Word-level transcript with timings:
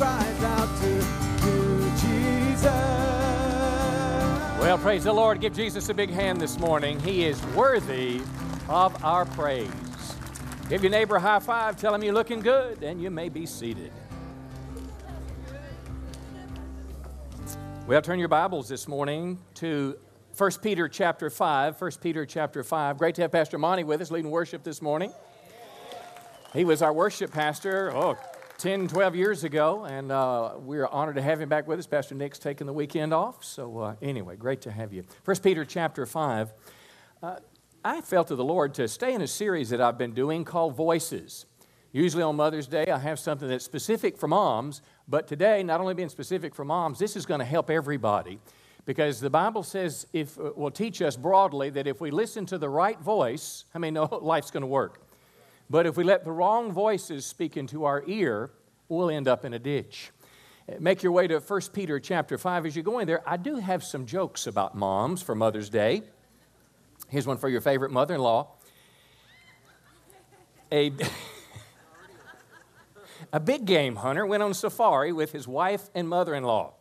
cries 0.00 0.42
out 0.44 0.80
to 0.80 0.88
you, 0.88 1.92
Jesus. 2.00 2.64
Well, 4.58 4.78
praise 4.78 5.04
the 5.04 5.12
Lord. 5.12 5.42
Give 5.42 5.52
Jesus 5.52 5.90
a 5.90 5.94
big 5.94 6.08
hand 6.08 6.40
this 6.40 6.58
morning. 6.58 6.98
He 7.00 7.26
is 7.26 7.44
worthy 7.48 8.22
of 8.70 9.04
our 9.04 9.26
praise. 9.26 9.68
Give 10.70 10.82
your 10.82 10.90
neighbor 10.90 11.16
a 11.16 11.20
high 11.20 11.38
five, 11.38 11.76
tell 11.76 11.94
him 11.94 12.02
you're 12.02 12.14
looking 12.14 12.40
good, 12.40 12.82
and 12.82 13.02
you 13.02 13.10
may 13.10 13.28
be 13.28 13.44
seated. 13.44 13.92
Well, 17.86 18.00
turn 18.00 18.18
your 18.18 18.28
Bibles 18.28 18.70
this 18.70 18.88
morning 18.88 19.38
to 19.56 19.98
1 20.34 20.50
Peter 20.62 20.88
chapter 20.88 21.28
5. 21.28 21.78
1 21.78 21.90
Peter 22.00 22.24
chapter 22.24 22.64
5. 22.64 22.96
Great 22.96 23.16
to 23.16 23.22
have 23.22 23.32
Pastor 23.32 23.58
Monty 23.58 23.84
with 23.84 24.00
us 24.00 24.10
leading 24.10 24.30
worship 24.30 24.62
this 24.62 24.80
morning. 24.80 25.12
He 26.54 26.64
was 26.64 26.80
our 26.80 26.92
worship 26.94 27.32
pastor, 27.32 27.94
oh, 27.94 28.16
10, 28.60 28.88
12 28.88 29.16
years 29.16 29.42
ago, 29.42 29.86
and 29.86 30.12
uh, 30.12 30.52
we're 30.58 30.86
honored 30.86 31.14
to 31.14 31.22
have 31.22 31.40
him 31.40 31.48
back 31.48 31.66
with 31.66 31.78
us. 31.78 31.86
Pastor 31.86 32.14
Nick's 32.14 32.38
taking 32.38 32.66
the 32.66 32.74
weekend 32.74 33.14
off, 33.14 33.42
so 33.42 33.78
uh, 33.78 33.94
anyway, 34.02 34.36
great 34.36 34.60
to 34.60 34.70
have 34.70 34.92
you. 34.92 35.02
1 35.24 35.38
Peter 35.38 35.64
chapter 35.64 36.04
5. 36.04 36.52
Uh, 37.22 37.36
I 37.82 38.02
felt 38.02 38.28
to 38.28 38.36
the 38.36 38.44
Lord 38.44 38.74
to 38.74 38.86
stay 38.86 39.14
in 39.14 39.22
a 39.22 39.26
series 39.26 39.70
that 39.70 39.80
I've 39.80 39.96
been 39.96 40.12
doing 40.12 40.44
called 40.44 40.76
Voices. 40.76 41.46
Usually 41.92 42.22
on 42.22 42.36
Mother's 42.36 42.66
Day, 42.66 42.88
I 42.88 42.98
have 42.98 43.18
something 43.18 43.48
that's 43.48 43.64
specific 43.64 44.18
for 44.18 44.28
moms, 44.28 44.82
but 45.08 45.26
today, 45.26 45.62
not 45.62 45.80
only 45.80 45.94
being 45.94 46.10
specific 46.10 46.54
for 46.54 46.66
moms, 46.66 46.98
this 46.98 47.16
is 47.16 47.24
going 47.24 47.40
to 47.40 47.46
help 47.46 47.70
everybody 47.70 48.40
because 48.84 49.20
the 49.20 49.30
Bible 49.30 49.62
says, 49.62 50.06
if 50.12 50.38
uh, 50.38 50.52
will 50.54 50.70
teach 50.70 51.00
us 51.00 51.16
broadly 51.16 51.70
that 51.70 51.86
if 51.86 52.02
we 52.02 52.10
listen 52.10 52.44
to 52.44 52.58
the 52.58 52.68
right 52.68 53.00
voice, 53.00 53.64
I 53.74 53.78
mean, 53.78 53.94
no, 53.94 54.04
life's 54.20 54.50
going 54.50 54.62
to 54.62 54.66
work. 54.66 55.00
But 55.70 55.86
if 55.86 55.96
we 55.96 56.02
let 56.02 56.24
the 56.24 56.32
wrong 56.32 56.72
voices 56.72 57.24
speak 57.24 57.56
into 57.56 57.84
our 57.84 58.02
ear, 58.06 58.50
we'll 58.88 59.08
end 59.08 59.28
up 59.28 59.44
in 59.44 59.54
a 59.54 59.58
ditch. 59.58 60.10
Uh, 60.68 60.74
make 60.80 61.04
your 61.04 61.12
way 61.12 61.28
to 61.28 61.38
1 61.38 61.60
Peter 61.72 62.00
chapter 62.00 62.36
5. 62.36 62.66
As 62.66 62.74
you're 62.74 62.82
going 62.82 63.06
there, 63.06 63.22
I 63.24 63.36
do 63.36 63.56
have 63.56 63.84
some 63.84 64.04
jokes 64.04 64.48
about 64.48 64.74
moms 64.74 65.22
for 65.22 65.36
Mother's 65.36 65.70
Day. 65.70 66.02
Here's 67.08 67.26
one 67.26 67.36
for 67.36 67.48
your 67.48 67.60
favorite 67.60 67.92
mother 67.92 68.16
in 68.16 68.20
law. 68.20 68.48
A. 70.72 70.92
a 73.32 73.40
big 73.40 73.64
game 73.64 73.96
hunter 73.96 74.26
went 74.26 74.42
on 74.42 74.54
safari 74.54 75.12
with 75.12 75.30
his 75.30 75.46
wife 75.46 75.88
and 75.94 76.08
mother 76.08 76.34
in 76.34 76.42
law. 76.42 76.74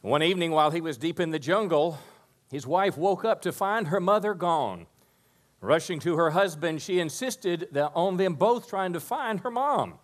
One 0.00 0.22
evening, 0.22 0.52
while 0.52 0.70
he 0.70 0.80
was 0.80 0.96
deep 0.96 1.20
in 1.20 1.32
the 1.32 1.38
jungle, 1.38 1.98
his 2.50 2.66
wife 2.66 2.96
woke 2.96 3.26
up 3.26 3.42
to 3.42 3.52
find 3.52 3.88
her 3.88 4.00
mother 4.00 4.32
gone. 4.32 4.86
Rushing 5.60 5.98
to 6.00 6.16
her 6.16 6.30
husband, 6.30 6.80
she 6.80 7.00
insisted 7.00 7.76
on 7.76 8.16
them 8.16 8.34
both 8.34 8.68
trying 8.68 8.92
to 8.92 9.00
find 9.00 9.40
her 9.40 9.50
mom. 9.50 9.98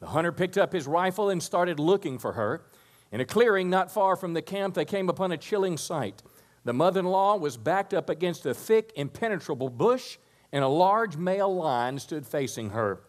The 0.00 0.06
hunter 0.06 0.32
picked 0.32 0.56
up 0.56 0.72
his 0.72 0.86
rifle 0.86 1.30
and 1.30 1.42
started 1.42 1.80
looking 1.80 2.18
for 2.18 2.32
her. 2.32 2.66
In 3.10 3.20
a 3.20 3.24
clearing 3.24 3.70
not 3.70 3.90
far 3.90 4.16
from 4.16 4.34
the 4.34 4.42
camp, 4.42 4.74
they 4.74 4.84
came 4.84 5.08
upon 5.08 5.32
a 5.32 5.36
chilling 5.36 5.76
sight. 5.76 6.22
The 6.64 6.72
mother 6.72 7.00
in 7.00 7.06
law 7.06 7.36
was 7.36 7.56
backed 7.56 7.92
up 7.92 8.08
against 8.08 8.46
a 8.46 8.54
thick, 8.54 8.92
impenetrable 8.96 9.68
bush, 9.68 10.18
and 10.52 10.64
a 10.64 10.68
large 10.68 11.16
male 11.16 11.54
lion 11.54 11.98
stood 11.98 12.26
facing 12.26 12.70
her. 12.70 13.00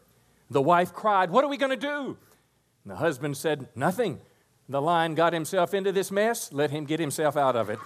The 0.50 0.62
wife 0.62 0.94
cried, 0.94 1.30
What 1.30 1.44
are 1.44 1.50
we 1.50 1.58
going 1.58 1.72
to 1.72 1.76
do? 1.78 2.18
And 2.84 2.92
the 2.92 2.96
husband 2.96 3.38
said, 3.38 3.68
Nothing. 3.76 4.20
The 4.68 4.82
lion 4.82 5.14
got 5.14 5.34
himself 5.34 5.74
into 5.74 5.92
this 5.92 6.12
mess, 6.12 6.52
let 6.52 6.72
him 6.72 6.86
get 6.86 7.00
himself 7.00 7.38
out 7.38 7.56
of 7.56 7.70
it. 7.70 7.80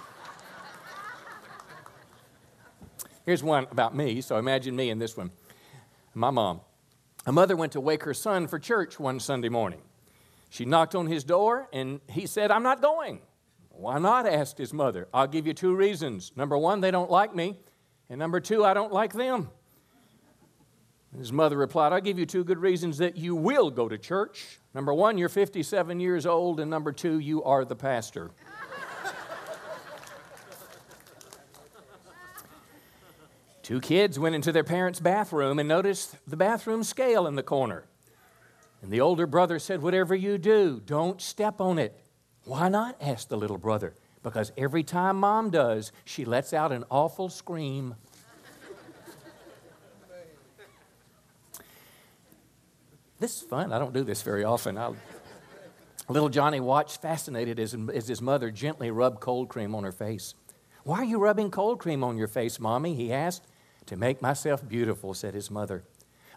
Here's 3.26 3.44
one 3.44 3.68
about 3.72 3.96
me, 3.96 4.22
so 4.22 4.38
imagine 4.38 4.76
me 4.76 4.90
in 4.90 5.00
this 5.00 5.16
one. 5.16 5.32
My 6.14 6.30
mom. 6.30 6.62
A 7.26 7.32
mother 7.32 7.56
went 7.56 7.74
to 7.74 7.82
wake 7.82 8.04
her 8.04 8.14
son 8.14 8.48
for 8.48 8.60
church 8.60 9.00
one 9.00 9.20
Sunday 9.20 9.50
morning. 9.50 9.82
She 10.50 10.66
knocked 10.66 10.96
on 10.96 11.08
his 11.08 11.24
door 11.24 11.68
and 11.72 12.00
he 12.10 12.26
said, 12.26 12.50
I'm 12.50 12.64
not 12.64 12.82
going. 12.82 13.22
Why 13.70 14.00
not? 14.00 14.26
asked 14.26 14.58
his 14.58 14.74
mother. 14.74 15.08
I'll 15.14 15.28
give 15.28 15.46
you 15.46 15.54
two 15.54 15.76
reasons. 15.76 16.32
Number 16.36 16.58
one, 16.58 16.82
they 16.82 16.92
don't 16.92 17.12
like 17.12 17.36
me. 17.36 17.58
And 18.10 18.18
number 18.20 18.40
two, 18.40 18.66
I 18.66 18.74
don't 18.74 18.92
like 18.92 19.14
them. 19.14 19.50
His 21.18 21.32
mother 21.32 21.58
replied, 21.58 21.92
I'll 21.92 22.02
give 22.02 22.20
you 22.20 22.26
two 22.26 22.44
good 22.44 22.60
reasons 22.60 22.98
that 23.00 23.18
you 23.18 23.36
will 23.36 23.72
go 23.72 23.90
to 23.90 23.98
church. 23.98 24.60
Number 24.74 24.94
one, 24.94 25.18
you're 25.18 25.30
57 25.30 26.00
years 26.00 26.26
old, 26.26 26.60
and 26.60 26.70
number 26.70 26.92
two, 26.92 27.20
you 27.20 27.44
are 27.44 27.66
the 27.66 27.76
pastor. 27.76 28.32
Two 33.70 33.80
kids 33.80 34.18
went 34.18 34.34
into 34.34 34.52
their 34.52 34.64
parents' 34.64 35.00
bathroom 35.00 35.60
and 35.60 35.70
noticed 35.70 36.16
the 36.26 36.36
bathroom 36.36 36.84
scale 36.84 37.28
in 37.28 37.36
the 37.36 37.44
corner. 37.44 37.84
And 38.82 38.90
the 38.90 39.00
older 39.00 39.28
brother 39.28 39.60
said, 39.60 39.84
Whatever 39.84 40.16
you 40.16 40.40
do, 40.40 40.82
don't 40.84 41.22
step 41.22 41.62
on 41.62 41.78
it. 41.78 41.96
Why 42.46 42.68
not? 42.68 42.96
asked 43.00 43.30
the 43.30 43.38
little 43.38 43.60
brother. 43.60 43.94
Because 44.24 44.52
every 44.58 44.82
time 44.82 45.18
mom 45.18 45.52
does, 45.52 45.92
she 46.04 46.26
lets 46.26 46.52
out 46.52 46.72
an 46.72 46.84
awful 46.90 47.30
scream. 47.30 47.94
This 53.20 53.36
is 53.36 53.48
fun. 53.48 53.72
I 53.72 53.78
don't 53.78 53.94
do 53.94 54.04
this 54.04 54.24
very 54.24 54.44
often. 54.44 54.80
I'll, 54.80 54.96
little 56.08 56.30
Johnny 56.30 56.60
watched, 56.60 57.04
fascinated 57.04 57.60
as, 57.60 57.76
as 57.94 58.08
his 58.08 58.20
mother 58.20 58.50
gently 58.50 58.90
rubbed 58.90 59.20
cold 59.20 59.48
cream 59.48 59.76
on 59.76 59.84
her 59.84 59.92
face. 59.92 60.34
Why 60.86 61.02
are 61.02 61.06
you 61.06 61.20
rubbing 61.20 61.52
cold 61.52 61.78
cream 61.78 62.04
on 62.04 62.18
your 62.18 62.28
face, 62.28 62.60
Mommy? 62.60 62.96
he 62.96 63.14
asked. 63.14 63.46
To 63.90 63.98
make 63.98 64.22
myself 64.22 64.70
beautiful, 64.70 65.16
said 65.16 65.34
his 65.34 65.50
mother. 65.50 65.84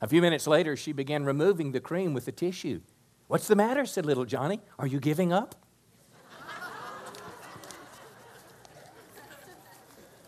A 0.00 0.08
few 0.08 0.22
minutes 0.22 0.46
later, 0.46 0.74
she 0.74 0.92
began 0.92 1.22
removing 1.26 1.72
the 1.72 1.80
cream 1.80 2.14
with 2.14 2.24
the 2.24 2.32
tissue. 2.32 2.80
What's 3.26 3.46
the 3.46 3.54
matter? 3.54 3.84
said 3.84 4.06
little 4.06 4.24
Johnny. 4.24 4.60
Are 4.78 4.86
you 4.86 4.98
giving 4.98 5.34
up? 5.34 5.54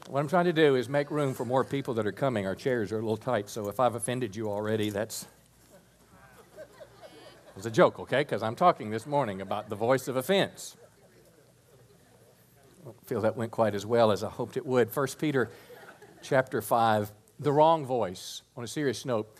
what 0.06 0.20
I'm 0.20 0.28
trying 0.28 0.44
to 0.44 0.52
do 0.52 0.76
is 0.76 0.86
make 0.90 1.10
room 1.10 1.32
for 1.32 1.46
more 1.46 1.64
people 1.64 1.94
that 1.94 2.06
are 2.06 2.12
coming. 2.12 2.46
Our 2.46 2.54
chairs 2.54 2.92
are 2.92 2.98
a 2.98 3.00
little 3.00 3.16
tight, 3.16 3.48
so 3.48 3.70
if 3.70 3.80
I've 3.80 3.94
offended 3.94 4.36
you 4.36 4.50
already, 4.50 4.90
that's 4.90 5.22
it 6.58 7.56
was 7.56 7.64
a 7.64 7.70
joke, 7.70 7.98
okay? 8.00 8.18
Because 8.20 8.42
I'm 8.42 8.54
talking 8.54 8.90
this 8.90 9.06
morning 9.06 9.40
about 9.40 9.70
the 9.70 9.76
voice 9.76 10.08
of 10.08 10.16
offense. 10.16 10.76
I 12.82 12.84
don't 12.84 13.06
feel 13.06 13.22
that 13.22 13.34
went 13.34 13.50
quite 13.50 13.74
as 13.74 13.86
well 13.86 14.12
as 14.12 14.22
I 14.22 14.28
hoped 14.28 14.58
it 14.58 14.66
would. 14.66 14.90
First 14.90 15.18
Peter 15.18 15.48
chapter 16.24 16.62
5, 16.62 17.12
the 17.38 17.52
wrong 17.52 17.84
voice. 17.84 18.40
On 18.56 18.64
a 18.64 18.66
serious 18.66 19.04
note, 19.04 19.36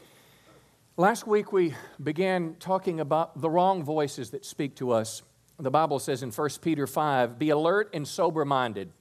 last 0.98 1.26
week 1.26 1.50
we 1.50 1.74
began 2.02 2.56
talking 2.60 3.00
about 3.00 3.40
the 3.40 3.48
wrong 3.48 3.82
voices 3.82 4.30
that 4.30 4.44
speak 4.44 4.76
to 4.76 4.90
us. 4.90 5.22
The 5.58 5.70
Bible 5.70 5.98
says 5.98 6.22
in 6.22 6.30
1 6.30 6.48
Peter 6.60 6.86
5, 6.86 7.38
be 7.38 7.48
alert 7.48 7.88
and 7.94 8.06
sober 8.06 8.44
minded, 8.44 8.92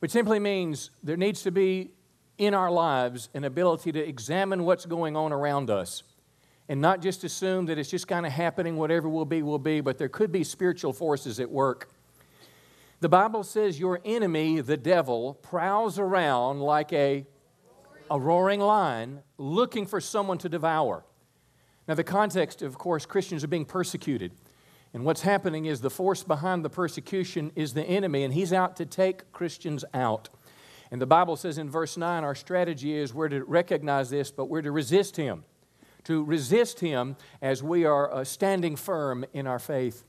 which 0.00 0.10
simply 0.10 0.40
means 0.40 0.90
there 1.04 1.16
needs 1.16 1.42
to 1.44 1.52
be 1.52 1.92
in 2.36 2.52
our 2.52 2.70
lives 2.70 3.28
an 3.32 3.44
ability 3.44 3.92
to 3.92 4.04
examine 4.04 4.64
what's 4.64 4.84
going 4.84 5.16
on 5.16 5.32
around 5.32 5.70
us 5.70 6.02
and 6.68 6.80
not 6.80 7.00
just 7.00 7.22
assume 7.22 7.66
that 7.66 7.78
it's 7.78 7.90
just 7.90 8.08
kind 8.08 8.26
of 8.26 8.32
happening, 8.32 8.76
whatever 8.76 9.08
will 9.08 9.24
be, 9.24 9.42
will 9.42 9.58
be, 9.58 9.80
but 9.80 9.98
there 9.98 10.08
could 10.08 10.32
be 10.32 10.42
spiritual 10.42 10.92
forces 10.92 11.38
at 11.38 11.48
work. 11.48 11.90
The 13.00 13.08
Bible 13.08 13.44
says 13.44 13.78
your 13.78 14.00
enemy, 14.04 14.60
the 14.60 14.76
devil, 14.76 15.34
prowls 15.34 15.98
around 15.98 16.60
like 16.60 16.92
a, 16.92 17.26
a 18.10 18.18
roaring 18.18 18.60
lion 18.60 19.20
looking 19.36 19.86
for 19.86 20.00
someone 20.00 20.38
to 20.38 20.48
devour. 20.48 21.04
Now, 21.86 21.94
the 21.94 22.04
context, 22.04 22.60
of 22.60 22.76
course, 22.76 23.06
Christians 23.06 23.44
are 23.44 23.48
being 23.48 23.64
persecuted. 23.64 24.32
And 24.92 25.04
what's 25.04 25.22
happening 25.22 25.66
is 25.66 25.80
the 25.80 25.90
force 25.90 26.22
behind 26.22 26.64
the 26.64 26.70
persecution 26.70 27.52
is 27.54 27.74
the 27.74 27.84
enemy, 27.84 28.24
and 28.24 28.34
he's 28.34 28.52
out 28.52 28.76
to 28.76 28.86
take 28.86 29.30
Christians 29.32 29.84
out. 29.94 30.28
And 30.90 31.00
the 31.00 31.06
Bible 31.06 31.36
says 31.36 31.58
in 31.58 31.70
verse 31.70 31.96
9, 31.96 32.24
our 32.24 32.34
strategy 32.34 32.96
is 32.96 33.14
we're 33.14 33.28
to 33.28 33.44
recognize 33.44 34.10
this, 34.10 34.30
but 34.30 34.46
we're 34.46 34.62
to 34.62 34.72
resist 34.72 35.16
him 35.16 35.44
to 36.08 36.24
resist 36.24 36.80
him 36.80 37.16
as 37.42 37.62
we 37.62 37.84
are 37.84 38.10
uh, 38.10 38.24
standing 38.24 38.76
firm 38.76 39.26
in 39.34 39.46
our 39.46 39.58
faith. 39.58 40.04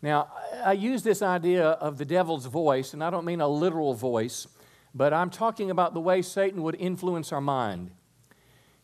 Now, 0.00 0.28
I 0.64 0.72
use 0.72 1.02
this 1.02 1.22
idea 1.22 1.70
of 1.70 1.98
the 1.98 2.04
devil's 2.04 2.46
voice, 2.46 2.94
and 2.94 3.02
I 3.02 3.10
don't 3.10 3.24
mean 3.24 3.40
a 3.40 3.48
literal 3.48 3.94
voice, 3.94 4.46
but 4.94 5.12
I'm 5.12 5.30
talking 5.30 5.70
about 5.70 5.94
the 5.94 6.00
way 6.00 6.22
Satan 6.22 6.62
would 6.62 6.76
influence 6.76 7.32
our 7.32 7.40
mind. 7.40 7.90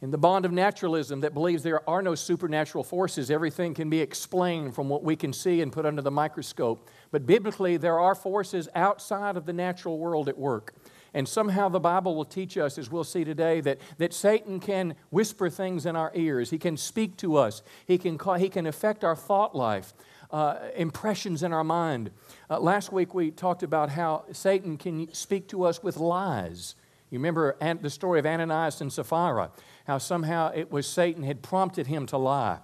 In 0.02 0.10
the 0.10 0.18
bond 0.18 0.44
of 0.44 0.52
naturalism 0.52 1.20
that 1.20 1.32
believes 1.32 1.62
there 1.62 1.88
are 1.88 2.02
no 2.02 2.14
supernatural 2.14 2.84
forces, 2.84 3.30
everything 3.30 3.72
can 3.72 3.88
be 3.88 4.00
explained 4.00 4.74
from 4.74 4.88
what 4.88 5.02
we 5.02 5.16
can 5.16 5.32
see 5.32 5.62
and 5.62 5.72
put 5.72 5.86
under 5.86 6.02
the 6.02 6.10
microscope. 6.10 6.90
But 7.10 7.26
biblically, 7.26 7.78
there 7.78 7.98
are 7.98 8.14
forces 8.14 8.68
outside 8.74 9.38
of 9.38 9.46
the 9.46 9.54
natural 9.54 9.98
world 9.98 10.28
at 10.28 10.36
work. 10.36 10.74
And 11.14 11.28
somehow 11.28 11.68
the 11.68 11.80
Bible 11.80 12.16
will 12.16 12.24
teach 12.24 12.58
us, 12.58 12.76
as 12.76 12.90
we'll 12.90 13.04
see 13.04 13.24
today, 13.24 13.60
that, 13.62 13.78
that 13.98 14.12
Satan 14.12 14.60
can 14.60 14.96
whisper 15.10 15.48
things 15.48 15.86
in 15.86 15.94
our 15.94 16.10
ears. 16.14 16.50
He 16.50 16.58
can 16.58 16.76
speak 16.76 17.16
to 17.18 17.36
us. 17.36 17.62
He 17.86 17.96
can, 17.96 18.18
call, 18.18 18.34
he 18.34 18.48
can 18.48 18.66
affect 18.66 19.04
our 19.04 19.16
thought 19.16 19.54
life, 19.54 19.94
uh, 20.34 20.58
impressions 20.74 21.44
in 21.44 21.52
our 21.52 21.62
mind. 21.62 22.10
Uh, 22.50 22.58
last 22.58 22.90
week 22.90 23.14
we 23.14 23.30
talked 23.30 23.62
about 23.62 23.88
how 23.88 24.24
Satan 24.32 24.76
can 24.76 25.14
speak 25.14 25.46
to 25.46 25.62
us 25.62 25.80
with 25.80 25.96
lies. 25.96 26.74
You 27.10 27.20
remember 27.20 27.56
the 27.80 27.88
story 27.88 28.18
of 28.18 28.26
Ananias 28.26 28.80
and 28.80 28.92
Sapphira, 28.92 29.52
how 29.86 29.98
somehow 29.98 30.50
it 30.52 30.72
was 30.72 30.88
Satan 30.88 31.22
had 31.22 31.40
prompted 31.40 31.86
him 31.86 32.06
to 32.06 32.18
lie. 32.18 32.58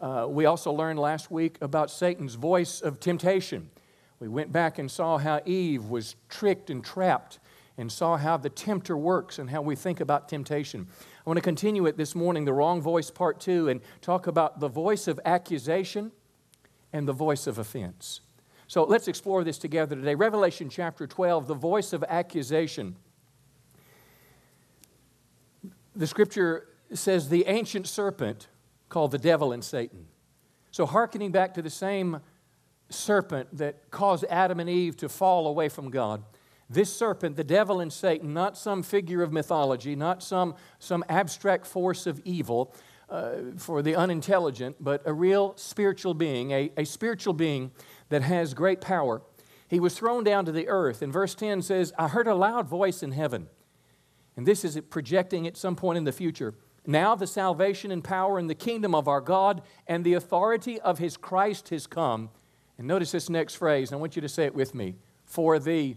Uh, 0.00 0.26
we 0.28 0.46
also 0.46 0.72
learned 0.72 0.98
last 0.98 1.30
week 1.30 1.58
about 1.60 1.92
Satan's 1.92 2.34
voice 2.34 2.80
of 2.80 2.98
temptation. 2.98 3.70
We 4.18 4.26
went 4.26 4.50
back 4.50 4.80
and 4.80 4.90
saw 4.90 5.18
how 5.18 5.42
Eve 5.46 5.84
was 5.84 6.16
tricked 6.28 6.70
and 6.70 6.84
trapped 6.84 7.38
and 7.78 7.92
saw 7.92 8.16
how 8.16 8.36
the 8.36 8.50
tempter 8.50 8.96
works 8.96 9.38
and 9.38 9.48
how 9.48 9.62
we 9.62 9.76
think 9.76 10.00
about 10.00 10.28
temptation. 10.28 10.88
I 11.24 11.30
want 11.30 11.36
to 11.36 11.40
continue 11.42 11.86
it 11.86 11.96
this 11.96 12.16
morning, 12.16 12.46
the 12.46 12.52
wrong 12.52 12.82
voice, 12.82 13.12
part 13.12 13.38
two, 13.38 13.68
and 13.68 13.80
talk 14.00 14.26
about 14.26 14.58
the 14.58 14.68
voice 14.68 15.06
of 15.06 15.20
accusation 15.24 16.10
and 16.92 17.08
the 17.08 17.12
voice 17.12 17.46
of 17.46 17.58
offense. 17.58 18.20
So 18.66 18.84
let's 18.84 19.08
explore 19.08 19.44
this 19.44 19.58
together 19.58 19.96
today. 19.96 20.14
Revelation 20.14 20.68
chapter 20.68 21.06
12, 21.06 21.46
the 21.46 21.54
voice 21.54 21.92
of 21.92 22.04
accusation. 22.08 22.96
The 25.94 26.06
scripture 26.06 26.68
says 26.94 27.28
the 27.28 27.46
ancient 27.46 27.86
serpent 27.86 28.48
called 28.88 29.10
the 29.10 29.18
devil 29.18 29.52
and 29.52 29.64
Satan. 29.64 30.06
So, 30.70 30.86
hearkening 30.86 31.32
back 31.32 31.52
to 31.54 31.62
the 31.62 31.70
same 31.70 32.20
serpent 32.88 33.56
that 33.56 33.90
caused 33.90 34.24
Adam 34.30 34.60
and 34.60 34.70
Eve 34.70 34.96
to 34.98 35.08
fall 35.08 35.46
away 35.46 35.68
from 35.68 35.90
God, 35.90 36.24
this 36.68 36.94
serpent, 36.94 37.36
the 37.36 37.44
devil 37.44 37.80
and 37.80 37.92
Satan, 37.92 38.32
not 38.32 38.56
some 38.56 38.82
figure 38.82 39.22
of 39.22 39.32
mythology, 39.32 39.94
not 39.94 40.22
some, 40.22 40.54
some 40.78 41.04
abstract 41.08 41.66
force 41.66 42.06
of 42.06 42.20
evil 42.24 42.74
uh, 43.12 43.34
for 43.58 43.82
the 43.82 43.94
unintelligent, 43.94 44.74
but 44.80 45.02
a 45.04 45.12
real 45.12 45.52
spiritual 45.56 46.14
being, 46.14 46.50
a, 46.50 46.72
a 46.78 46.84
spiritual 46.84 47.34
being 47.34 47.70
that 48.08 48.22
has 48.22 48.54
great 48.54 48.80
power. 48.80 49.20
He 49.68 49.78
was 49.78 49.94
thrown 49.94 50.24
down 50.24 50.46
to 50.46 50.52
the 50.52 50.66
earth. 50.66 51.02
And 51.02 51.12
verse 51.12 51.34
10 51.34 51.60
says, 51.60 51.92
I 51.98 52.08
heard 52.08 52.26
a 52.26 52.34
loud 52.34 52.66
voice 52.66 53.02
in 53.02 53.12
heaven. 53.12 53.48
And 54.34 54.46
this 54.46 54.64
is 54.64 54.80
projecting 54.88 55.46
at 55.46 55.58
some 55.58 55.76
point 55.76 55.98
in 55.98 56.04
the 56.04 56.12
future. 56.12 56.54
Now 56.86 57.14
the 57.14 57.26
salvation 57.26 57.90
and 57.90 58.02
power 58.02 58.38
and 58.38 58.48
the 58.48 58.54
kingdom 58.54 58.94
of 58.94 59.06
our 59.06 59.20
God 59.20 59.60
and 59.86 60.04
the 60.04 60.14
authority 60.14 60.80
of 60.80 60.98
his 60.98 61.18
Christ 61.18 61.68
has 61.68 61.86
come. 61.86 62.30
And 62.78 62.88
notice 62.88 63.12
this 63.12 63.28
next 63.28 63.56
phrase, 63.56 63.92
I 63.92 63.96
want 63.96 64.16
you 64.16 64.22
to 64.22 64.28
say 64.28 64.44
it 64.46 64.54
with 64.54 64.74
me. 64.74 64.94
For 65.26 65.58
the 65.58 65.96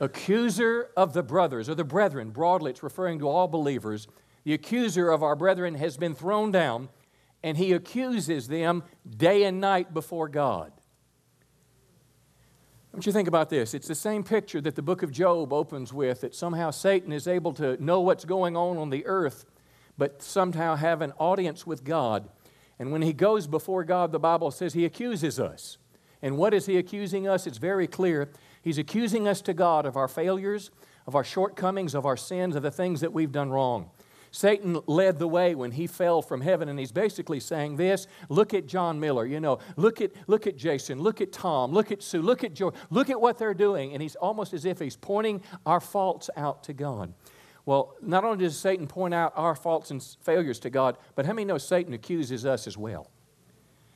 accuser 0.00 0.90
of 0.96 1.14
the 1.14 1.22
brothers, 1.22 1.68
or 1.68 1.74
the 1.74 1.84
brethren, 1.84 2.30
broadly, 2.30 2.72
it's 2.72 2.82
referring 2.82 3.18
to 3.20 3.28
all 3.28 3.48
believers. 3.48 4.06
The 4.44 4.54
accuser 4.54 5.10
of 5.10 5.22
our 5.22 5.36
brethren 5.36 5.74
has 5.74 5.96
been 5.96 6.14
thrown 6.14 6.50
down, 6.50 6.88
and 7.42 7.56
he 7.56 7.72
accuses 7.72 8.48
them 8.48 8.82
day 9.16 9.44
and 9.44 9.60
night 9.60 9.92
before 9.94 10.28
God. 10.28 10.72
Want 12.92 13.06
you 13.06 13.12
think 13.12 13.28
about 13.28 13.50
this. 13.50 13.72
It's 13.72 13.86
the 13.86 13.94
same 13.94 14.24
picture 14.24 14.60
that 14.60 14.74
the 14.74 14.82
book 14.82 15.02
of 15.02 15.12
Job 15.12 15.52
opens 15.52 15.92
with 15.92 16.22
that 16.22 16.34
somehow 16.34 16.70
Satan 16.70 17.12
is 17.12 17.28
able 17.28 17.52
to 17.54 17.82
know 17.82 18.00
what's 18.00 18.24
going 18.24 18.56
on 18.56 18.78
on 18.78 18.90
the 18.90 19.06
earth, 19.06 19.44
but 19.96 20.22
somehow 20.22 20.74
have 20.74 21.00
an 21.00 21.12
audience 21.12 21.64
with 21.66 21.84
God. 21.84 22.28
And 22.80 22.90
when 22.90 23.02
he 23.02 23.12
goes 23.12 23.46
before 23.46 23.84
God, 23.84 24.10
the 24.10 24.18
Bible 24.18 24.50
says 24.50 24.72
he 24.72 24.84
accuses 24.84 25.38
us. 25.38 25.78
And 26.20 26.36
what 26.36 26.52
is 26.52 26.66
he 26.66 26.78
accusing 26.78 27.28
us? 27.28 27.46
It's 27.46 27.58
very 27.58 27.86
clear. 27.86 28.30
He's 28.60 28.78
accusing 28.78 29.28
us 29.28 29.40
to 29.42 29.54
God 29.54 29.86
of 29.86 29.96
our 29.96 30.08
failures, 30.08 30.70
of 31.06 31.14
our 31.14 31.24
shortcomings, 31.24 31.94
of 31.94 32.04
our 32.04 32.16
sins, 32.16 32.56
of 32.56 32.62
the 32.62 32.70
things 32.70 33.00
that 33.02 33.12
we've 33.12 33.32
done 33.32 33.50
wrong. 33.50 33.90
Satan 34.32 34.78
led 34.86 35.18
the 35.18 35.26
way 35.26 35.54
when 35.54 35.72
he 35.72 35.86
fell 35.86 36.22
from 36.22 36.40
heaven, 36.40 36.68
and 36.68 36.78
he's 36.78 36.92
basically 36.92 37.40
saying 37.40 37.76
this 37.76 38.06
look 38.28 38.54
at 38.54 38.66
John 38.66 39.00
Miller, 39.00 39.26
you 39.26 39.40
know, 39.40 39.58
look 39.76 40.00
at, 40.00 40.12
look 40.28 40.46
at 40.46 40.56
Jason, 40.56 41.00
look 41.00 41.20
at 41.20 41.32
Tom, 41.32 41.72
look 41.72 41.90
at 41.90 42.02
Sue, 42.02 42.22
look 42.22 42.44
at 42.44 42.54
Joe, 42.54 42.72
look 42.90 43.10
at 43.10 43.20
what 43.20 43.38
they're 43.38 43.54
doing. 43.54 43.92
And 43.92 44.00
he's 44.00 44.16
almost 44.16 44.52
as 44.52 44.64
if 44.64 44.78
he's 44.78 44.96
pointing 44.96 45.42
our 45.66 45.80
faults 45.80 46.30
out 46.36 46.62
to 46.64 46.72
God. 46.72 47.12
Well, 47.66 47.96
not 48.00 48.24
only 48.24 48.44
does 48.44 48.56
Satan 48.56 48.86
point 48.86 49.14
out 49.14 49.32
our 49.36 49.54
faults 49.54 49.90
and 49.90 50.02
failures 50.22 50.58
to 50.60 50.70
God, 50.70 50.96
but 51.14 51.26
how 51.26 51.32
many 51.32 51.44
know 51.44 51.58
Satan 51.58 51.92
accuses 51.92 52.46
us 52.46 52.66
as 52.66 52.76
well? 52.76 53.10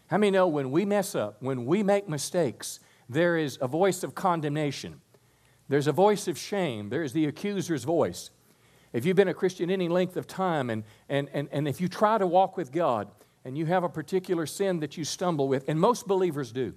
How 0.08 0.18
many 0.18 0.32
know 0.32 0.48
when 0.48 0.70
we 0.70 0.84
mess 0.84 1.14
up, 1.14 1.36
when 1.40 1.64
we 1.64 1.82
make 1.82 2.08
mistakes, 2.08 2.80
there 3.08 3.36
is 3.36 3.58
a 3.60 3.68
voice 3.68 4.02
of 4.02 4.14
condemnation. 4.14 5.00
There's 5.68 5.86
a 5.86 5.92
voice 5.92 6.28
of 6.28 6.38
shame. 6.38 6.90
There 6.90 7.02
is 7.02 7.12
the 7.12 7.26
accuser's 7.26 7.84
voice. 7.84 8.30
If 8.94 9.04
you've 9.04 9.16
been 9.16 9.28
a 9.28 9.34
Christian 9.34 9.70
any 9.70 9.88
length 9.88 10.16
of 10.16 10.28
time, 10.28 10.70
and, 10.70 10.84
and, 11.08 11.28
and, 11.34 11.48
and 11.50 11.66
if 11.66 11.80
you 11.80 11.88
try 11.88 12.16
to 12.16 12.26
walk 12.26 12.56
with 12.56 12.70
God, 12.70 13.08
and 13.44 13.58
you 13.58 13.66
have 13.66 13.82
a 13.82 13.88
particular 13.88 14.46
sin 14.46 14.80
that 14.80 14.96
you 14.96 15.04
stumble 15.04 15.48
with, 15.48 15.68
and 15.68 15.78
most 15.78 16.06
believers 16.06 16.52
do, 16.52 16.72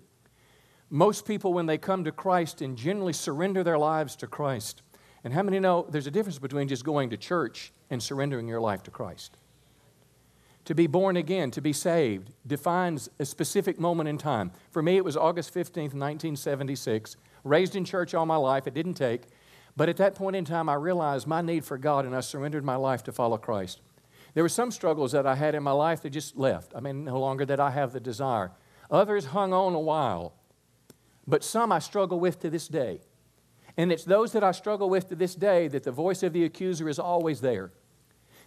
most 0.90 1.26
people, 1.26 1.54
when 1.54 1.68
they 1.68 1.78
come 1.78 2.04
to 2.06 2.12
Christ 2.12 2.62
and 2.62 2.76
generally 2.76 3.14
surrender 3.14 3.64
their 3.64 3.78
lives 3.78 4.16
to 4.18 4.28
Christ, 4.28 4.82
and 5.24 5.32
how 5.32 5.44
many 5.44 5.60
know 5.60 5.86
there's 5.90 6.08
a 6.08 6.12
difference 6.12 6.40
between 6.40 6.68
just 6.68 6.84
going 6.84 7.12
to 7.12 7.18
church 7.18 7.72
and 7.92 8.02
surrendering 8.02 8.48
your 8.48 8.62
life 8.62 8.82
to 8.84 8.92
Christ? 8.92 9.38
To 10.66 10.74
be 10.74 10.88
born 10.88 11.18
again, 11.18 11.52
to 11.52 11.62
be 11.62 11.72
saved, 11.72 12.34
defines 12.48 13.10
a 13.20 13.26
specific 13.26 13.80
moment 13.80 14.10
in 14.10 14.18
time. 14.18 14.52
For 14.72 14.82
me, 14.82 14.98
it 14.98 15.06
was 15.06 15.16
August 15.16 15.54
15th, 15.54 15.94
1976. 15.94 17.16
Raised 17.44 17.76
in 17.76 17.86
church 17.86 18.16
all 18.16 18.26
my 18.26 18.36
life, 18.38 18.66
it 18.66 18.74
didn't 18.74 18.96
take. 18.96 19.22
But 19.78 19.90
at 19.90 19.98
that 19.98 20.16
point 20.16 20.36
in 20.36 20.44
time, 20.44 20.68
I 20.68 20.74
realized 20.74 21.28
my 21.28 21.42
need 21.42 21.64
for 21.64 21.78
God 21.78 22.06
and 22.06 22.16
I 22.16 22.22
surrendered 22.22 22.66
my 22.66 22.76
life 22.76 23.04
to 23.04 23.12
follow 23.12 23.38
Christ. 23.38 23.80
There 24.34 24.44
were 24.44 24.50
some 24.50 24.72
struggles 24.72 25.12
that 25.12 25.28
I 25.28 25.36
had 25.36 25.54
in 25.54 25.62
my 25.62 25.72
life 25.72 26.02
that 26.02 26.10
just 26.10 26.36
left. 26.36 26.74
I 26.76 26.80
mean, 26.80 27.06
no 27.06 27.20
longer 27.20 27.46
that 27.46 27.60
I 27.60 27.70
have 27.70 27.94
the 27.94 28.00
desire. 28.00 28.52
Others 28.90 29.26
hung 29.26 29.54
on 29.54 29.76
a 29.76 29.80
while, 29.80 30.34
but 31.28 31.44
some 31.44 31.72
I 31.72 31.78
struggle 31.80 32.20
with 32.20 32.40
to 32.40 32.50
this 32.50 32.68
day. 32.68 33.02
And 33.78 33.92
it's 33.92 34.04
those 34.04 34.32
that 34.32 34.44
I 34.44 34.52
struggle 34.52 34.90
with 34.90 35.10
to 35.10 35.16
this 35.16 35.36
day 35.36 35.68
that 35.68 35.84
the 35.84 35.92
voice 35.92 36.24
of 36.24 36.34
the 36.34 36.44
accuser 36.44 36.90
is 36.90 36.98
always 36.98 37.42
there. 37.42 37.72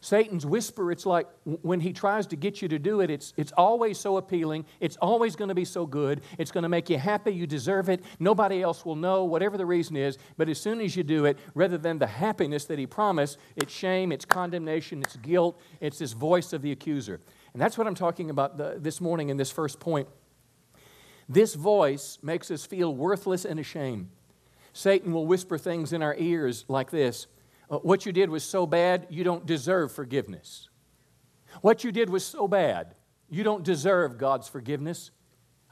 Satan's 0.03 0.47
whisper, 0.47 0.91
it's 0.91 1.05
like 1.05 1.27
when 1.45 1.79
he 1.79 1.93
tries 1.93 2.27
to 2.29 2.37
get 2.37 2.63
you 2.63 2.69
to 2.69 2.79
do 2.79 3.01
it, 3.01 3.11
it's, 3.11 3.35
it's 3.37 3.53
always 3.53 3.99
so 3.99 4.17
appealing. 4.17 4.65
It's 4.81 4.97
always 4.97 5.37
going 5.37 5.51
to 5.51 5.55
be 5.55 5.67
so 5.67 5.85
good. 5.85 6.23
It's 6.39 6.51
going 6.51 6.63
to 6.63 6.71
make 6.71 6.89
you 6.89 6.97
happy. 6.97 7.33
You 7.33 7.47
deserve 7.47 7.91
it. 7.91 8.03
Nobody 8.19 8.63
else 8.63 8.87
will 8.87 8.97
know, 8.97 9.25
whatever 9.25 9.59
the 9.59 9.67
reason 9.67 9.97
is. 9.97 10.17
But 10.39 10.49
as 10.49 10.59
soon 10.59 10.81
as 10.81 10.97
you 10.97 11.03
do 11.03 11.27
it, 11.27 11.39
rather 11.55 11.77
than 11.77 11.99
the 11.99 12.07
happiness 12.07 12.65
that 12.67 12.79
he 12.79 12.87
promised, 12.87 13.37
it's 13.57 13.73
shame, 13.73 14.11
it's 14.11 14.25
condemnation, 14.25 15.03
it's 15.03 15.17
guilt, 15.17 15.61
it's 15.81 15.99
this 15.99 16.13
voice 16.13 16.55
of 16.55 16.63
the 16.63 16.73
accuser. 16.73 17.21
And 17.53 17.61
that's 17.61 17.77
what 17.77 17.87
I'm 17.87 17.95
talking 17.95 18.31
about 18.31 18.57
the, 18.57 18.77
this 18.79 19.03
morning 19.03 19.29
in 19.29 19.37
this 19.37 19.51
first 19.51 19.81
point. 19.81 20.09
This 21.29 21.55
voice 21.55 22.19
makes 22.23 22.51
us 22.51 22.65
feel 22.65 22.95
worthless 22.95 23.45
and 23.45 23.61
ashamed. 23.61 24.09
Satan 24.73 25.13
will 25.13 25.27
whisper 25.27 25.59
things 25.59 25.93
in 25.93 26.01
our 26.01 26.17
ears 26.17 26.65
like 26.69 26.91
this 26.91 27.27
Uh, 27.71 27.79
what 27.79 28.05
you 28.05 28.13
did 28.13 28.29
was 28.29 28.43
so 28.43 28.67
bad, 28.67 29.07
you 29.11 29.23
don't 29.23 29.47
deserve 29.47 29.93
forgiveness. 29.93 30.69
What 31.63 31.85
you 31.85 31.93
did 31.93 32.11
was 32.11 32.25
so 32.25 32.49
bad, 32.49 32.95
you 33.29 33.45
don't 33.45 33.63
deserve 33.63 34.19
God's 34.19 34.49
forgiveness. 34.49 35.11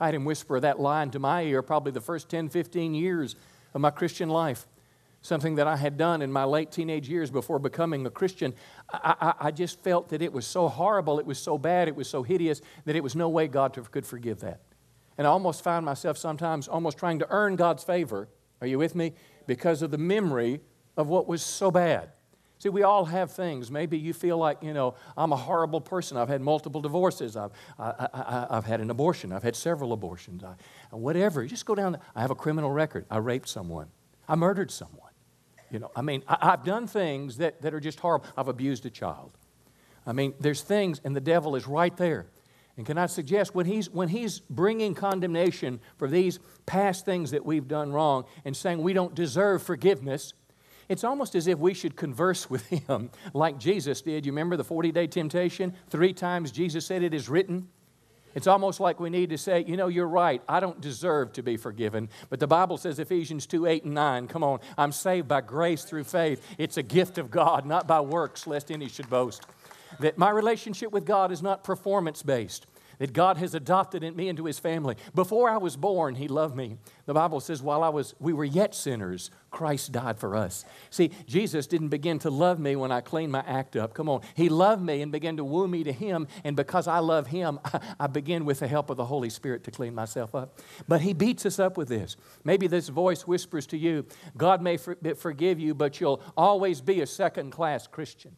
I 0.00 0.06
had 0.06 0.14
him 0.14 0.24
whisper 0.24 0.60
that 0.60 0.78
line 0.78 1.10
to 1.10 1.18
my 1.18 1.42
ear 1.42 1.61
probably 1.61 1.90
the 1.90 2.00
first 2.00 2.28
10, 2.28 2.50
15 2.50 2.94
years 2.94 3.34
of 3.75 3.80
my 3.80 3.90
Christian 3.90 4.28
life. 4.28 4.66
Something 5.23 5.56
that 5.56 5.66
I 5.66 5.76
had 5.76 5.96
done 5.96 6.23
in 6.23 6.30
my 6.30 6.44
late 6.44 6.70
teenage 6.70 7.08
years 7.08 7.32
before 7.32 7.58
becoming 7.58 8.06
a 8.06 8.11
Christian. 8.11 8.54
I, 8.88 9.14
I, 9.20 9.46
I 9.49 9.50
just 9.50 9.80
felt 9.80 10.11
that 10.11 10.23
it 10.23 10.32
was 10.32 10.46
so 10.46 10.68
horrible, 10.68 11.18
it 11.18 11.26
was 11.26 11.40
so 11.40 11.58
bad, 11.58 11.88
it 11.88 11.96
was 11.96 12.08
so 12.08 12.23
hideous 12.23 12.62
that 12.84 12.94
it 12.94 13.02
was 13.02 13.16
no 13.16 13.28
way 13.28 13.49
God 13.49 13.76
could 13.90 14.06
forgive 14.06 14.38
that. 14.40 14.61
And 15.16 15.26
I 15.26 15.30
almost 15.30 15.64
found 15.64 15.84
myself 15.84 16.16
sometimes 16.16 16.68
almost 16.68 16.96
trying 16.96 17.18
to 17.18 17.26
earn 17.30 17.56
God's 17.56 17.82
favor. 17.82 18.28
Are 18.61 18.68
you 18.68 18.78
with 18.78 18.94
me? 18.94 19.14
Because 19.49 19.82
of 19.82 19.90
the 19.90 19.99
memory 19.99 20.61
of 20.99 21.09
what 21.09 21.26
was 21.26 21.43
so 21.43 21.71
bad. 21.71 22.11
See, 22.59 22.69
we 22.69 22.83
all 22.83 23.05
have 23.05 23.31
things. 23.31 23.71
Maybe 23.71 23.97
you 23.97 24.12
feel 24.12 24.37
like, 24.37 24.64
you 24.64 24.75
know, 24.75 24.97
I'm 25.17 25.33
a 25.33 25.37
horrible 25.37 25.81
person. 25.81 26.17
I've 26.17 26.28
had 26.28 26.40
multiple 26.40 26.81
divorces. 26.81 27.37
I've, 27.37 27.52
I, 27.78 28.49
have 28.50 28.67
had 28.67 28.81
an 28.81 28.90
abortion. 28.90 29.33
I've 29.33 29.45
had 29.45 29.55
several 29.55 29.93
abortions. 29.93 30.43
I, 30.43 30.57
whatever. 30.90 31.45
You 31.45 31.49
just 31.49 31.67
go 31.67 31.76
down. 31.76 31.99
I 32.17 32.21
have 32.21 32.33
a 32.33 32.35
criminal 32.35 32.73
record. 32.73 33.07
I 33.09 33.19
raped 33.19 33.49
someone. 33.49 33.87
I 34.28 34.35
murdered 34.35 34.73
someone. 34.73 35.12
You 35.71 35.78
know, 35.78 35.90
I 35.95 36.02
mean, 36.02 36.25
I, 36.26 36.37
I've 36.40 36.64
done 36.64 36.88
things 36.88 37.37
that, 37.37 37.62
that 37.62 37.75
are 37.75 37.81
just 37.81 38.00
horrible. 38.00 38.26
I've 38.37 38.49
abused 38.49 38.85
a 38.87 38.90
child. 38.90 39.31
I 40.05 40.12
mean, 40.12 40.35
there's 40.40 40.62
things, 40.62 41.00
and 41.05 41.14
the 41.14 41.21
devil 41.21 41.55
is 41.55 41.69
right 41.69 41.97
there. 41.97 42.26
And 42.76 42.85
can 42.85 42.99
I 42.99 43.07
suggest 43.07 43.55
when 43.55 43.67
he's, 43.67 43.88
when 43.90 44.09
he's 44.09 44.40
bringing 44.40 44.95
condemnation 44.95 45.78
for 45.97 46.09
these 46.09 46.40
past 46.67 47.05
things 47.05 47.31
that 47.31 47.45
we've 47.45 47.69
done 47.69 47.93
wrong 47.93 48.25
and 48.45 48.57
saying 48.57 48.83
we 48.83 48.93
don't 48.93 49.14
deserve 49.14 49.62
forgiveness, 49.62 50.33
it's 50.88 51.04
almost 51.04 51.35
as 51.35 51.47
if 51.47 51.59
we 51.59 51.75
should 51.75 51.97
converse 51.97 52.49
with 52.49 52.66
him 52.68 53.11
like 53.35 53.59
Jesus 53.59 54.00
did. 54.00 54.26
You 54.26 54.33
remember 54.33 54.57
the 54.57 54.64
40 54.64 54.92
day 54.92 55.07
temptation? 55.07 55.75
Three 55.90 56.12
times 56.12 56.50
Jesus 56.50 56.87
said, 56.87 57.02
It 57.02 57.14
is 57.14 57.28
written. 57.28 57.68
It's 58.35 58.47
almost 58.47 58.78
like 58.78 59.00
we 59.00 59.11
need 59.11 59.30
to 59.30 59.38
say, 59.38 59.64
you 59.66 59.76
know, 59.76 59.88
you're 59.88 60.07
right. 60.07 60.40
I 60.49 60.61
don't 60.61 60.80
deserve 60.80 61.33
to 61.33 61.42
be 61.42 61.57
forgiven. 61.57 62.09
But 62.30 62.38
the 62.38 62.47
Bible 62.47 62.76
says, 62.76 62.99
Ephesians 62.99 63.47
2 63.47 63.66
8 63.66 63.85
and 63.85 63.95
9, 63.95 64.28
come 64.28 64.45
on, 64.45 64.61
I'm 64.76 64.92
saved 64.92 65.26
by 65.26 65.40
grace 65.40 65.83
through 65.83 66.04
faith. 66.04 66.47
It's 66.59 66.76
a 66.76 66.83
gift 66.83 67.18
of 67.18 67.30
God, 67.30 67.66
not 67.66 67.88
by 67.88 68.00
works, 68.00 68.47
lest 68.47 68.71
any 68.71 68.88
should 68.88 69.11
boast. 69.11 69.47
That 69.99 70.18
my 70.18 70.30
relationship 70.30 70.92
with 70.92 71.04
God 71.04 71.33
is 71.33 71.42
not 71.42 71.64
performance 71.64 72.23
based 72.23 72.66
that 72.99 73.12
God 73.12 73.37
has 73.38 73.55
adopted 73.55 74.02
me 74.17 74.28
into 74.28 74.45
his 74.45 74.59
family. 74.59 74.97
Before 75.14 75.49
I 75.49 75.57
was 75.57 75.76
born, 75.76 76.14
he 76.14 76.28
loved 76.28 76.57
me. 76.57 76.76
The 77.07 77.14
Bible 77.14 77.40
says 77.40 77.62
while 77.62 77.83
I 77.83 77.88
was 77.88 78.14
we 78.19 78.33
were 78.33 78.45
yet 78.45 78.75
sinners, 78.75 79.31
Christ 79.50 79.93
died 79.93 80.19
for 80.19 80.37
us. 80.37 80.64
See, 80.90 81.11
Jesus 81.26 81.67
didn't 81.67 81.88
begin 81.88 82.19
to 82.21 82.31
love 82.31 82.59
me 82.59 82.76
when 82.76 82.93
I 82.93 83.00
cleaned 83.00 83.33
my 83.33 83.43
act 83.47 83.76
up. 83.76 83.95
Come 83.95 84.09
on. 84.09 84.21
He 84.35 84.49
loved 84.49 84.83
me 84.83 85.00
and 85.00 85.11
began 85.11 85.37
to 85.38 85.45
woo 85.45 85.67
me 85.67 85.85
to 85.85 85.93
him, 85.93 86.28
and 86.45 86.55
because 86.55 86.87
I 86.87 86.99
love 86.99 87.28
him, 87.28 87.59
I 88.00 88.07
begin 88.07 88.45
with 88.45 88.61
the 88.61 88.69
help 88.69 88.90
of 88.90 88.97
the 88.97 89.07
Holy 89.07 89.31
Spirit 89.31 89.64
to 89.64 89.71
clean 89.71 89.95
myself 89.95 90.35
up. 90.35 90.59
But 90.87 91.00
he 91.00 91.12
beats 91.12 91.47
us 91.47 91.59
up 91.59 91.76
with 91.76 91.88
this. 91.88 92.17
Maybe 92.45 92.67
this 92.67 92.88
voice 92.88 93.26
whispers 93.26 93.67
to 93.69 93.78
you, 93.78 94.07
God 94.37 94.61
may 94.61 94.76
forgive 94.76 95.59
you, 95.59 95.75
but 95.75 96.00
you'll 96.00 96.23
always 96.37 96.81
be 96.81 97.00
a 97.00 97.07
second-class 97.07 97.87
Christian. 97.87 98.37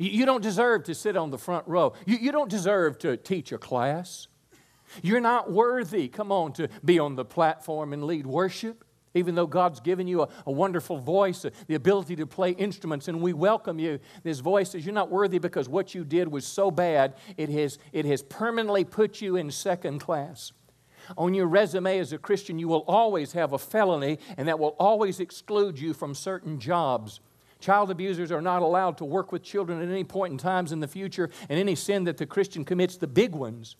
You 0.00 0.24
don't 0.24 0.42
deserve 0.42 0.84
to 0.84 0.94
sit 0.94 1.14
on 1.14 1.30
the 1.30 1.36
front 1.36 1.68
row. 1.68 1.92
You, 2.06 2.32
don't 2.32 2.48
deserve 2.48 2.98
to 3.00 3.18
teach 3.18 3.52
a 3.52 3.58
class. 3.58 4.28
You're 5.02 5.20
not 5.20 5.52
worthy, 5.52 6.08
come 6.08 6.32
on, 6.32 6.54
to 6.54 6.68
be 6.82 6.98
on 6.98 7.16
the 7.16 7.24
platform 7.24 7.92
and 7.92 8.04
lead 8.04 8.26
worship. 8.26 8.82
Even 9.12 9.34
though 9.34 9.46
God's 9.46 9.80
given 9.80 10.06
you 10.06 10.22
a, 10.22 10.28
a, 10.46 10.52
wonderful 10.52 10.96
voice, 10.96 11.44
uh, 11.44 11.50
the 11.66 11.74
ability 11.74 12.16
to 12.16 12.26
play 12.26 12.52
instruments, 12.52 13.08
and 13.08 13.20
we 13.20 13.32
welcome 13.32 13.78
you, 13.78 13.98
this 14.22 14.38
voice 14.38 14.70
says 14.70 14.86
you're 14.86 14.94
not 14.94 15.10
worthy 15.10 15.38
because 15.38 15.68
what 15.68 15.94
you 15.94 16.04
did 16.04 16.28
was 16.28 16.46
so 16.46 16.70
bad, 16.70 17.14
it 17.36 17.50
has, 17.50 17.78
it 17.92 18.06
has 18.06 18.22
permanently 18.22 18.84
put 18.84 19.20
you 19.20 19.36
in 19.36 19.50
second 19.50 19.98
class. 19.98 20.52
On 21.18 21.34
your 21.34 21.46
resume 21.46 21.98
as 21.98 22.12
a 22.12 22.18
Christian, 22.18 22.58
you 22.58 22.68
will 22.68 22.84
always 22.86 23.32
have 23.32 23.52
a 23.52 23.58
felony, 23.58 24.18
and 24.36 24.48
that 24.48 24.60
will 24.60 24.76
always 24.78 25.20
exclude 25.20 25.78
you 25.78 25.92
from 25.92 26.14
certain 26.14 26.58
jobs. 26.58 27.20
Child 27.60 27.90
abusers 27.90 28.32
are 28.32 28.42
not 28.42 28.62
allowed 28.62 28.98
to 28.98 29.04
work 29.04 29.32
with 29.32 29.42
children 29.42 29.80
at 29.80 29.88
any 29.88 30.04
point 30.04 30.32
in 30.32 30.38
times 30.38 30.72
in 30.72 30.80
the 30.80 30.88
future, 30.88 31.30
and 31.48 31.58
any 31.58 31.74
sin 31.74 32.04
that 32.04 32.16
the 32.16 32.26
Christian 32.26 32.64
commits, 32.64 32.96
the 32.96 33.06
big 33.06 33.32
ones, 33.32 33.76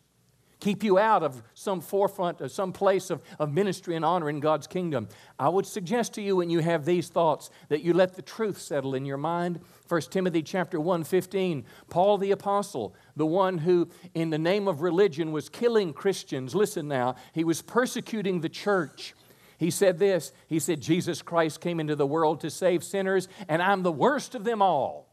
keep 0.60 0.84
you 0.84 0.98
out 0.98 1.22
of 1.22 1.42
some 1.54 1.80
forefront, 1.80 2.40
of 2.40 2.52
some 2.52 2.72
place 2.72 3.10
of, 3.10 3.22
of 3.38 3.52
ministry 3.52 3.96
and 3.96 4.04
honor 4.04 4.28
in 4.28 4.40
God's 4.40 4.66
kingdom. 4.66 5.08
I 5.38 5.48
would 5.48 5.66
suggest 5.66 6.14
to 6.14 6.22
you 6.22 6.36
when 6.36 6.50
you 6.50 6.60
have 6.60 6.84
these 6.84 7.08
thoughts 7.08 7.50
that 7.68 7.82
you 7.82 7.94
let 7.94 8.14
the 8.14 8.22
truth 8.22 8.58
settle 8.58 8.94
in 8.94 9.04
your 9.04 9.16
mind. 9.16 9.60
1 9.88 10.00
Timothy 10.02 10.42
chapter 10.42 10.78
1, 10.78 11.04
15, 11.04 11.64
Paul 11.88 12.18
the 12.18 12.30
apostle, 12.30 12.94
the 13.16 13.26
one 13.26 13.58
who 13.58 13.88
in 14.14 14.30
the 14.30 14.38
name 14.38 14.68
of 14.68 14.82
religion 14.82 15.32
was 15.32 15.48
killing 15.48 15.92
Christians, 15.92 16.54
listen 16.54 16.86
now, 16.86 17.16
he 17.32 17.42
was 17.42 17.62
persecuting 17.62 18.40
the 18.40 18.48
church. 18.48 19.14
He 19.60 19.70
said 19.70 19.98
this 19.98 20.32
He 20.46 20.58
said, 20.58 20.80
Jesus 20.80 21.20
Christ 21.20 21.60
came 21.60 21.80
into 21.80 21.94
the 21.94 22.06
world 22.06 22.40
to 22.40 22.50
save 22.50 22.82
sinners, 22.82 23.28
and 23.46 23.60
I'm 23.60 23.82
the 23.82 23.92
worst 23.92 24.34
of 24.34 24.42
them 24.42 24.62
all. 24.62 25.06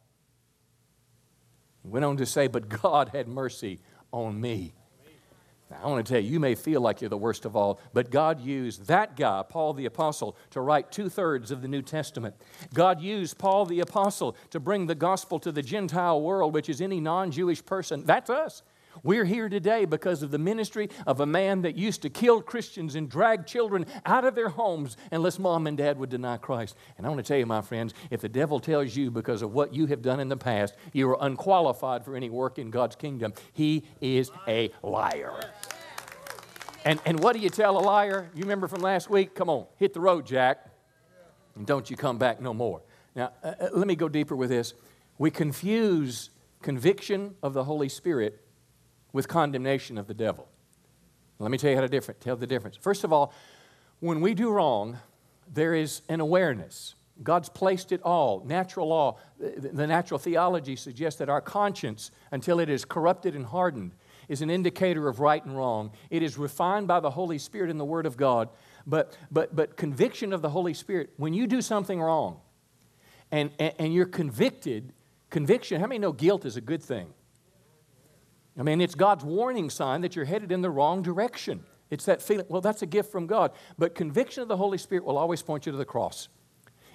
He 1.84 1.90
went 1.90 2.06
on 2.06 2.16
to 2.16 2.26
say, 2.26 2.48
But 2.48 2.70
God 2.70 3.10
had 3.10 3.28
mercy 3.28 3.82
on 4.14 4.40
me. 4.40 4.74
Now, 5.70 5.80
I 5.84 5.88
want 5.88 6.06
to 6.06 6.14
tell 6.14 6.22
you, 6.22 6.32
you 6.32 6.40
may 6.40 6.56
feel 6.56 6.80
like 6.80 7.02
you're 7.02 7.10
the 7.10 7.18
worst 7.18 7.44
of 7.44 7.58
all, 7.58 7.82
but 7.92 8.10
God 8.10 8.40
used 8.40 8.88
that 8.88 9.18
guy, 9.18 9.44
Paul 9.50 9.74
the 9.74 9.86
Apostle, 9.86 10.38
to 10.52 10.62
write 10.62 10.94
two 10.94 11.10
thirds 11.10 11.52
of 11.52 11.62
the 11.62 11.68
New 11.68 11.82
Testament. 11.82 12.34
God 12.74 13.02
used 13.02 13.38
Paul 13.38 13.66
the 13.66 13.82
Apostle 13.82 14.38
to 14.52 14.62
bring 14.62 14.88
the 14.88 14.96
gospel 14.96 15.40
to 15.40 15.52
the 15.52 15.62
Gentile 15.62 16.22
world, 16.22 16.54
which 16.54 16.70
is 16.70 16.80
any 16.80 17.02
non 17.02 17.32
Jewish 17.32 17.66
person. 17.66 18.06
That's 18.06 18.30
us. 18.30 18.64
We're 19.08 19.24
here 19.24 19.48
today 19.48 19.86
because 19.86 20.22
of 20.22 20.32
the 20.32 20.38
ministry 20.38 20.90
of 21.06 21.22
a 21.22 21.26
man 21.26 21.62
that 21.62 21.78
used 21.78 22.02
to 22.02 22.10
kill 22.10 22.42
Christians 22.42 22.94
and 22.94 23.10
drag 23.10 23.46
children 23.46 23.86
out 24.06 24.26
of 24.26 24.36
their 24.36 24.50
homes 24.50 24.98
unless 25.14 25.40
mom 25.40 25.66
and 25.66 25.78
dad 25.78 25.98
would 25.98 26.10
deny 26.10 26.36
Christ. 26.36 26.76
And 26.98 27.08
I 27.08 27.10
want 27.10 27.24
to 27.24 27.26
tell 27.26 27.38
you, 27.38 27.46
my 27.46 27.62
friends, 27.62 27.94
if 28.12 28.20
the 28.20 28.28
devil 28.28 28.60
tells 28.60 28.98
you 28.98 29.10
because 29.10 29.42
of 29.42 29.54
what 29.54 29.74
you 29.74 29.86
have 29.86 30.02
done 30.02 30.20
in 30.20 30.28
the 30.28 30.36
past, 30.36 30.76
you 30.92 31.10
are 31.10 31.18
unqualified 31.22 32.04
for 32.04 32.18
any 32.18 32.30
work 32.30 32.60
in 32.60 32.70
God's 32.70 32.98
kingdom, 32.98 33.34
he 33.54 33.86
is 34.02 34.30
a 34.46 34.72
liar. 34.84 35.40
And, 36.84 37.00
and 37.06 37.22
what 37.22 37.32
do 37.32 37.40
you 37.40 37.50
tell 37.50 37.78
a 37.78 37.80
liar? 37.80 38.30
You 38.36 38.42
remember 38.42 38.68
from 38.68 38.82
last 38.82 39.10
week? 39.10 39.36
Come 39.36 39.50
on, 39.50 39.68
hit 39.78 39.94
the 39.94 40.02
road, 40.02 40.26
Jack, 40.26 40.68
and 41.56 41.66
don't 41.66 41.90
you 41.90 41.96
come 41.96 42.18
back 42.18 42.42
no 42.42 42.54
more. 42.54 42.82
Now, 43.16 43.32
uh, 43.42 43.54
uh 43.58 43.70
let 43.72 43.88
me 43.88 43.96
go 43.96 44.10
deeper 44.10 44.36
with 44.36 44.50
this. 44.50 44.74
We 45.18 45.32
confuse 45.32 46.30
conviction 46.62 47.36
of 47.42 47.54
the 47.54 47.64
Holy 47.64 47.88
Spirit 47.88 48.44
with 49.18 49.28
condemnation 49.28 49.98
of 49.98 50.06
the 50.06 50.14
devil. 50.14 50.48
Let 51.40 51.50
me 51.50 51.58
tell 51.58 51.72
you 51.72 51.76
how 51.76 51.82
to 51.82 51.90
different, 51.90 52.22
tell 52.22 52.36
the 52.36 52.46
difference. 52.46 52.78
First 52.78 53.04
of 53.04 53.12
all, 53.12 53.34
when 54.00 54.22
we 54.22 54.36
do 54.36 54.52
wrong, 54.52 55.00
there 55.52 55.74
is 55.74 56.04
an 56.08 56.20
awareness. 56.20 56.94
God's 57.24 57.50
placed 57.50 57.92
it 57.92 58.00
all. 58.04 58.44
Natural 58.46 58.88
law, 58.88 59.18
the 59.40 59.88
natural 59.88 60.20
theology 60.20 60.76
suggests 60.76 61.18
that 61.18 61.30
our 61.30 61.42
conscience, 61.42 62.12
until 62.32 62.60
it 62.60 62.70
is 62.70 62.86
corrupted 62.86 63.36
and 63.36 63.48
hardened, 63.48 63.94
is 64.30 64.44
an 64.44 64.52
indicator 64.52 65.08
of 65.08 65.20
right 65.20 65.44
and 65.44 65.58
wrong. 65.58 65.94
It 66.12 66.22
is 66.22 66.38
refined 66.38 66.88
by 66.88 67.00
the 67.00 67.10
Holy 67.10 67.40
Spirit 67.40 67.72
in 67.72 67.80
the 67.80 67.86
Word 67.86 68.06
of 68.06 68.18
God. 68.18 68.50
But, 68.86 69.18
but, 69.32 69.56
but 69.56 69.78
conviction 69.78 70.32
of 70.32 70.44
the 70.44 70.50
Holy 70.50 70.76
Spirit, 70.76 71.10
when 71.18 71.34
you 71.34 71.48
do 71.48 71.64
something 71.64 72.00
wrong 72.00 72.40
and, 73.32 73.50
and, 73.58 73.74
and 73.80 73.94
you're 73.96 74.06
convicted, 74.06 74.94
conviction, 75.32 75.82
how 75.82 75.88
many 75.88 75.98
know 75.98 76.12
guilt 76.12 76.46
is 76.46 76.56
a 76.56 76.62
good 76.62 76.84
thing? 76.84 77.16
I 78.58 78.64
mean, 78.64 78.82
it's 78.82 78.96
God's 78.96 79.24
warning 79.24 79.70
sign 79.70 80.02
that 80.02 80.16
you're 80.16 80.26
headed 80.26 80.52
in 80.52 80.62
the 80.62 80.70
wrong 80.70 81.02
direction. 81.02 81.64
It's 81.90 82.06
that 82.06 82.22
feeling, 82.22 82.48
well, 82.50 82.62
that's 82.62 82.82
a 82.82 82.88
gift 82.88 83.12
from 83.12 83.28
God. 83.28 83.52
But 83.78 83.96
conviction 83.96 84.42
of 84.42 84.48
the 84.48 84.58
Holy 84.58 84.78
Spirit 84.78 85.06
will 85.06 85.18
always 85.18 85.42
point 85.42 85.66
you 85.66 85.72
to 85.72 85.78
the 85.78 85.86
cross. 85.86 86.28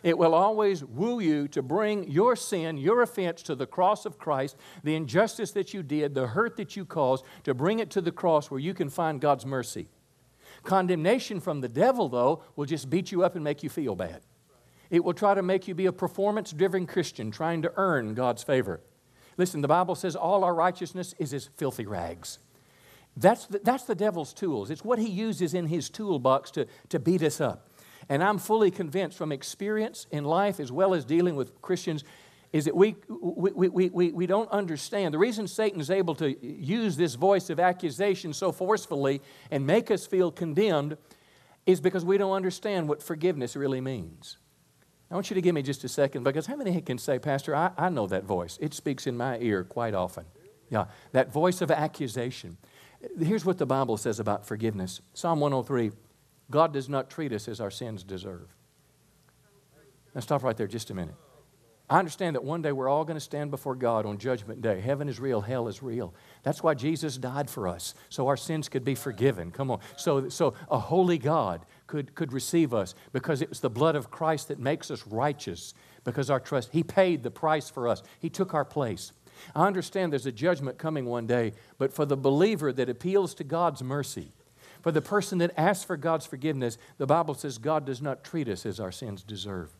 It 0.02 0.19
will 0.19 0.35
always 0.35 0.83
woo 0.83 1.21
you 1.21 1.47
to 1.49 1.62
bring 1.62 2.11
your 2.11 2.35
sin, 2.35 2.76
your 2.76 3.02
offense 3.02 3.42
to 3.45 3.54
the 3.54 3.66
cross 3.66 4.04
of 4.04 4.19
Christ, 4.19 4.57
the 4.83 4.97
injustice 4.97 5.52
that 5.52 5.73
you 5.73 5.83
did, 5.85 6.14
the 6.14 6.26
hurt 6.26 6.57
that 6.57 6.76
you 6.76 6.85
caused, 6.85 7.25
to 7.45 7.54
bring 7.54 7.78
it 7.78 7.90
to 7.90 8.00
the 8.00 8.11
cross 8.11 8.50
where 8.50 8.59
you 8.59 8.75
can 8.75 8.88
find 8.88 9.21
God's 9.21 9.47
mercy. 9.47 9.88
Condemnation 10.64 11.40
from 11.40 11.61
the 11.61 11.69
devil, 11.69 12.09
though, 12.09 12.42
will 12.57 12.66
just 12.66 12.90
beat 12.90 13.12
you 13.12 13.23
up 13.23 13.37
and 13.37 13.45
make 13.45 13.62
you 13.62 13.69
feel 13.69 13.95
bad. 13.95 14.23
It 14.90 15.04
will 15.04 15.14
try 15.14 15.35
to 15.35 15.42
make 15.42 15.69
you 15.69 15.75
be 15.75 15.87
a 15.87 15.92
performance 15.92 16.52
driven 16.52 16.87
Christian 16.87 17.31
trying 17.31 17.62
to 17.62 17.73
earn 17.76 18.14
God's 18.14 18.42
favor. 18.42 18.81
Listen, 19.37 19.61
the 19.61 19.69
Bible 19.69 19.95
says 19.95 20.15
all 20.17 20.45
our 20.45 20.55
righteousness 20.55 21.15
is 21.19 21.33
as 21.33 21.49
filthy 21.57 21.87
rags. 21.87 22.39
That's 23.17 23.47
the, 23.47 23.59
that's 23.59 23.85
the 23.85 23.95
devil's 23.95 24.33
tools. 24.33 24.71
It's 24.71 24.85
what 24.85 24.99
he 24.99 25.09
uses 25.09 25.55
in 25.55 25.67
his 25.67 25.91
toolbox 25.91 26.51
to, 26.53 26.67
to 26.89 26.99
beat 26.99 27.23
us 27.23 27.41
up. 27.41 27.69
And 28.09 28.23
I'm 28.23 28.39
fully 28.39 28.71
convinced 28.71 29.17
from 29.17 29.33
experience 29.33 30.07
in 30.11 30.25
life 30.25 30.59
as 30.61 30.73
well 30.73 30.95
as 30.95 31.05
dealing 31.05 31.37
with 31.37 31.61
Christians 31.62 32.05
is 32.53 32.67
that 32.67 32.77
we, 32.77 32.97
we, 33.09 33.69
we, 33.69 33.89
we, 33.89 34.12
we 34.12 34.27
don't 34.27 34.51
understand. 34.51 35.15
The 35.15 35.19
reason 35.19 35.49
Satan 35.49 35.81
is 35.81 35.91
able 35.91 36.15
to 36.17 36.37
use 36.47 36.97
this 36.97 37.15
voice 37.15 37.49
of 37.49 37.59
accusation 37.59 38.35
so 38.35 38.53
forcefully 38.53 39.23
and 39.51 39.67
make 39.67 39.91
us 39.91 40.07
feel 40.07 40.31
condemned 40.31 40.99
is 41.65 41.81
because 41.81 42.05
we 42.05 42.19
don't 42.19 42.33
understand 42.33 42.89
what 42.89 43.03
forgiveness 43.03 43.57
really 43.57 43.81
means. 43.81 44.37
I 45.12 45.14
want 45.14 45.28
you 45.28 45.35
to 45.35 45.42
give 45.42 45.54
me 45.54 45.61
just 45.61 45.85
a 45.85 45.88
second 45.88 46.25
because 46.25 46.47
how 46.47 46.57
many 46.57 46.81
can 46.81 46.97
say, 46.97 47.19
Pastor, 47.19 47.54
I, 47.54 47.71
I 47.76 47.90
know 47.90 48.07
that 48.07 48.25
voice? 48.25 48.57
It 48.62 48.73
speaks 48.73 49.07
in 49.07 49.14
my 49.14 49.38
ear 49.40 49.62
quite 49.62 49.92
often. 49.92 50.25
Yeah, 50.71 50.87
that 51.12 51.31
voice 51.31 51.61
of 51.61 51.71
accusation. 51.71 52.57
Here's 53.21 53.45
what 53.45 53.59
the 53.59 53.66
Bible 53.66 53.99
says 53.99 54.21
about 54.21 54.47
forgiveness 54.47 55.02
Psalm 55.12 55.38
103 55.40 55.92
God 56.50 56.73
does 56.73 56.88
not 56.88 57.11
treat 57.11 57.33
us 57.35 57.47
as 57.47 57.61
our 57.61 57.71
sins 57.71 58.02
deserve. 58.02 58.49
Now, 60.14 60.23
stop 60.23 60.42
right 60.42 60.57
there 60.57 60.66
just 60.66 60.90
a 60.90 60.95
minute. 60.95 61.14
I 61.90 61.99
understand 61.99 62.37
that 62.37 62.45
one 62.45 62.62
day 62.62 62.73
we're 62.73 62.88
all 62.88 63.04
going 63.04 63.16
to 63.16 63.21
stand 63.21 63.50
before 63.50 63.75
God 63.75 64.07
on 64.07 64.16
Judgment 64.16 64.62
Day. 64.62 64.81
Heaven 64.81 65.11
is 65.11 65.21
real, 65.21 65.42
hell 65.42 65.69
is 65.69 65.83
real. 65.83 66.14
That's 66.42 66.62
why 66.62 66.73
Jesus 66.73 67.19
died 67.19 67.50
for 67.50 67.69
us, 67.69 67.95
so 68.09 68.28
our 68.28 68.37
sins 68.38 68.71
could 68.71 68.83
be 68.83 68.95
forgiven. 68.95 69.50
Come 69.50 69.71
on. 69.71 69.81
So, 69.97 70.31
so 70.31 70.54
a 70.71 70.78
holy 70.78 71.19
God 71.19 71.66
could, 71.92 72.14
could 72.14 72.32
receive 72.32 72.72
us 72.72 72.94
because 73.12 73.42
it 73.42 73.50
was 73.50 73.61
the 73.61 73.68
blood 73.68 73.94
of 73.96 74.11
Christ 74.11 74.49
that 74.49 74.58
makes 74.58 74.90
us 74.90 75.06
righteous 75.06 75.75
because 76.04 76.30
our 76.30 76.40
trust. 76.40 76.70
He 76.72 76.82
paid 76.82 77.22
the 77.22 77.30
price 77.30 77.68
for 77.68 77.87
us, 77.87 78.02
He 78.18 78.30
took 78.30 78.54
our 78.54 78.64
place. 78.64 79.12
I 79.54 79.66
understand 79.66 80.11
there's 80.11 80.25
a 80.25 80.32
judgment 80.32 80.78
coming 80.78 81.04
one 81.04 81.26
day, 81.26 81.52
but 81.76 81.92
for 81.92 82.06
the 82.06 82.16
believer 82.16 82.72
that 82.72 82.88
appeals 82.88 83.34
to 83.34 83.44
God's 83.44 83.82
mercy, 83.82 84.28
for 84.80 84.90
the 84.90 85.02
person 85.02 85.37
that 85.38 85.52
asks 85.54 85.84
for 85.84 85.99
God's 85.99 86.25
forgiveness, 86.25 86.78
the 86.96 87.06
Bible 87.06 87.34
says 87.34 87.58
God 87.58 87.84
does 87.84 88.00
not 88.00 88.25
treat 88.25 88.49
us 88.49 88.64
as 88.64 88.80
our 88.80 88.92
sins 88.92 89.22
deserve. 89.22 89.70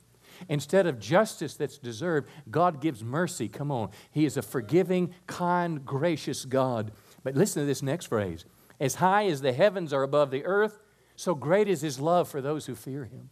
Instead 0.51 0.87
of 0.87 1.01
justice 1.01 1.55
that's 1.55 1.79
deserved, 1.79 2.29
God 2.51 2.83
gives 2.83 3.03
mercy. 3.03 3.49
Come 3.49 3.71
on. 3.71 3.89
He 4.11 4.27
is 4.27 4.37
a 4.37 4.43
forgiving, 4.43 5.15
kind, 5.27 5.87
gracious 5.87 6.45
God. 6.45 6.93
But 7.25 7.37
listen 7.37 7.63
to 7.63 7.67
this 7.67 7.83
next 7.83 8.07
phrase 8.07 8.45
As 8.79 8.97
high 8.97 9.29
as 9.29 9.41
the 9.41 9.55
heavens 9.55 9.95
are 9.95 10.03
above 10.03 10.31
the 10.31 10.45
earth, 10.45 10.79
so 11.17 11.35
great 11.35 11.69
is 11.69 11.81
his 11.81 12.01
love 12.01 12.29
for 12.29 12.41
those 12.41 12.67
who 12.67 12.75
fear 12.75 13.05
him. 13.05 13.31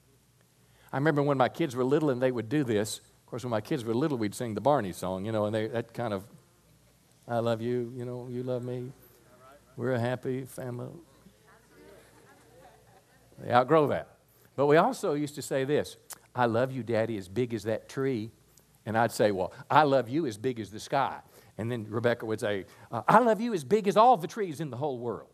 I 0.93 0.97
remember 0.97 1.23
when 1.23 1.39
my 1.39 1.49
kids 1.49 1.77
were 1.77 1.85
little 1.85 2.11
and 2.11 2.21
they 2.21 2.33
would 2.33 2.49
do 2.49 2.65
this. 2.65 2.99
Of 2.99 3.27
course, 3.27 3.45
when 3.45 3.51
my 3.51 3.61
kids 3.61 3.85
were 3.85 3.95
little, 3.95 4.19
we'd 4.19 4.35
sing 4.35 4.55
the 4.55 4.61
Barney 4.61 4.93
song, 4.93 5.25
you 5.25 5.33
know, 5.33 5.47
and 5.47 5.55
they, 5.55 5.69
that 5.69 5.95
kind 5.95 6.13
of, 6.13 6.25
I 7.29 7.39
love 7.39 7.63
you, 7.63 7.93
you 7.97 8.05
know, 8.05 8.29
you 8.31 8.43
love 8.43 8.65
me. 8.65 8.93
We're 9.77 9.93
a 9.93 10.01
happy 10.01 10.45
family. 10.45 10.89
They 13.39 13.53
outgrow 13.53 13.87
that. 13.89 14.09
But 14.57 14.67
we 14.67 14.77
also 14.77 15.15
used 15.15 15.37
to 15.37 15.43
say 15.43 15.65
this 15.65 15.97
I 16.35 16.47
love 16.47 16.73
you, 16.73 16.83
Daddy, 16.83 17.17
as 17.17 17.29
big 17.29 17.55
as 17.55 17.65
that 17.65 17.89
tree. 17.89 18.31
And 18.85 18.97
I'd 18.97 19.13
say, 19.13 19.31
Well, 19.31 19.53
I 19.71 19.85
love 19.85 20.09
you 20.09 20.27
as 20.27 20.37
big 20.37 20.61
as 20.61 20.71
the 20.71 20.81
sky. 20.81 21.21
And 21.57 21.71
then 21.71 21.87
Rebecca 21.89 22.25
would 22.25 22.41
say, 22.41 22.65
uh, 22.91 23.03
I 23.07 23.19
love 23.19 23.41
you 23.41 23.53
as 23.53 23.65
big 23.65 23.87
as 23.87 23.97
all 23.97 24.17
the 24.17 24.27
trees 24.27 24.61
in 24.61 24.71
the 24.71 24.77
whole 24.77 24.99
world. 24.99 25.30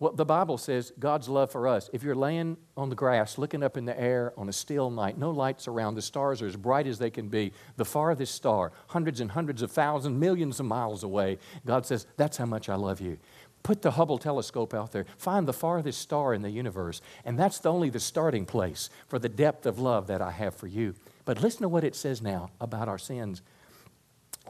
Well, 0.00 0.12
the 0.12 0.24
Bible 0.24 0.58
says 0.58 0.92
God's 0.98 1.28
love 1.28 1.52
for 1.52 1.68
us. 1.68 1.88
If 1.92 2.02
you're 2.02 2.16
laying 2.16 2.56
on 2.76 2.88
the 2.90 2.96
grass, 2.96 3.38
looking 3.38 3.62
up 3.62 3.76
in 3.76 3.84
the 3.84 3.98
air 3.98 4.32
on 4.36 4.48
a 4.48 4.52
still 4.52 4.90
night, 4.90 5.18
no 5.18 5.30
lights 5.30 5.68
around, 5.68 5.94
the 5.94 6.02
stars 6.02 6.42
are 6.42 6.46
as 6.46 6.56
bright 6.56 6.86
as 6.86 6.98
they 6.98 7.10
can 7.10 7.28
be, 7.28 7.52
the 7.76 7.84
farthest 7.84 8.34
star, 8.34 8.72
hundreds 8.88 9.20
and 9.20 9.30
hundreds 9.30 9.62
of 9.62 9.70
thousands, 9.70 10.18
millions 10.18 10.58
of 10.58 10.66
miles 10.66 11.04
away, 11.04 11.38
God 11.64 11.86
says, 11.86 12.06
That's 12.16 12.36
how 12.36 12.46
much 12.46 12.68
I 12.68 12.74
love 12.74 13.00
you. 13.00 13.18
Put 13.62 13.82
the 13.82 13.92
Hubble 13.92 14.18
telescope 14.18 14.74
out 14.74 14.92
there, 14.92 15.06
find 15.16 15.48
the 15.48 15.52
farthest 15.52 16.00
star 16.00 16.34
in 16.34 16.42
the 16.42 16.50
universe, 16.50 17.00
and 17.24 17.38
that's 17.38 17.60
the 17.60 17.72
only 17.72 17.88
the 17.88 18.00
starting 18.00 18.44
place 18.44 18.90
for 19.08 19.18
the 19.18 19.28
depth 19.28 19.64
of 19.64 19.78
love 19.78 20.08
that 20.08 20.20
I 20.20 20.32
have 20.32 20.54
for 20.54 20.66
you. 20.66 20.94
But 21.24 21.40
listen 21.40 21.62
to 21.62 21.68
what 21.68 21.84
it 21.84 21.94
says 21.94 22.20
now 22.20 22.50
about 22.60 22.88
our 22.88 22.98
sins. 22.98 23.42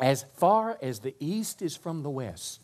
As 0.01 0.25
far 0.35 0.79
as 0.83 0.99
the 0.99 1.15
east 1.21 1.63
is 1.63 1.77
from 1.77 2.03
the 2.03 2.11
west, 2.11 2.64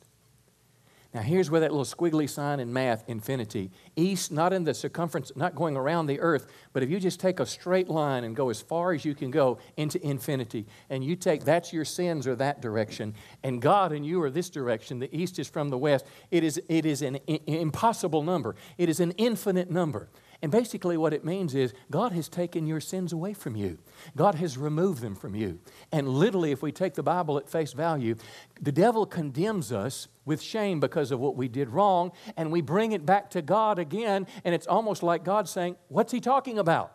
now, 1.12 1.22
here's 1.22 1.50
where 1.50 1.60
that 1.60 1.72
little 1.72 1.84
squiggly 1.84 2.30
sign 2.30 2.60
in 2.60 2.72
math, 2.72 3.02
infinity. 3.08 3.72
East, 3.96 4.30
not 4.30 4.52
in 4.52 4.62
the 4.62 4.72
circumference, 4.72 5.32
not 5.34 5.56
going 5.56 5.76
around 5.76 6.06
the 6.06 6.20
earth, 6.20 6.46
but 6.72 6.84
if 6.84 6.90
you 6.90 7.00
just 7.00 7.18
take 7.18 7.40
a 7.40 7.46
straight 7.46 7.88
line 7.88 8.22
and 8.22 8.36
go 8.36 8.48
as 8.48 8.60
far 8.60 8.92
as 8.92 9.04
you 9.04 9.12
can 9.16 9.32
go 9.32 9.58
into 9.76 10.00
infinity, 10.06 10.66
and 10.88 11.02
you 11.02 11.16
take 11.16 11.42
that's 11.42 11.72
your 11.72 11.84
sins 11.84 12.28
or 12.28 12.36
that 12.36 12.62
direction, 12.62 13.12
and 13.42 13.60
God 13.60 13.90
and 13.90 14.06
you 14.06 14.22
are 14.22 14.30
this 14.30 14.50
direction, 14.50 15.00
the 15.00 15.12
east 15.16 15.40
is 15.40 15.48
from 15.48 15.68
the 15.68 15.78
west, 15.78 16.06
it 16.30 16.44
is, 16.44 16.62
it 16.68 16.86
is 16.86 17.02
an 17.02 17.16
impossible 17.26 18.22
number. 18.22 18.54
It 18.78 18.88
is 18.88 19.00
an 19.00 19.10
infinite 19.12 19.68
number. 19.68 20.10
And 20.42 20.50
basically, 20.50 20.96
what 20.96 21.12
it 21.12 21.24
means 21.24 21.54
is 21.54 21.74
God 21.90 22.12
has 22.12 22.28
taken 22.28 22.66
your 22.66 22.80
sins 22.80 23.12
away 23.12 23.34
from 23.34 23.56
you. 23.56 23.78
God 24.16 24.36
has 24.36 24.56
removed 24.56 25.02
them 25.02 25.14
from 25.14 25.34
you. 25.34 25.58
And 25.92 26.08
literally, 26.08 26.50
if 26.50 26.62
we 26.62 26.72
take 26.72 26.94
the 26.94 27.02
Bible 27.02 27.36
at 27.36 27.48
face 27.48 27.74
value, 27.74 28.16
the 28.60 28.72
devil 28.72 29.04
condemns 29.04 29.70
us 29.70 30.08
with 30.24 30.40
shame 30.40 30.80
because 30.80 31.10
of 31.10 31.20
what 31.20 31.36
we 31.36 31.48
did 31.48 31.68
wrong, 31.68 32.12
and 32.36 32.50
we 32.50 32.62
bring 32.62 32.92
it 32.92 33.04
back 33.04 33.28
to 33.30 33.42
God 33.42 33.78
again, 33.78 34.26
and 34.44 34.54
it's 34.54 34.66
almost 34.66 35.02
like 35.02 35.24
God 35.24 35.48
saying, 35.48 35.76
What's 35.88 36.12
he 36.12 36.20
talking 36.20 36.58
about? 36.58 36.94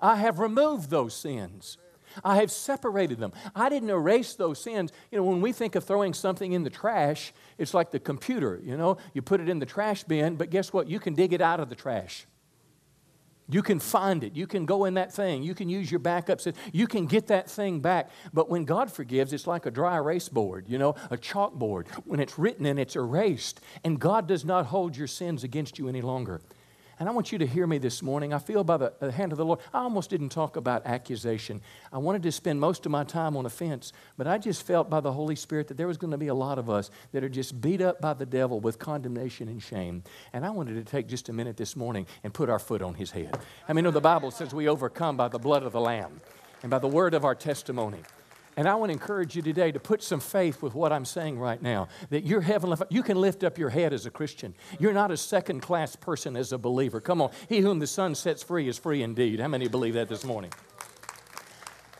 I 0.00 0.16
have 0.16 0.40
removed 0.40 0.90
those 0.90 1.14
sins. 1.14 1.78
I 2.24 2.36
have 2.36 2.50
separated 2.50 3.18
them. 3.18 3.32
I 3.54 3.68
didn't 3.68 3.90
erase 3.90 4.34
those 4.34 4.60
sins. 4.60 4.92
You 5.10 5.18
know, 5.18 5.24
when 5.24 5.40
we 5.40 5.52
think 5.52 5.74
of 5.74 5.84
throwing 5.84 6.12
something 6.12 6.52
in 6.52 6.62
the 6.62 6.70
trash, 6.70 7.32
it's 7.58 7.74
like 7.74 7.90
the 7.90 7.98
computer, 7.98 8.60
you 8.62 8.76
know, 8.76 8.98
you 9.14 9.22
put 9.22 9.40
it 9.40 9.48
in 9.48 9.58
the 9.58 9.66
trash 9.66 10.04
bin, 10.04 10.36
but 10.36 10.50
guess 10.50 10.72
what? 10.72 10.88
You 10.88 11.00
can 11.00 11.14
dig 11.14 11.32
it 11.32 11.40
out 11.40 11.58
of 11.60 11.68
the 11.68 11.74
trash. 11.74 12.26
You 13.48 13.62
can 13.62 13.78
find 13.78 14.24
it. 14.24 14.34
You 14.34 14.46
can 14.46 14.64
go 14.64 14.86
in 14.86 14.94
that 14.94 15.12
thing. 15.12 15.42
You 15.42 15.54
can 15.54 15.68
use 15.68 15.90
your 15.90 15.98
backup. 16.00 16.40
You 16.72 16.86
can 16.86 17.06
get 17.06 17.26
that 17.26 17.50
thing 17.50 17.80
back. 17.80 18.10
But 18.32 18.48
when 18.48 18.64
God 18.64 18.90
forgives, 18.90 19.32
it's 19.32 19.46
like 19.46 19.66
a 19.66 19.70
dry 19.70 19.96
erase 19.96 20.30
board, 20.30 20.64
you 20.66 20.78
know, 20.78 20.94
a 21.10 21.18
chalkboard. 21.18 21.88
When 22.06 22.20
it's 22.20 22.38
written 22.38 22.64
and 22.64 22.78
it's 22.78 22.96
erased, 22.96 23.60
and 23.84 24.00
God 24.00 24.26
does 24.26 24.44
not 24.44 24.66
hold 24.66 24.96
your 24.96 25.06
sins 25.06 25.44
against 25.44 25.78
you 25.78 25.88
any 25.88 26.00
longer. 26.00 26.40
And 26.98 27.08
I 27.08 27.12
want 27.12 27.32
you 27.32 27.38
to 27.38 27.46
hear 27.46 27.66
me 27.66 27.78
this 27.78 28.02
morning. 28.02 28.32
I 28.32 28.38
feel 28.38 28.64
by 28.64 28.76
the 28.76 29.12
hand 29.12 29.32
of 29.32 29.38
the 29.38 29.44
Lord. 29.44 29.60
I 29.72 29.78
almost 29.78 30.10
didn't 30.10 30.30
talk 30.30 30.56
about 30.56 30.84
accusation. 30.86 31.60
I 31.92 31.98
wanted 31.98 32.22
to 32.24 32.32
spend 32.32 32.60
most 32.60 32.86
of 32.86 32.92
my 32.92 33.04
time 33.04 33.36
on 33.36 33.46
offense, 33.46 33.92
but 34.16 34.26
I 34.26 34.38
just 34.38 34.66
felt 34.66 34.90
by 34.90 35.00
the 35.00 35.12
Holy 35.12 35.36
Spirit 35.36 35.68
that 35.68 35.76
there 35.76 35.86
was 35.86 35.96
going 35.96 36.10
to 36.10 36.18
be 36.18 36.28
a 36.28 36.34
lot 36.34 36.58
of 36.58 36.68
us 36.68 36.90
that 37.12 37.22
are 37.22 37.28
just 37.28 37.60
beat 37.60 37.80
up 37.80 38.00
by 38.00 38.14
the 38.14 38.26
devil 38.26 38.60
with 38.60 38.78
condemnation 38.78 39.48
and 39.48 39.62
shame. 39.62 40.02
And 40.32 40.44
I 40.44 40.50
wanted 40.50 40.74
to 40.74 40.90
take 40.90 41.06
just 41.06 41.28
a 41.28 41.32
minute 41.32 41.56
this 41.56 41.76
morning 41.76 42.06
and 42.22 42.34
put 42.34 42.48
our 42.48 42.58
foot 42.58 42.82
on 42.82 42.94
his 42.94 43.10
head. 43.10 43.38
I 43.68 43.72
mean, 43.72 43.84
you 43.84 43.90
know, 43.90 43.94
the 43.94 44.00
Bible 44.00 44.30
says 44.30 44.54
we 44.54 44.66
overcome 44.66 45.16
by 45.16 45.28
the 45.28 45.38
blood 45.38 45.62
of 45.62 45.72
the 45.72 45.80
Lamb 45.80 46.20
and 46.62 46.70
by 46.70 46.78
the 46.78 46.88
word 46.88 47.12
of 47.12 47.24
our 47.24 47.34
testimony. 47.34 48.00
And 48.56 48.68
I 48.68 48.74
want 48.76 48.90
to 48.90 48.92
encourage 48.92 49.34
you 49.34 49.42
today 49.42 49.72
to 49.72 49.80
put 49.80 50.02
some 50.02 50.20
faith 50.20 50.62
with 50.62 50.74
what 50.74 50.92
I'm 50.92 51.04
saying 51.04 51.38
right 51.38 51.60
now. 51.60 51.88
That 52.10 52.24
your 52.24 52.40
heavenly 52.40 52.76
you 52.88 53.02
can 53.02 53.20
lift 53.20 53.42
up 53.42 53.58
your 53.58 53.70
head 53.70 53.92
as 53.92 54.06
a 54.06 54.10
Christian. 54.10 54.54
You're 54.78 54.92
not 54.92 55.10
a 55.10 55.16
second 55.16 55.60
class 55.60 55.96
person 55.96 56.36
as 56.36 56.52
a 56.52 56.58
believer. 56.58 57.00
Come 57.00 57.20
on. 57.20 57.30
He 57.48 57.60
whom 57.60 57.80
the 57.80 57.86
Son 57.86 58.14
sets 58.14 58.42
free 58.42 58.68
is 58.68 58.78
free 58.78 59.02
indeed. 59.02 59.40
How 59.40 59.48
many 59.48 59.68
believe 59.68 59.94
that 59.94 60.08
this 60.08 60.24
morning? 60.24 60.52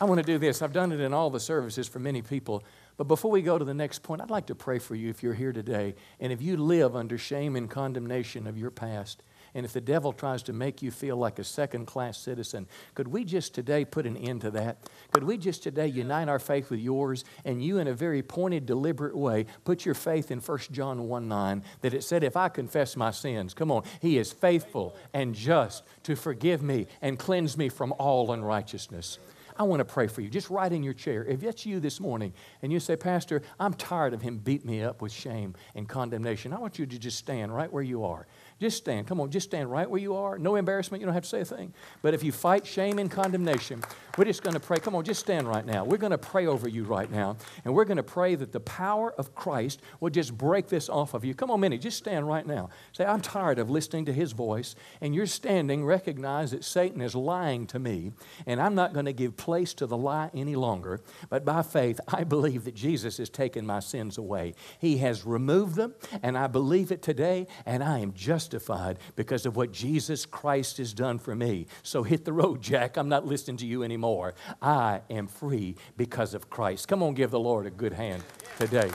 I 0.01 0.05
want 0.05 0.19
to 0.19 0.27
do 0.27 0.39
this. 0.39 0.63
I've 0.63 0.73
done 0.73 0.93
it 0.93 1.01
in 1.01 1.13
all 1.13 1.31
the 1.31 1.41
services 1.41 1.89
for 1.89 1.99
many 1.99 2.23
people. 2.23 2.65
But 2.97 3.05
before 3.05 3.31
we 3.31 3.43
go 3.43 3.59
to 3.59 3.65
the 3.65 3.75
next 3.75 4.03
point, 4.03 4.21
I'd 4.21 4.31
like 4.31 4.47
to 4.47 4.55
pray 4.55 4.79
for 4.79 4.95
you 4.95 5.11
if 5.11 5.23
you're 5.23 5.35
here 5.35 5.53
today 5.53 5.95
and 6.21 6.33
if 6.33 6.41
you 6.41 6.57
live 6.57 6.95
under 6.95 7.19
shame 7.19 7.57
and 7.57 7.69
condemnation 7.69 8.47
of 8.47 8.57
your 8.57 8.71
past. 8.71 9.23
And 9.55 9.65
if 9.65 9.73
the 9.73 9.81
devil 9.81 10.13
tries 10.13 10.43
to 10.45 10.53
make 10.53 10.83
you 10.83 10.91
feel 10.91 11.17
like 11.17 11.39
a 11.39 11.45
second 11.45 11.87
class 11.87 12.19
citizen, 12.19 12.67
could 12.95 13.07
we 13.07 13.25
just 13.25 13.55
today 13.55 13.85
put 13.85 14.05
an 14.05 14.17
end 14.17 14.41
to 14.41 14.51
that? 14.53 14.79
Could 15.13 15.23
we 15.23 15.39
just 15.39 15.63
today 15.63 15.87
unite 15.87 16.29
our 16.29 16.41
faith 16.41 16.71
with 16.71 16.81
yours 16.81 17.25
and 17.45 17.63
you, 17.63 17.79
in 17.79 17.87
a 17.87 17.95
very 17.95 18.23
pointed, 18.23 18.67
deliberate 18.67 19.17
way, 19.17 19.47
put 19.65 19.85
your 19.85 19.95
faith 19.95 20.33
in 20.33 20.41
1 20.41 20.59
John 20.73 21.09
1 21.09 21.29
9 21.29 21.63
that 21.83 21.95
it 21.95 22.03
said, 22.03 22.25
If 22.25 22.37
I 22.37 22.49
confess 22.49 22.97
my 22.97 23.13
sins, 23.13 23.55
come 23.55 23.71
on, 23.71 23.85
he 24.01 24.19
is 24.19 24.33
faithful 24.33 24.97
and 25.13 25.35
just 25.35 25.85
to 26.03 26.17
forgive 26.17 26.63
me 26.63 26.89
and 27.01 27.19
cleanse 27.19 27.57
me 27.57 27.69
from 27.69 27.93
all 27.99 28.33
unrighteousness. 28.33 29.19
I 29.57 29.63
want 29.63 29.81
to 29.81 29.85
pray 29.85 30.09
for 30.09 30.21
you. 30.21 30.29
Just 30.29 30.51
right 30.51 30.73
in 30.73 30.83
your 30.83 30.95
chair. 30.95 31.25
If 31.25 31.41
that's 31.41 31.65
you 31.65 31.79
this 31.79 32.01
morning 32.01 32.33
and 32.63 32.73
you 32.73 32.81
say, 32.81 32.97
Pastor, 32.97 33.43
I'm 33.61 33.75
tired 33.75 34.13
of 34.13 34.21
him 34.21 34.39
beat 34.39 34.65
me 34.65 34.83
up 34.83 35.01
with 35.01 35.13
shame 35.13 35.55
and 35.77 35.89
condemnation, 35.89 36.53
I 36.53 36.59
want 36.59 36.79
you 36.79 36.87
to 36.87 36.99
just 36.99 37.19
stand 37.19 37.55
right 37.55 37.73
where 37.73 37.83
you 37.83 38.05
are. 38.05 38.27
Just 38.61 38.79
stand. 38.79 39.07
Come 39.07 39.21
on, 39.21 39.31
just 39.31 39.49
stand 39.49 39.71
right 39.71 39.89
where 39.89 40.01
you 40.01 40.15
are. 40.15 40.39
No 40.39 40.57
embarrassment. 40.57 41.01
You 41.01 41.07
don't 41.07 41.15
have 41.15 41.25
to 41.25 41.29
say 41.29 41.41
a 41.41 41.45
thing. 41.45 41.75
But 42.03 42.15
if 42.15 42.23
you 42.23 42.33
fight 42.33 42.67
shame 42.67 42.99
and 42.99 43.11
condemnation, 43.11 43.83
we're 44.17 44.27
just 44.27 44.43
going 44.43 44.55
to 44.55 44.61
pray. 44.61 44.79
Come 44.79 44.95
on, 44.95 45.05
just 45.05 45.21
stand 45.21 45.49
right 45.49 45.67
now. 45.67 45.85
We're 45.85 45.99
going 45.99 46.13
to 46.13 46.19
pray 46.19 46.47
over 46.47 46.69
you 46.69 46.85
right 46.85 47.11
now. 47.11 47.37
And 47.65 47.75
we're 47.75 47.85
going 47.85 47.97
to 47.97 48.05
pray 48.05 48.37
that 48.37 48.53
the 48.53 48.61
power 48.61 49.13
of 49.19 49.35
Christ 49.35 49.83
will 49.99 50.11
just 50.11 50.39
break 50.39 50.69
this 50.69 50.89
off 50.89 51.15
of 51.15 51.25
you. 51.25 51.35
Come 51.35 51.51
on, 51.51 51.61
Minnie, 51.61 51.79
just 51.79 51.99
stand 51.99 52.29
right 52.29 52.47
now. 52.47 52.71
Say, 52.93 53.05
I'm 53.05 53.21
tired 53.21 53.59
of 53.59 53.71
listening 53.71 54.05
to 54.05 54.13
his 54.13 54.33
voice. 54.33 54.77
And 55.01 55.15
you're 55.15 55.27
standing, 55.27 55.85
recognize 55.85 56.53
that 56.53 56.65
Satan 56.65 57.01
is 57.01 57.15
lying 57.17 57.67
to 57.69 57.79
me. 57.81 58.13
And 58.47 58.61
I'm 58.61 58.77
not 58.77 58.93
going 58.93 59.07
to 59.07 59.13
give 59.13 59.37
place 59.37 59.75
to 59.75 59.87
the 59.87 59.97
lie 59.97 60.31
any 60.33 60.55
longer. 60.55 61.01
But 61.29 61.45
by 61.45 61.63
faith, 61.63 62.01
I 62.07 62.23
believe 62.23 62.65
that 62.65 62.75
Jesus 62.75 63.19
has 63.19 63.29
taken 63.29 63.67
my 63.67 63.81
sins 63.81 64.17
away. 64.17 64.55
He 64.79 64.99
has 64.99 65.27
removed 65.27 65.75
them. 65.75 65.95
And 66.23 66.39
I 66.39 66.47
believe 66.47 66.93
it 66.93 67.03
today. 67.03 67.49
And 67.67 67.83
I 67.83 67.99
am 67.99 68.13
justified 68.45 68.99
because 69.17 69.47
of 69.47 69.57
what 69.57 69.73
Jesus 69.73 70.27
Christ 70.27 70.77
has 70.77 70.93
done 70.93 71.19
for 71.19 71.35
me. 71.35 71.67
So 71.83 72.03
hit 72.03 72.25
the 72.25 72.33
road, 72.33 72.61
Jack. 72.61 72.97
I'm 72.97 73.09
not 73.09 73.27
listening 73.27 73.57
to 73.59 73.67
you 73.67 73.83
anymore. 73.83 74.35
I 74.61 75.01
am 75.09 75.27
free 75.27 75.77
because 75.97 76.35
of 76.35 76.51
Christ. 76.51 76.89
Come 76.89 77.03
on, 77.03 77.15
give 77.15 77.31
the 77.31 77.41
Lord 77.41 77.67
a 77.67 77.71
good 77.71 77.95
hand 77.95 78.23
today. 78.59 78.91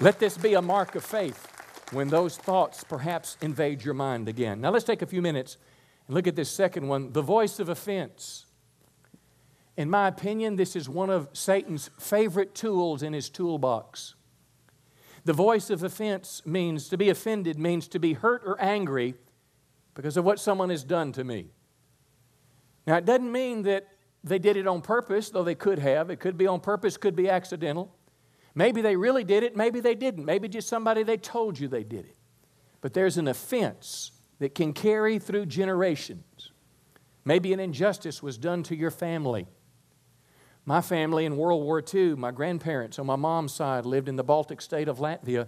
Let 0.00 0.18
this 0.18 0.36
be 0.36 0.54
a 0.54 0.62
mark 0.62 0.94
of 0.96 1.04
faith 1.04 1.46
when 1.92 2.08
those 2.08 2.36
thoughts 2.36 2.82
perhaps 2.84 3.36
invade 3.40 3.84
your 3.84 3.94
mind 3.94 4.28
again. 4.28 4.60
Now, 4.60 4.70
let's 4.70 4.84
take 4.84 5.02
a 5.02 5.06
few 5.06 5.22
minutes 5.22 5.56
and 6.08 6.16
look 6.16 6.26
at 6.26 6.34
this 6.34 6.50
second 6.50 6.88
one 6.88 7.12
the 7.12 7.22
voice 7.22 7.60
of 7.60 7.68
offense. 7.68 8.46
In 9.76 9.88
my 9.88 10.08
opinion, 10.08 10.56
this 10.56 10.74
is 10.74 10.88
one 10.88 11.10
of 11.10 11.28
Satan's 11.32 11.90
favorite 12.00 12.54
tools 12.54 13.02
in 13.02 13.12
his 13.12 13.28
toolbox. 13.28 14.14
The 15.26 15.32
voice 15.32 15.70
of 15.70 15.82
offense 15.82 16.40
means 16.46 16.88
to 16.88 16.96
be 16.96 17.08
offended, 17.08 17.58
means 17.58 17.88
to 17.88 17.98
be 17.98 18.12
hurt 18.12 18.42
or 18.46 18.60
angry 18.60 19.16
because 19.92 20.16
of 20.16 20.24
what 20.24 20.38
someone 20.38 20.70
has 20.70 20.84
done 20.84 21.10
to 21.12 21.24
me. 21.24 21.48
Now, 22.86 22.94
it 22.98 23.04
doesn't 23.04 23.32
mean 23.32 23.62
that 23.62 23.88
they 24.22 24.38
did 24.38 24.56
it 24.56 24.68
on 24.68 24.82
purpose, 24.82 25.30
though 25.30 25.42
they 25.42 25.56
could 25.56 25.80
have. 25.80 26.10
It 26.10 26.20
could 26.20 26.38
be 26.38 26.46
on 26.46 26.60
purpose, 26.60 26.96
could 26.96 27.16
be 27.16 27.28
accidental. 27.28 27.92
Maybe 28.54 28.82
they 28.82 28.94
really 28.94 29.24
did 29.24 29.42
it, 29.42 29.56
maybe 29.56 29.80
they 29.80 29.96
didn't. 29.96 30.24
Maybe 30.24 30.46
just 30.46 30.68
somebody 30.68 31.02
they 31.02 31.16
told 31.16 31.58
you 31.58 31.66
they 31.66 31.82
did 31.82 32.04
it. 32.04 32.16
But 32.80 32.94
there's 32.94 33.18
an 33.18 33.26
offense 33.26 34.12
that 34.38 34.54
can 34.54 34.72
carry 34.72 35.18
through 35.18 35.46
generations. 35.46 36.52
Maybe 37.24 37.52
an 37.52 37.58
injustice 37.58 38.22
was 38.22 38.38
done 38.38 38.62
to 38.62 38.76
your 38.76 38.92
family. 38.92 39.48
My 40.66 40.80
family 40.80 41.24
in 41.24 41.36
World 41.36 41.62
War 41.62 41.82
II, 41.94 42.16
my 42.16 42.32
grandparents 42.32 42.98
on 42.98 43.06
my 43.06 43.16
mom's 43.16 43.54
side 43.54 43.86
lived 43.86 44.08
in 44.08 44.16
the 44.16 44.24
Baltic 44.24 44.60
state 44.60 44.88
of 44.88 44.98
Latvia. 44.98 45.46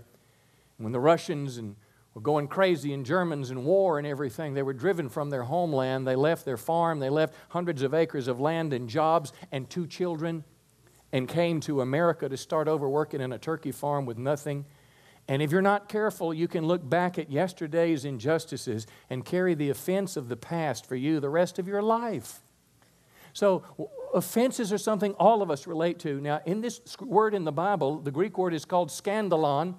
When 0.76 0.92
the 0.92 1.00
Russians 1.00 1.58
and 1.58 1.74
were 2.18 2.22
going 2.22 2.48
crazy 2.48 2.92
and 2.92 3.06
Germans 3.06 3.50
and 3.50 3.64
war 3.64 3.98
and 3.98 4.06
everything. 4.06 4.54
They 4.54 4.64
were 4.64 4.72
driven 4.72 5.08
from 5.08 5.30
their 5.30 5.44
homeland. 5.44 6.04
They 6.04 6.16
left 6.16 6.44
their 6.44 6.56
farm. 6.56 6.98
They 6.98 7.10
left 7.10 7.32
hundreds 7.50 7.82
of 7.82 7.94
acres 7.94 8.26
of 8.26 8.40
land 8.40 8.72
and 8.72 8.88
jobs 8.88 9.32
and 9.52 9.70
two 9.70 9.86
children 9.86 10.42
and 11.12 11.28
came 11.28 11.60
to 11.60 11.80
America 11.80 12.28
to 12.28 12.36
start 12.36 12.66
over 12.66 12.88
working 12.88 13.20
in 13.20 13.32
a 13.32 13.38
turkey 13.38 13.70
farm 13.70 14.04
with 14.04 14.18
nothing. 14.18 14.64
And 15.28 15.42
if 15.42 15.52
you're 15.52 15.62
not 15.62 15.88
careful, 15.88 16.34
you 16.34 16.48
can 16.48 16.66
look 16.66 16.88
back 16.88 17.18
at 17.18 17.30
yesterday's 17.30 18.04
injustices 18.04 18.88
and 19.08 19.24
carry 19.24 19.54
the 19.54 19.70
offense 19.70 20.16
of 20.16 20.28
the 20.28 20.36
past 20.36 20.86
for 20.86 20.96
you 20.96 21.20
the 21.20 21.30
rest 21.30 21.60
of 21.60 21.68
your 21.68 21.82
life. 21.82 22.40
So, 23.32 23.62
offenses 24.14 24.72
are 24.72 24.78
something 24.78 25.12
all 25.14 25.42
of 25.42 25.50
us 25.50 25.66
relate 25.66 25.98
to. 26.00 26.20
Now, 26.20 26.40
in 26.44 26.60
this 26.60 26.80
word 27.00 27.34
in 27.34 27.44
the 27.44 27.52
Bible, 27.52 28.00
the 28.00 28.10
Greek 28.10 28.38
word 28.38 28.54
is 28.54 28.64
called 28.64 28.90
scandalon. 28.90 29.74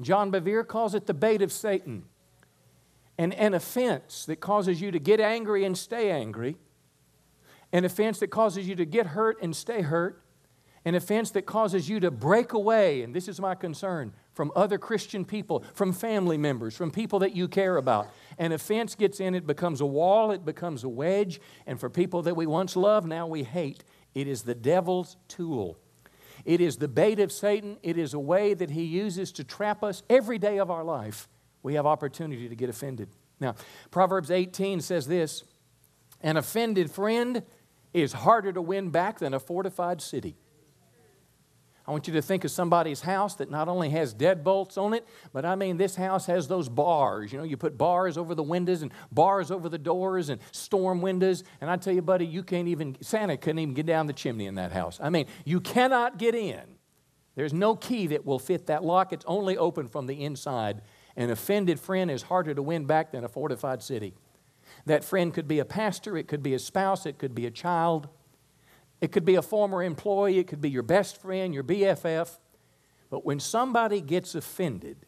John 0.00 0.30
Bevere 0.30 0.66
calls 0.66 0.94
it 0.94 1.06
the 1.06 1.14
bait 1.14 1.42
of 1.42 1.52
Satan. 1.52 2.04
And 3.16 3.34
an 3.34 3.54
offense 3.54 4.26
that 4.26 4.40
causes 4.40 4.80
you 4.80 4.90
to 4.92 5.00
get 5.00 5.20
angry 5.20 5.64
and 5.64 5.76
stay 5.76 6.10
angry, 6.10 6.56
an 7.72 7.84
offense 7.84 8.20
that 8.20 8.28
causes 8.28 8.68
you 8.68 8.76
to 8.76 8.84
get 8.84 9.08
hurt 9.08 9.42
and 9.42 9.54
stay 9.54 9.82
hurt, 9.82 10.22
an 10.84 10.94
offense 10.94 11.30
that 11.32 11.42
causes 11.42 11.88
you 11.88 11.98
to 12.00 12.10
break 12.10 12.52
away, 12.52 13.02
and 13.02 13.14
this 13.14 13.26
is 13.26 13.40
my 13.40 13.54
concern, 13.54 14.12
from 14.38 14.52
other 14.54 14.78
Christian 14.78 15.24
people, 15.24 15.64
from 15.74 15.92
family 15.92 16.38
members, 16.38 16.76
from 16.76 16.92
people 16.92 17.18
that 17.18 17.34
you 17.34 17.48
care 17.48 17.76
about. 17.76 18.08
An 18.38 18.52
offense 18.52 18.94
gets 18.94 19.18
in, 19.18 19.34
it 19.34 19.48
becomes 19.48 19.80
a 19.80 19.86
wall, 19.86 20.30
it 20.30 20.44
becomes 20.44 20.84
a 20.84 20.88
wedge, 20.88 21.40
and 21.66 21.80
for 21.80 21.90
people 21.90 22.22
that 22.22 22.36
we 22.36 22.46
once 22.46 22.76
loved, 22.76 23.08
now 23.08 23.26
we 23.26 23.42
hate. 23.42 23.82
It 24.14 24.28
is 24.28 24.44
the 24.44 24.54
devil's 24.54 25.16
tool. 25.26 25.76
It 26.44 26.60
is 26.60 26.76
the 26.76 26.86
bait 26.86 27.18
of 27.18 27.32
Satan. 27.32 27.78
It 27.82 27.98
is 27.98 28.14
a 28.14 28.20
way 28.20 28.54
that 28.54 28.70
he 28.70 28.84
uses 28.84 29.32
to 29.32 29.42
trap 29.42 29.82
us 29.82 30.04
every 30.08 30.38
day 30.38 30.58
of 30.58 30.70
our 30.70 30.84
life. 30.84 31.28
We 31.64 31.74
have 31.74 31.84
opportunity 31.84 32.48
to 32.48 32.54
get 32.54 32.70
offended. 32.70 33.08
Now, 33.40 33.56
Proverbs 33.90 34.30
18 34.30 34.82
says 34.82 35.08
this 35.08 35.42
An 36.20 36.36
offended 36.36 36.92
friend 36.92 37.42
is 37.92 38.12
harder 38.12 38.52
to 38.52 38.62
win 38.62 38.90
back 38.90 39.18
than 39.18 39.34
a 39.34 39.40
fortified 39.40 40.00
city. 40.00 40.36
I 41.88 41.90
want 41.90 42.06
you 42.06 42.12
to 42.12 42.22
think 42.22 42.44
of 42.44 42.50
somebody's 42.50 43.00
house 43.00 43.36
that 43.36 43.50
not 43.50 43.66
only 43.66 43.88
has 43.88 44.14
deadbolts 44.14 44.76
on 44.76 44.92
it, 44.92 45.08
but 45.32 45.46
I 45.46 45.54
mean, 45.54 45.78
this 45.78 45.96
house 45.96 46.26
has 46.26 46.46
those 46.46 46.68
bars. 46.68 47.32
You 47.32 47.38
know, 47.38 47.44
you 47.44 47.56
put 47.56 47.78
bars 47.78 48.18
over 48.18 48.34
the 48.34 48.42
windows 48.42 48.82
and 48.82 48.92
bars 49.10 49.50
over 49.50 49.70
the 49.70 49.78
doors 49.78 50.28
and 50.28 50.38
storm 50.52 51.00
windows. 51.00 51.44
And 51.62 51.70
I 51.70 51.76
tell 51.78 51.94
you, 51.94 52.02
buddy, 52.02 52.26
you 52.26 52.42
can't 52.42 52.68
even, 52.68 52.98
Santa 53.00 53.38
couldn't 53.38 53.60
even 53.60 53.72
get 53.72 53.86
down 53.86 54.06
the 54.06 54.12
chimney 54.12 54.44
in 54.44 54.56
that 54.56 54.70
house. 54.70 54.98
I 55.02 55.08
mean, 55.08 55.24
you 55.46 55.62
cannot 55.62 56.18
get 56.18 56.34
in. 56.34 56.60
There's 57.36 57.54
no 57.54 57.74
key 57.74 58.06
that 58.08 58.26
will 58.26 58.38
fit 58.38 58.66
that 58.66 58.84
lock, 58.84 59.14
it's 59.14 59.24
only 59.26 59.56
open 59.56 59.88
from 59.88 60.06
the 60.06 60.22
inside. 60.22 60.82
An 61.16 61.30
offended 61.30 61.80
friend 61.80 62.10
is 62.10 62.20
harder 62.20 62.52
to 62.52 62.60
win 62.60 62.84
back 62.84 63.12
than 63.12 63.24
a 63.24 63.28
fortified 63.28 63.82
city. 63.82 64.12
That 64.84 65.04
friend 65.04 65.32
could 65.32 65.48
be 65.48 65.58
a 65.58 65.64
pastor, 65.64 66.18
it 66.18 66.28
could 66.28 66.42
be 66.42 66.52
a 66.52 66.58
spouse, 66.58 67.06
it 67.06 67.16
could 67.16 67.34
be 67.34 67.46
a 67.46 67.50
child. 67.50 68.08
It 69.00 69.12
could 69.12 69.24
be 69.24 69.36
a 69.36 69.42
former 69.42 69.82
employee, 69.82 70.38
it 70.38 70.48
could 70.48 70.60
be 70.60 70.70
your 70.70 70.82
best 70.82 71.20
friend, 71.20 71.54
your 71.54 71.64
BFF. 71.64 72.38
But 73.10 73.24
when 73.24 73.40
somebody 73.40 74.00
gets 74.00 74.34
offended, 74.34 75.06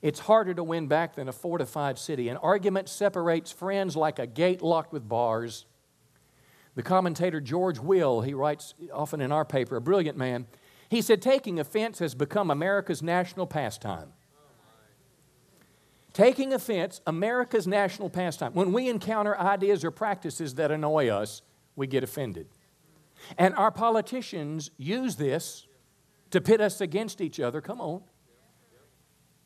it's 0.00 0.20
harder 0.20 0.54
to 0.54 0.64
win 0.64 0.86
back 0.86 1.16
than 1.16 1.28
a 1.28 1.32
fortified 1.32 1.98
city. 1.98 2.28
An 2.28 2.38
argument 2.38 2.88
separates 2.88 3.52
friends 3.52 3.96
like 3.96 4.18
a 4.18 4.26
gate 4.26 4.62
locked 4.62 4.92
with 4.92 5.08
bars. 5.08 5.66
The 6.74 6.82
commentator 6.82 7.40
George 7.40 7.78
Will, 7.78 8.22
he 8.22 8.32
writes 8.32 8.74
often 8.92 9.20
in 9.20 9.32
our 9.32 9.44
paper, 9.44 9.76
a 9.76 9.80
brilliant 9.80 10.16
man, 10.16 10.46
he 10.88 11.02
said, 11.02 11.20
Taking 11.20 11.60
offense 11.60 11.98
has 11.98 12.14
become 12.14 12.50
America's 12.50 13.02
national 13.02 13.46
pastime. 13.46 14.12
Taking 16.12 16.52
offense, 16.52 17.00
America's 17.06 17.66
national 17.66 18.10
pastime. 18.10 18.52
When 18.54 18.72
we 18.72 18.88
encounter 18.88 19.38
ideas 19.38 19.84
or 19.84 19.90
practices 19.92 20.54
that 20.56 20.72
annoy 20.72 21.08
us, 21.08 21.42
we 21.76 21.86
get 21.86 22.02
offended. 22.02 22.48
And 23.38 23.54
our 23.54 23.70
politicians 23.70 24.70
use 24.76 25.16
this 25.16 25.66
to 26.30 26.40
pit 26.40 26.60
us 26.60 26.80
against 26.80 27.20
each 27.20 27.40
other. 27.40 27.60
Come 27.60 27.80
on. 27.80 28.02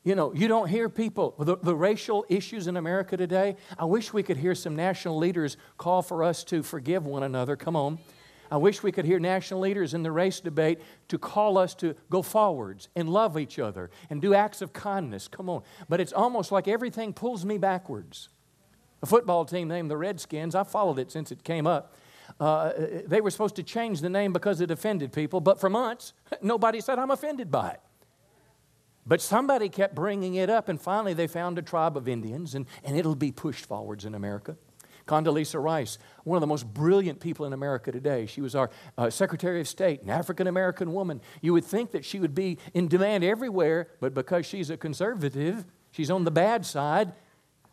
You 0.04 0.14
know, 0.14 0.34
you 0.34 0.48
don't 0.48 0.68
hear 0.68 0.90
people, 0.90 1.34
the, 1.38 1.56
the, 1.56 1.74
racial 1.74 2.26
issues 2.28 2.66
in 2.66 2.76
America 2.76 3.16
today. 3.16 3.56
I 3.78 3.87
wish 3.87 4.12
we 4.12 4.22
could 4.22 4.37
hear 4.37 4.54
some 4.54 4.76
national 4.76 5.16
leaders 5.16 5.56
call 5.78 6.02
for 6.02 6.22
us 6.22 6.44
to 6.44 6.62
forgive 6.62 7.06
one 7.06 7.22
another. 7.22 7.56
Come 7.56 7.74
on. 7.74 7.98
I 8.50 8.58
wish 8.58 8.82
we 8.82 8.92
could 8.92 9.06
hear 9.06 9.18
national 9.18 9.60
leaders 9.60 9.94
in 9.94 10.02
the 10.02 10.12
race 10.12 10.40
debate 10.40 10.80
to 11.08 11.18
call 11.18 11.56
us 11.56 11.74
to 11.76 11.96
go 12.10 12.20
forwards 12.20 12.90
and 12.94 13.08
love 13.08 13.38
each 13.38 13.58
other 13.58 13.90
and 14.10 14.20
do 14.20 14.34
acts 14.34 14.60
of 14.60 14.74
kindness. 14.74 15.26
Come 15.26 15.48
on. 15.48 15.62
But 15.88 16.00
it's 16.00 16.12
almost 16.12 16.52
like 16.52 16.68
everything 16.68 17.14
pulls 17.14 17.46
me 17.46 17.56
backwards. 17.56 18.28
A 19.02 19.06
football 19.06 19.46
team 19.46 19.68
named 19.68 19.90
the 19.90 19.96
Redskins, 19.96 20.54
I 20.54 20.64
followed 20.64 20.98
it 20.98 21.10
since 21.10 21.32
it 21.32 21.44
came 21.44 21.66
up. 21.66 21.94
Uh, 22.40 22.72
they 23.06 23.20
were 23.20 23.30
supposed 23.30 23.56
to 23.56 23.62
change 23.62 24.00
the 24.00 24.08
name 24.08 24.32
because 24.32 24.60
it 24.60 24.70
offended 24.70 25.12
people, 25.12 25.40
but 25.40 25.60
for 25.60 25.70
months, 25.70 26.12
nobody 26.42 26.80
said, 26.80 26.98
I'm 26.98 27.10
offended 27.10 27.50
by 27.50 27.70
it. 27.70 27.80
But 29.06 29.20
somebody 29.20 29.68
kept 29.68 29.94
bringing 29.94 30.34
it 30.34 30.48
up, 30.48 30.68
and 30.68 30.80
finally 30.80 31.12
they 31.12 31.26
found 31.26 31.58
a 31.58 31.62
tribe 31.62 31.96
of 31.96 32.08
Indians, 32.08 32.54
and, 32.54 32.66
and 32.82 32.96
it'll 32.96 33.14
be 33.14 33.32
pushed 33.32 33.66
forwards 33.66 34.04
in 34.04 34.14
America. 34.14 34.56
Condoleezza 35.06 35.62
Rice, 35.62 35.98
one 36.24 36.37
of 36.37 36.40
the 36.40 36.46
most 36.46 36.72
brilliant 36.72 37.20
people 37.20 37.44
in 37.44 37.52
America 37.52 37.92
today. 37.92 38.24
She 38.26 38.40
was 38.40 38.54
our 38.54 38.70
uh, 38.96 39.10
Secretary 39.10 39.60
of 39.60 39.68
State, 39.68 40.02
an 40.02 40.10
African 40.10 40.46
American 40.46 40.94
woman. 40.94 41.20
You 41.42 41.52
would 41.52 41.64
think 41.64 41.90
that 41.90 42.04
she 42.04 42.18
would 42.18 42.34
be 42.34 42.58
in 42.72 42.88
demand 42.88 43.22
everywhere, 43.22 43.88
but 44.00 44.14
because 44.14 44.46
she's 44.46 44.70
a 44.70 44.78
conservative, 44.78 45.66
she's 45.90 46.10
on 46.10 46.24
the 46.24 46.30
bad 46.30 46.64
side, 46.64 47.12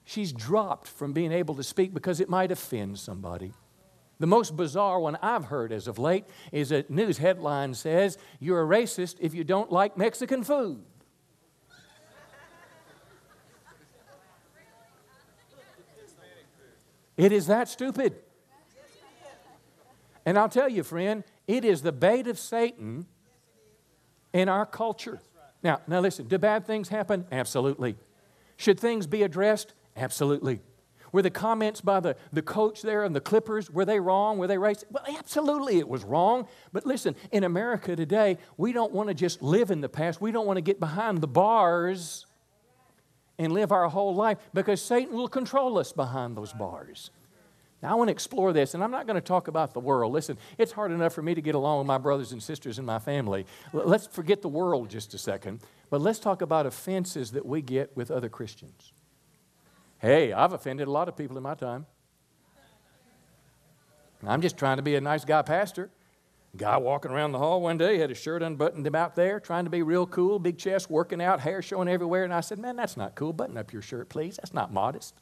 she's 0.04 0.34
dropped 0.34 0.88
from 0.88 1.14
being 1.14 1.32
able 1.32 1.56
to 1.56 1.64
speak 1.64 1.94
because 1.94 2.20
it 2.20 2.28
might 2.28 2.52
offend 2.52 3.00
somebody. 3.00 3.54
The 4.22 4.28
most 4.28 4.56
bizarre 4.56 5.00
one 5.00 5.18
I've 5.24 5.46
heard 5.46 5.72
as 5.72 5.88
of 5.88 5.98
late 5.98 6.26
is 6.52 6.72
a 6.72 6.86
news 6.90 7.18
headline 7.18 7.74
says, 7.74 8.20
You're 8.40 8.62
a 8.62 8.68
racist 8.68 9.16
if 9.20 9.34
you 9.34 9.44
don't 9.44 9.72
like 9.72 9.98
Mexican 9.98 10.44
food. 10.44 10.84
It 17.18 17.32
is 17.32 17.48
that 17.48 17.68
stupid. 17.68 18.14
And 20.24 20.38
I'll 20.38 20.50
tell 20.50 20.70
you, 20.70 20.84
friend, 20.84 21.24
it 21.48 21.66
is 21.66 21.82
the 21.82 21.92
bait 21.92 22.28
of 22.28 22.38
Satan 22.38 23.08
in 24.34 24.50
our 24.50 24.68
culture. 24.68 25.20
Now, 25.64 25.82
now 25.88 26.00
listen, 26.00 26.28
do 26.28 26.38
bad 26.38 26.68
things 26.68 26.90
happen? 26.90 27.26
Absolutely. 27.32 27.96
Should 28.58 28.80
things 28.80 29.08
be 29.08 29.24
addressed? 29.24 29.74
Absolutely. 29.98 30.62
Were 31.12 31.21
the 31.21 31.30
comments 31.30 31.82
by 31.82 32.00
the, 32.00 32.15
the 32.32 32.41
coach 32.41 32.82
there 32.82 33.04
and 33.04 33.15
the 33.15 33.21
Clippers, 33.21 33.69
were 33.69 33.86
they 33.86 34.00
wrong? 34.00 34.38
Were 34.38 34.47
they 34.47 34.56
racist? 34.56 34.86
Well, 34.91 35.04
absolutely 35.17 35.80
it 35.80 35.88
was 35.88 36.04
wrong. 36.04 36.47
But 36.71 36.86
listen, 36.86 37.15
in 37.32 37.43
America 37.43 37.95
today, 37.95 38.38
we 38.58 38.71
don't 38.71 38.93
want 38.93 39.10
to 39.10 39.13
just 39.13 39.41
live 39.41 39.71
in 39.71 39.82
the 39.82 39.89
past. 39.89 40.21
We 40.21 40.32
don't 40.32 40.47
want 40.47 40.58
to 40.58 40.62
get 40.62 40.80
behind 40.80 41.19
the 41.21 41.28
bars 41.28 42.26
and 43.38 43.52
live 43.52 43.71
our 43.71 43.89
whole 43.89 44.15
life 44.15 44.38
because 44.54 44.82
Satan 44.82 45.15
will 45.15 45.28
control 45.28 45.78
us 45.78 45.91
behind 45.91 46.38
those 46.38 46.54
bars. 46.54 47.12
Now, 47.82 47.93
I 47.93 47.95
want 47.95 48.10
to 48.10 48.12
explore 48.12 48.54
this, 48.54 48.76
and 48.76 48.84
I'm 48.84 48.91
not 48.91 49.08
going 49.08 49.15
to 49.15 49.21
talk 49.21 49.47
about 49.47 49.74
the 49.74 49.80
world. 49.80 50.13
Listen, 50.13 50.38
it's 50.60 50.71
hard 50.71 50.91
enough 50.91 51.13
for 51.13 51.24
me 51.24 51.34
to 51.34 51.41
get 51.41 51.56
along 51.56 51.80
with 51.80 51.88
my 51.88 51.97
brothers 51.97 52.32
and 52.32 52.41
sisters 52.41 52.78
in 52.78 52.86
my 52.86 53.00
family. 53.00 53.47
Let's 53.74 54.06
forget 54.06 54.43
the 54.43 54.50
world 54.50 54.89
just 54.89 55.15
a 55.15 55.17
second, 55.17 55.62
but 55.89 56.00
let's 56.00 56.19
talk 56.19 56.43
about 56.43 56.67
offenses 56.67 57.32
that 57.32 57.43
we 57.43 57.63
get 57.63 57.97
with 57.97 58.12
other 58.12 58.30
Christians. 58.30 58.93
Hey, 60.02 60.34
I've 60.34 60.52
offended 60.52 60.88
a 60.88 60.92
lot 60.92 61.08
of 61.08 61.16
people 61.16 61.38
in 61.38 61.44
my 61.44 61.54
time. 61.54 61.86
I'm 64.26 64.42
just 64.42 64.58
trying 64.58 64.78
to 64.78 64.84
be 64.84 64.96
a 64.96 65.02
nice 65.02 65.24
guy 65.24 65.44
pastor. 65.44 65.92
Guy 66.58 66.78
walking 66.78 67.12
around 67.12 67.34
the 67.34 67.38
hall 67.38 67.62
one 67.62 67.78
day 67.78 68.00
had 68.00 68.10
his 68.10 68.18
shirt 68.18 68.42
unbuttoned 68.42 68.88
about 68.88 69.16
there, 69.16 69.40
trying 69.40 69.66
to 69.66 69.70
be 69.70 69.84
real 69.84 70.08
cool, 70.08 70.40
big 70.40 70.58
chest, 70.58 70.90
working 70.90 71.22
out, 71.22 71.40
hair 71.40 71.62
showing 71.62 71.88
everywhere. 71.88 72.24
And 72.24 72.34
I 72.34 72.42
said, 72.42 72.58
Man, 72.58 72.76
that's 72.76 72.98
not 72.98 73.14
cool. 73.14 73.32
Button 73.32 73.58
up 73.58 73.72
your 73.72 73.84
shirt, 73.84 74.10
please. 74.10 74.38
That's 74.38 74.56
not 74.56 74.74
modest. 74.74 75.14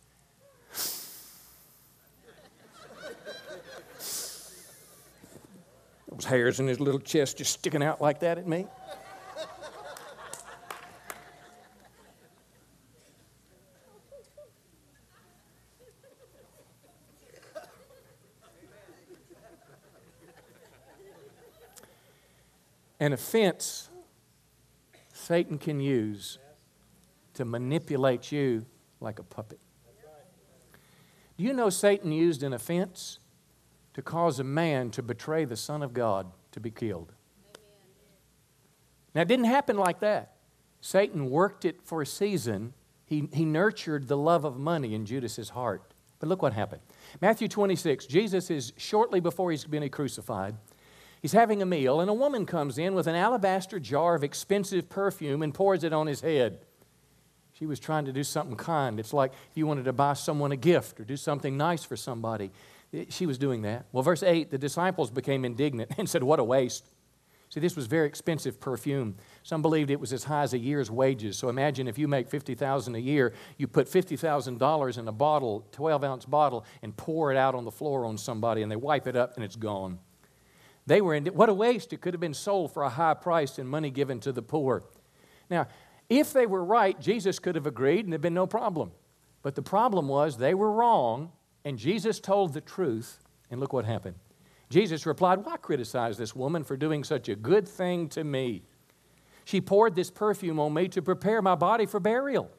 Those 6.10 6.26
hairs 6.26 6.62
in 6.62 6.68
his 6.68 6.80
little 6.80 7.02
chest 7.02 7.38
just 7.38 7.54
sticking 7.54 7.84
out 7.84 8.02
like 8.02 8.22
that 8.22 8.38
at 8.38 8.48
me. 8.48 8.66
An 23.00 23.14
offense 23.14 23.90
Satan 25.14 25.58
can 25.58 25.80
use 25.80 26.38
to 27.34 27.46
manipulate 27.46 28.32
you 28.32 28.66
like 29.00 29.20
a 29.20 29.24
puppet. 29.24 29.60
Do 31.38 31.44
you 31.44 31.54
know 31.54 31.70
Satan 31.70 32.12
used 32.12 32.44
an 32.44 32.52
offense 32.52 33.20
to 33.94 34.02
cause 34.02 34.40
a 34.40 34.44
man 34.44 34.92
to 34.92 35.02
betray 35.02 35.46
the 35.46 35.56
Son 35.56 35.82
of 35.82 35.94
God 35.94 36.28
to 36.52 36.60
be 36.60 36.72
killed? 36.72 37.14
Now, 39.16 39.22
it 39.22 39.28
didn't 39.28 39.46
happen 39.46 39.78
like 39.78 40.02
that. 40.02 40.34
Satan 40.82 41.30
worked 41.30 41.66
it 41.66 41.82
for 41.82 42.02
a 42.02 42.06
season. 42.06 42.74
He, 43.06 43.30
he 43.34 43.46
nurtured 43.46 44.08
the 44.08 44.18
love 44.18 44.46
of 44.46 44.58
money 44.58 44.94
in 44.94 45.06
Judas's 45.06 45.50
heart. 45.50 45.94
But 46.20 46.28
look 46.28 46.42
what 46.42 46.54
happened. 46.54 46.82
Matthew 47.22 47.48
26, 47.48 48.06
Jesus 48.06 48.52
is 48.52 48.74
shortly 48.78 49.20
before 49.20 49.52
he's 49.52 49.66
been 49.66 49.88
crucified. 49.90 50.56
He's 51.22 51.34
having 51.34 51.62
a 51.62 51.66
meal, 51.66 52.00
and 52.00 52.10
a 52.10 52.14
woman 52.14 52.46
comes 52.46 52.78
in 52.78 52.96
with 52.96 53.08
an 53.08 53.16
alabaster 53.16 53.80
jar 53.80 54.16
of 54.16 54.24
expensive 54.24 54.90
perfume 54.90 55.42
and 55.42 55.54
pours 55.54 55.84
it 55.84 55.92
on 55.92 56.08
his 56.08 56.22
head. 56.22 56.60
She 57.54 57.66
was 57.66 57.80
trying 57.80 58.06
to 58.06 58.14
do 58.14 58.24
something 58.24 58.56
kind. 58.56 59.00
It's 59.00 59.12
like 59.12 59.34
if 59.34 59.58
you 59.58 59.68
wanted 59.68 59.84
to 59.86 59.94
buy 59.94 60.14
someone 60.14 60.54
a 60.54 60.58
gift 60.58 61.00
or 61.00 61.04
do 61.04 61.18
something 61.18 61.58
nice 61.58 61.84
for 61.84 61.98
somebody. 61.98 62.52
Eh, 62.94 63.06
she 63.10 63.26
was 63.26 63.38
doing 63.38 63.64
that. 63.64 63.86
Well, 63.92 64.02
verse 64.02 64.24
8 64.24 64.50
the 64.50 64.58
disciples 64.58 65.12
became 65.12 65.44
indignant 65.44 65.92
and 65.98 66.10
said, 66.10 66.24
What 66.24 66.40
a 66.40 66.44
waste. 66.44 66.88
See, 67.50 67.60
this 67.60 67.76
was 67.76 67.88
very 67.88 68.08
expensive 68.08 68.60
perfume. 68.60 69.16
Some 69.42 69.64
believed 69.64 69.90
it 69.90 70.00
was 70.00 70.14
as 70.14 70.24
high 70.24 70.44
as 70.44 70.54
a 70.54 70.60
year's 70.60 70.92
wages. 70.92 71.36
So 71.36 71.50
imagine 71.50 71.88
if 71.88 71.98
you 71.98 72.08
make 72.08 72.30
50000 72.30 72.94
a 72.94 73.00
year, 73.00 73.34
you 73.58 73.68
put 73.68 73.88
$50,000 73.88 74.98
in 75.00 75.08
a 75.08 75.12
bottle, 75.12 75.66
12 75.72 76.04
ounce 76.04 76.26
bottle, 76.26 76.64
and 76.84 76.96
pour 76.96 77.32
it 77.32 77.38
out 77.38 77.56
on 77.56 77.66
the 77.66 77.72
floor 77.72 78.06
on 78.06 78.20
somebody, 78.20 78.62
and 78.62 78.72
they 78.72 78.76
wipe 78.76 79.08
it 79.08 79.16
up 79.16 79.36
and 79.36 79.44
it's 79.44 79.56
gone. 79.56 79.98
They 80.86 81.02
were 81.02 81.14
in, 81.14 81.26
what 81.28 81.50
a 81.50 81.54
waste. 81.54 81.94
It 81.94 82.02
could 82.02 82.14
have 82.14 82.22
been 82.22 82.34
sold 82.34 82.74
for 82.74 82.84
a 82.84 82.90
high 82.90 83.14
price 83.14 83.58
and 83.58 83.70
money 83.70 83.90
given 83.90 84.20
to 84.22 84.32
the 84.32 84.42
poor. 84.42 84.84
Now, 85.50 85.68
if 86.10 86.34
they 86.34 86.46
were 86.46 86.64
right, 86.64 87.00
Jesus 87.00 87.40
could 87.40 87.56
have 87.56 87.68
agreed 87.68 88.06
and 88.06 88.12
there'd 88.12 88.22
been 88.22 88.34
no 88.34 88.48
problem. 88.48 88.92
But 89.42 89.56
the 89.56 89.62
problem 89.62 90.08
was 90.08 90.38
they 90.38 90.54
were 90.54 90.72
wrong, 90.72 91.32
and 91.64 91.78
Jesus 91.78 92.20
told 92.20 92.54
the 92.54 92.62
truth, 92.62 93.20
and 93.50 93.60
look 93.60 93.74
what 93.74 93.86
happened. 93.86 94.16
Jesus 94.70 95.06
replied, 95.06 95.46
Why 95.46 95.58
criticize 95.58 96.18
this 96.18 96.36
woman 96.36 96.64
for 96.64 96.78
doing 96.78 97.04
such 97.04 97.30
a 97.30 97.36
good 97.36 97.68
thing 97.68 98.10
to 98.10 98.24
me? 98.24 98.64
She 99.46 99.62
poured 99.62 99.96
this 99.96 100.12
perfume 100.12 100.60
on 100.60 100.74
me 100.74 100.88
to 100.90 101.02
prepare 101.02 101.42
my 101.42 101.56
body 101.56 101.86
for 101.86 102.00
burial. 102.00 102.52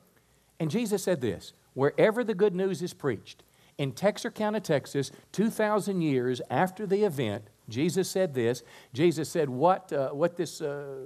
And 0.59 0.71
Jesus 0.71 1.03
said 1.03 1.21
this 1.21 1.53
wherever 1.75 2.25
the 2.25 2.35
good 2.35 2.55
news 2.55 2.83
is 2.83 2.95
preached, 2.95 3.45
in 3.79 3.93
Texarkana, 3.93 4.61
Texas, 4.61 5.13
2,000 5.33 6.03
years 6.03 6.43
after 6.51 6.87
the 6.87 7.05
event, 7.05 7.45
Jesus 7.71 8.11
said 8.11 8.35
this. 8.35 8.63
Jesus 8.93 9.29
said, 9.29 9.49
What, 9.49 9.93
uh, 9.93 10.11
what 10.11 10.37
this, 10.37 10.61
uh, 10.61 10.97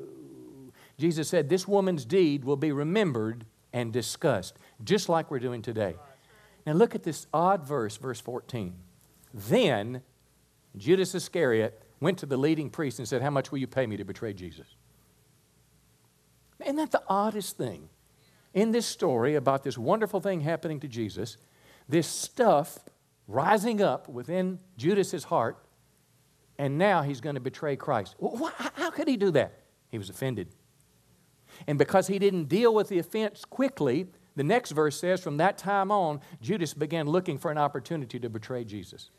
Jesus 0.99 1.29
said, 1.29 1.49
this 1.49 1.69
woman's 1.69 2.05
deed 2.05 2.45
will 2.45 2.57
be 2.57 2.73
remembered 2.73 3.47
and 3.73 3.93
discussed, 3.93 4.57
just 4.83 5.09
like 5.09 5.31
we're 5.31 5.41
doing 5.41 5.63
today. 5.63 5.97
Now 6.67 6.73
look 6.73 6.95
at 6.95 7.03
this 7.03 7.27
odd 7.33 7.67
verse, 7.67 7.97
verse 7.97 8.21
14. 8.21 8.75
Then 9.33 10.03
Judas 10.77 11.15
Iscariot 11.15 11.83
went 12.01 12.19
to 12.19 12.27
the 12.27 12.37
leading 12.37 12.71
priest 12.71 12.99
and 12.99 13.09
said, 13.09 13.23
How 13.23 13.31
much 13.31 13.51
will 13.51 13.59
you 13.59 13.67
pay 13.67 13.87
me 13.87 13.97
to 13.97 14.05
betray 14.05 14.33
Jesus? 14.33 14.67
Isn't 16.61 16.77
that 16.77 16.93
the 16.93 17.03
oddest 17.09 17.57
thing? 17.57 17.89
In 18.55 18.71
this 18.71 18.87
story 18.87 19.35
about 19.35 19.65
this 19.65 19.77
wonderful 19.77 20.21
thing 20.21 20.41
happening 20.41 20.79
to 20.81 20.89
Jesus, 20.89 21.37
this 21.89 22.07
stuff 22.07 22.79
rising 23.27 23.83
up 23.83 24.09
within 24.09 24.61
Judas's 24.77 25.25
heart, 25.25 25.64
and 26.59 26.79
now 26.79 27.03
he's 27.03 27.21
going 27.21 27.35
to 27.35 27.41
betray 27.41 27.77
Christ. 27.77 28.17
How 28.75 28.91
could 28.91 29.09
he 29.09 29.17
do 29.17 29.31
that? 29.33 29.61
He 29.91 29.99
was 29.99 30.11
offended. 30.11 30.49
And 31.67 31.79
because 31.79 32.07
he 32.07 32.19
didn't 32.19 32.45
deal 32.45 32.75
with 32.75 32.89
the 32.89 32.99
offense 32.99 33.45
quickly, 33.45 34.07
the 34.37 34.45
next 34.45 34.73
verse 34.73 34.99
says, 34.99 35.23
from 35.23 35.37
that 35.37 35.59
time 35.59 35.91
on, 35.91 36.21
Judas 36.41 36.75
began 36.75 37.07
looking 37.07 37.39
for 37.39 37.51
an 37.51 37.59
opportunity 37.59 38.19
to 38.19 38.29
betray 38.29 38.65
Jesus. 38.65 39.11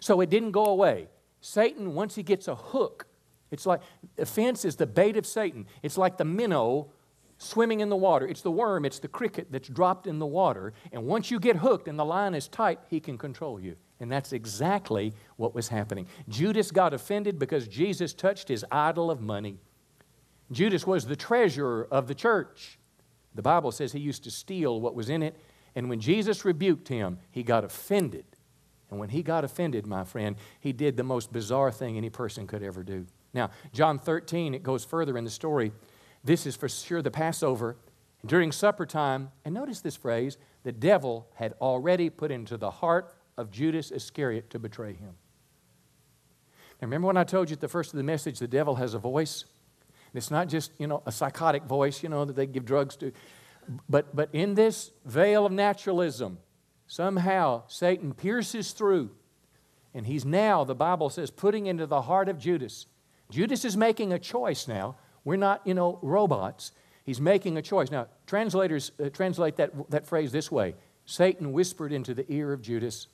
So 0.00 0.20
it 0.20 0.30
didn't 0.30 0.50
go 0.50 0.66
away. 0.66 1.08
Satan, 1.40 1.94
once 1.94 2.14
he 2.14 2.22
gets 2.22 2.48
a 2.48 2.54
hook, 2.54 3.06
it's 3.50 3.66
like 3.66 3.80
offense 4.18 4.64
is 4.64 4.76
the 4.76 4.86
bait 4.86 5.16
of 5.16 5.26
Satan. 5.26 5.66
It's 5.82 5.96
like 5.96 6.18
the 6.18 6.24
minnow 6.24 6.90
swimming 7.38 7.80
in 7.80 7.88
the 7.88 7.96
water. 7.96 8.26
It's 8.26 8.42
the 8.42 8.50
worm, 8.50 8.84
it's 8.84 8.98
the 8.98 9.08
cricket 9.08 9.48
that's 9.50 9.68
dropped 9.68 10.06
in 10.06 10.18
the 10.18 10.26
water. 10.26 10.72
And 10.92 11.06
once 11.06 11.30
you 11.30 11.38
get 11.38 11.56
hooked 11.56 11.88
and 11.88 11.98
the 11.98 12.04
line 12.04 12.34
is 12.34 12.48
tight, 12.48 12.80
he 12.88 13.00
can 13.00 13.16
control 13.16 13.60
you. 13.60 13.76
And 14.00 14.12
that's 14.12 14.32
exactly 14.32 15.14
what 15.36 15.54
was 15.54 15.68
happening. 15.68 16.06
Judas 16.28 16.70
got 16.70 16.92
offended 16.92 17.38
because 17.38 17.66
Jesus 17.66 18.12
touched 18.12 18.48
his 18.48 18.64
idol 18.70 19.10
of 19.10 19.20
money. 19.20 19.58
Judas 20.52 20.86
was 20.86 21.06
the 21.06 21.16
treasurer 21.16 21.88
of 21.90 22.06
the 22.06 22.14
church. 22.14 22.78
The 23.34 23.42
Bible 23.42 23.72
says 23.72 23.92
he 23.92 24.00
used 24.00 24.24
to 24.24 24.30
steal 24.30 24.80
what 24.80 24.94
was 24.94 25.08
in 25.08 25.22
it. 25.22 25.36
And 25.74 25.88
when 25.88 26.00
Jesus 26.00 26.44
rebuked 26.44 26.88
him, 26.88 27.18
he 27.30 27.42
got 27.42 27.64
offended. 27.64 28.24
And 28.90 29.00
when 29.00 29.08
he 29.08 29.22
got 29.22 29.44
offended, 29.44 29.86
my 29.86 30.04
friend, 30.04 30.36
he 30.60 30.72
did 30.72 30.96
the 30.96 31.02
most 31.02 31.32
bizarre 31.32 31.72
thing 31.72 31.96
any 31.96 32.10
person 32.10 32.46
could 32.46 32.62
ever 32.62 32.82
do. 32.82 33.06
Now, 33.34 33.50
John 33.72 33.98
13, 33.98 34.54
it 34.54 34.62
goes 34.62 34.84
further 34.84 35.18
in 35.18 35.24
the 35.24 35.30
story. 35.30 35.72
This 36.22 36.46
is 36.46 36.56
for 36.56 36.68
sure 36.68 37.02
the 37.02 37.10
Passover. 37.10 37.76
During 38.24 38.52
supper 38.52 38.86
time, 38.86 39.30
and 39.44 39.54
notice 39.54 39.80
this 39.80 39.96
phrase 39.96 40.38
the 40.62 40.72
devil 40.72 41.28
had 41.34 41.52
already 41.60 42.10
put 42.10 42.30
into 42.30 42.56
the 42.56 42.70
heart 42.70 43.14
of 43.36 43.50
Judas 43.50 43.90
Iscariot 43.90 44.50
to 44.50 44.58
betray 44.58 44.92
him. 44.94 45.14
Now, 46.80 46.86
remember 46.86 47.06
when 47.06 47.16
I 47.16 47.24
told 47.24 47.50
you 47.50 47.54
at 47.54 47.60
the 47.60 47.68
first 47.68 47.92
of 47.92 47.96
the 47.96 48.02
message 48.02 48.38
the 48.38 48.48
devil 48.48 48.76
has 48.76 48.94
a 48.94 48.98
voice? 48.98 49.44
it's 50.16 50.30
not 50.30 50.48
just, 50.48 50.72
you 50.78 50.86
know, 50.86 51.02
a 51.06 51.12
psychotic 51.12 51.64
voice, 51.64 52.02
you 52.02 52.08
know, 52.08 52.24
that 52.24 52.36
they 52.36 52.46
give 52.46 52.64
drugs 52.64 52.96
to. 52.96 53.12
But, 53.88 54.14
but 54.14 54.30
in 54.32 54.54
this 54.54 54.90
veil 55.04 55.44
of 55.44 55.52
naturalism, 55.52 56.38
somehow 56.86 57.64
Satan 57.68 58.14
pierces 58.14 58.72
through. 58.72 59.10
And 59.94 60.06
he's 60.06 60.24
now, 60.24 60.64
the 60.64 60.74
Bible 60.74 61.10
says, 61.10 61.30
putting 61.30 61.66
into 61.66 61.86
the 61.86 62.02
heart 62.02 62.28
of 62.28 62.38
Judas. 62.38 62.86
Judas 63.30 63.64
is 63.64 63.76
making 63.76 64.12
a 64.12 64.18
choice 64.18 64.68
now. 64.68 64.96
We're 65.24 65.36
not, 65.36 65.66
you 65.66 65.74
know, 65.74 65.98
robots. 66.02 66.72
He's 67.04 67.20
making 67.20 67.56
a 67.56 67.62
choice. 67.62 67.90
Now, 67.90 68.06
translators 68.26 68.92
uh, 69.02 69.08
translate 69.08 69.56
that, 69.56 69.90
that 69.90 70.06
phrase 70.06 70.32
this 70.32 70.50
way 70.50 70.74
Satan 71.04 71.52
whispered 71.52 71.92
into 71.92 72.14
the 72.14 72.30
ear 72.32 72.52
of 72.52 72.62
Judas. 72.62 73.08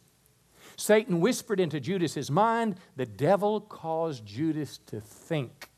Satan 0.82 1.20
whispered 1.20 1.60
into 1.60 1.78
Judas's 1.78 2.28
mind. 2.28 2.74
The 2.96 3.06
devil 3.06 3.60
caused 3.60 4.26
Judas 4.26 4.78
to 4.86 5.00
think. 5.00 5.70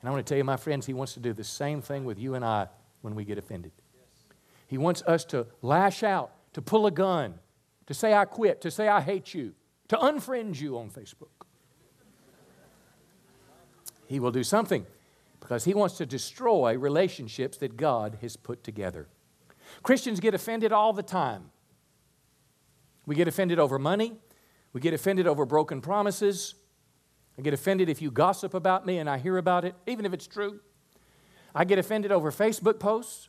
And 0.00 0.08
I 0.08 0.10
want 0.10 0.24
to 0.24 0.30
tell 0.30 0.38
you, 0.38 0.44
my 0.44 0.56
friends, 0.56 0.86
he 0.86 0.94
wants 0.94 1.12
to 1.14 1.20
do 1.20 1.34
the 1.34 1.44
same 1.44 1.82
thing 1.82 2.06
with 2.06 2.18
you 2.18 2.34
and 2.34 2.42
I 2.42 2.68
when 3.02 3.14
we 3.14 3.26
get 3.26 3.36
offended. 3.36 3.72
He 4.68 4.78
wants 4.78 5.02
us 5.02 5.26
to 5.26 5.46
lash 5.60 6.02
out, 6.02 6.32
to 6.54 6.62
pull 6.62 6.86
a 6.86 6.90
gun, 6.90 7.34
to 7.86 7.92
say, 7.92 8.14
I 8.14 8.24
quit, 8.24 8.62
to 8.62 8.70
say, 8.70 8.88
I 8.88 9.02
hate 9.02 9.34
you, 9.34 9.52
to 9.88 9.98
unfriend 9.98 10.58
you 10.58 10.78
on 10.78 10.88
Facebook. 10.88 11.44
He 14.06 14.18
will 14.18 14.32
do 14.32 14.44
something 14.44 14.86
because 15.40 15.64
he 15.64 15.74
wants 15.74 15.98
to 15.98 16.06
destroy 16.06 16.78
relationships 16.78 17.58
that 17.58 17.76
God 17.76 18.16
has 18.22 18.36
put 18.36 18.64
together. 18.64 19.08
Christians 19.82 20.20
get 20.20 20.32
offended 20.32 20.72
all 20.72 20.94
the 20.94 21.02
time. 21.02 21.50
We 23.06 23.14
get 23.14 23.28
offended 23.28 23.58
over 23.58 23.78
money, 23.78 24.14
we 24.72 24.80
get 24.80 24.94
offended 24.94 25.26
over 25.26 25.44
broken 25.44 25.80
promises, 25.80 26.54
I 27.38 27.42
get 27.42 27.54
offended 27.54 27.88
if 27.88 28.00
you 28.00 28.10
gossip 28.10 28.54
about 28.54 28.86
me 28.86 28.98
and 28.98 29.10
I 29.10 29.18
hear 29.18 29.38
about 29.38 29.64
it, 29.64 29.74
even 29.86 30.06
if 30.06 30.12
it's 30.12 30.26
true. 30.26 30.60
I 31.54 31.64
get 31.64 31.78
offended 31.78 32.12
over 32.12 32.30
Facebook 32.30 32.78
posts. 32.78 33.28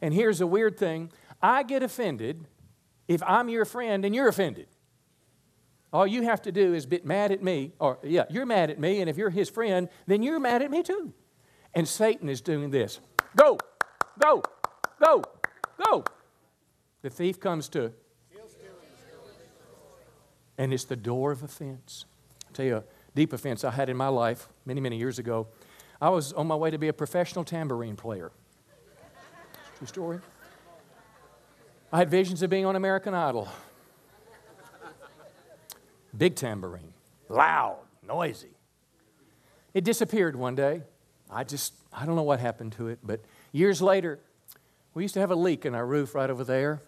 And 0.00 0.12
here's 0.12 0.40
a 0.40 0.46
weird 0.46 0.78
thing 0.78 1.10
I 1.42 1.62
get 1.62 1.82
offended 1.82 2.46
if 3.08 3.22
I'm 3.22 3.48
your 3.48 3.64
friend 3.64 4.04
and 4.04 4.14
you're 4.14 4.28
offended. 4.28 4.68
All 5.92 6.06
you 6.06 6.22
have 6.22 6.42
to 6.42 6.52
do 6.52 6.74
is 6.74 6.84
be 6.84 7.00
mad 7.04 7.32
at 7.32 7.42
me, 7.42 7.72
or 7.78 7.98
yeah, 8.02 8.24
you're 8.28 8.46
mad 8.46 8.70
at 8.70 8.78
me, 8.78 9.00
and 9.00 9.08
if 9.08 9.16
you're 9.16 9.30
his 9.30 9.48
friend, 9.48 9.88
then 10.06 10.22
you're 10.22 10.40
mad 10.40 10.62
at 10.62 10.70
me 10.70 10.82
too. 10.82 11.14
And 11.74 11.86
Satan 11.86 12.28
is 12.28 12.40
doing 12.40 12.70
this 12.70 13.00
go, 13.34 13.58
go, 14.20 14.42
go, 15.00 15.22
go. 15.84 16.04
The 17.02 17.10
thief 17.10 17.38
comes 17.38 17.68
to, 17.70 17.92
and 20.58 20.72
it's 20.72 20.84
the 20.84 20.96
door 20.96 21.32
of 21.32 21.42
offense. 21.42 22.04
I'll 22.46 22.52
tell 22.52 22.66
you, 22.66 22.76
a 22.76 22.84
deep 23.14 23.32
offense 23.32 23.64
I 23.64 23.70
had 23.70 23.88
in 23.88 23.96
my 23.96 24.08
life 24.08 24.48
many, 24.64 24.80
many 24.80 24.96
years 24.96 25.18
ago. 25.18 25.46
I 26.00 26.10
was 26.10 26.32
on 26.32 26.46
my 26.46 26.54
way 26.54 26.70
to 26.70 26.78
be 26.78 26.88
a 26.88 26.92
professional 26.92 27.44
tambourine 27.44 27.96
player. 27.96 28.30
True 29.78 29.86
story. 29.86 30.18
I 31.92 31.98
had 31.98 32.10
visions 32.10 32.42
of 32.42 32.50
being 32.50 32.66
on 32.66 32.76
American 32.76 33.14
Idol. 33.14 33.48
Big 36.16 36.34
tambourine, 36.34 36.92
loud, 37.28 37.78
noisy. 38.06 38.56
It 39.74 39.84
disappeared 39.84 40.34
one 40.34 40.54
day. 40.54 40.82
I 41.30 41.44
just, 41.44 41.74
I 41.92 42.06
don't 42.06 42.16
know 42.16 42.22
what 42.22 42.40
happened 42.40 42.72
to 42.72 42.88
it, 42.88 43.00
but 43.02 43.20
years 43.52 43.82
later, 43.82 44.18
we 44.94 45.02
used 45.04 45.14
to 45.14 45.20
have 45.20 45.30
a 45.30 45.36
leak 45.36 45.66
in 45.66 45.74
our 45.74 45.86
roof 45.86 46.14
right 46.14 46.30
over 46.30 46.44
there. 46.44 46.80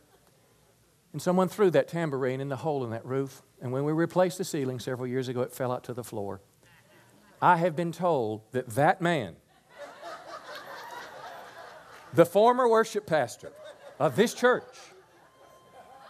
And 1.13 1.23
someone 1.23 1.49
threw 1.49 1.71
that 1.71 1.89
tambourine 1.89 2.41
in 2.41 2.49
the 2.49 2.57
hole 2.57 2.85
in 2.85 2.91
that 2.91 3.05
roof. 3.05 3.43
And 3.61 3.73
when 3.73 3.85
we 3.85 3.93
replaced 3.93 4.39
the 4.39 4.45
ceiling 4.45 4.79
several 4.79 5.07
years 5.07 5.29
ago, 5.29 5.41
it 5.41 5.53
fell 5.53 5.73
out 5.73 5.85
to 5.85 5.95
the 5.95 6.05
floor. 6.05 6.41
I 7.41 7.57
have 7.57 7.75
been 7.75 7.93
told 7.93 8.43
that 8.53 8.69
that 8.71 9.01
man, 9.01 9.37
the 12.13 12.27
former 12.27 12.69
worship 12.69 13.07
pastor 13.07 13.53
of 13.99 14.17
this 14.17 14.35
church, 14.35 14.65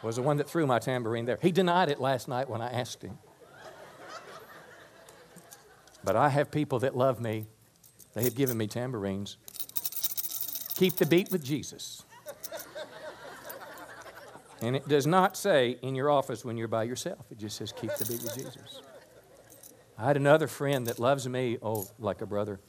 was 0.03 0.17
the 0.17 0.23
one 0.23 0.37
that 0.37 0.49
threw 0.49 0.67
my 0.67 0.79
tambourine 0.79 1.25
there. 1.25 1.39
He 1.41 1.53
denied 1.53 1.91
it 1.91 2.01
last 2.01 2.29
night 2.29 2.49
when 2.49 2.61
I 2.61 2.71
asked 2.71 3.03
him. 3.03 3.19
But 6.05 6.17
I 6.17 6.29
have 6.29 6.51
people 6.51 6.79
that 6.81 6.97
love 6.97 7.21
me. 7.21 7.47
They 8.15 8.23
have 8.25 8.35
given 8.35 8.57
me 8.57 8.67
tambourines. 8.67 9.37
Keep 10.77 10.97
the 10.97 11.07
beat 11.07 11.31
with 11.31 11.43
Jesus. 11.43 12.05
And 14.61 14.75
it 14.75 14.89
does 14.89 15.07
not 15.07 15.37
say 15.37 15.79
in 15.83 15.95
your 15.95 16.11
office 16.11 16.45
when 16.45 16.57
you're 16.57 16.69
by 16.69 16.85
yourself, 16.85 17.25
it 17.31 17.39
just 17.39 17.57
says 17.57 17.73
keep 17.73 17.95
the 17.95 18.05
beat 18.05 18.23
with 18.23 18.35
Jesus. 18.35 18.83
I 19.97 20.07
had 20.07 20.17
another 20.17 20.47
friend 20.47 20.87
that 20.87 20.99
loves 20.99 21.29
me, 21.29 21.59
oh, 21.63 21.87
like 21.99 22.21
a 22.23 22.27
brother, 22.27 22.61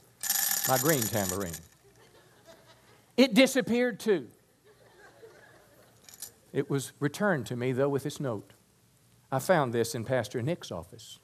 my 0.68 0.78
green 0.78 1.02
tambourine. 1.02 1.52
It 3.16 3.34
disappeared 3.34 4.00
too. 4.00 4.28
It 6.52 6.68
was 6.68 6.92
returned 6.98 7.46
to 7.46 7.56
me, 7.56 7.72
though, 7.72 7.88
with 7.88 8.02
this 8.02 8.18
note. 8.18 8.52
I 9.30 9.38
found 9.38 9.72
this 9.72 9.94
in 9.94 10.04
Pastor 10.04 10.42
Nick's 10.42 10.72
office. 10.72 11.20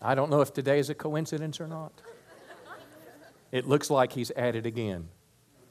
I 0.00 0.14
don't 0.14 0.30
know 0.30 0.40
if 0.40 0.52
today 0.52 0.78
is 0.78 0.90
a 0.90 0.94
coincidence 0.94 1.60
or 1.60 1.68
not. 1.68 1.92
It 3.52 3.68
looks 3.68 3.90
like 3.90 4.12
he's 4.12 4.30
at 4.32 4.56
it 4.56 4.64
again. 4.64 5.08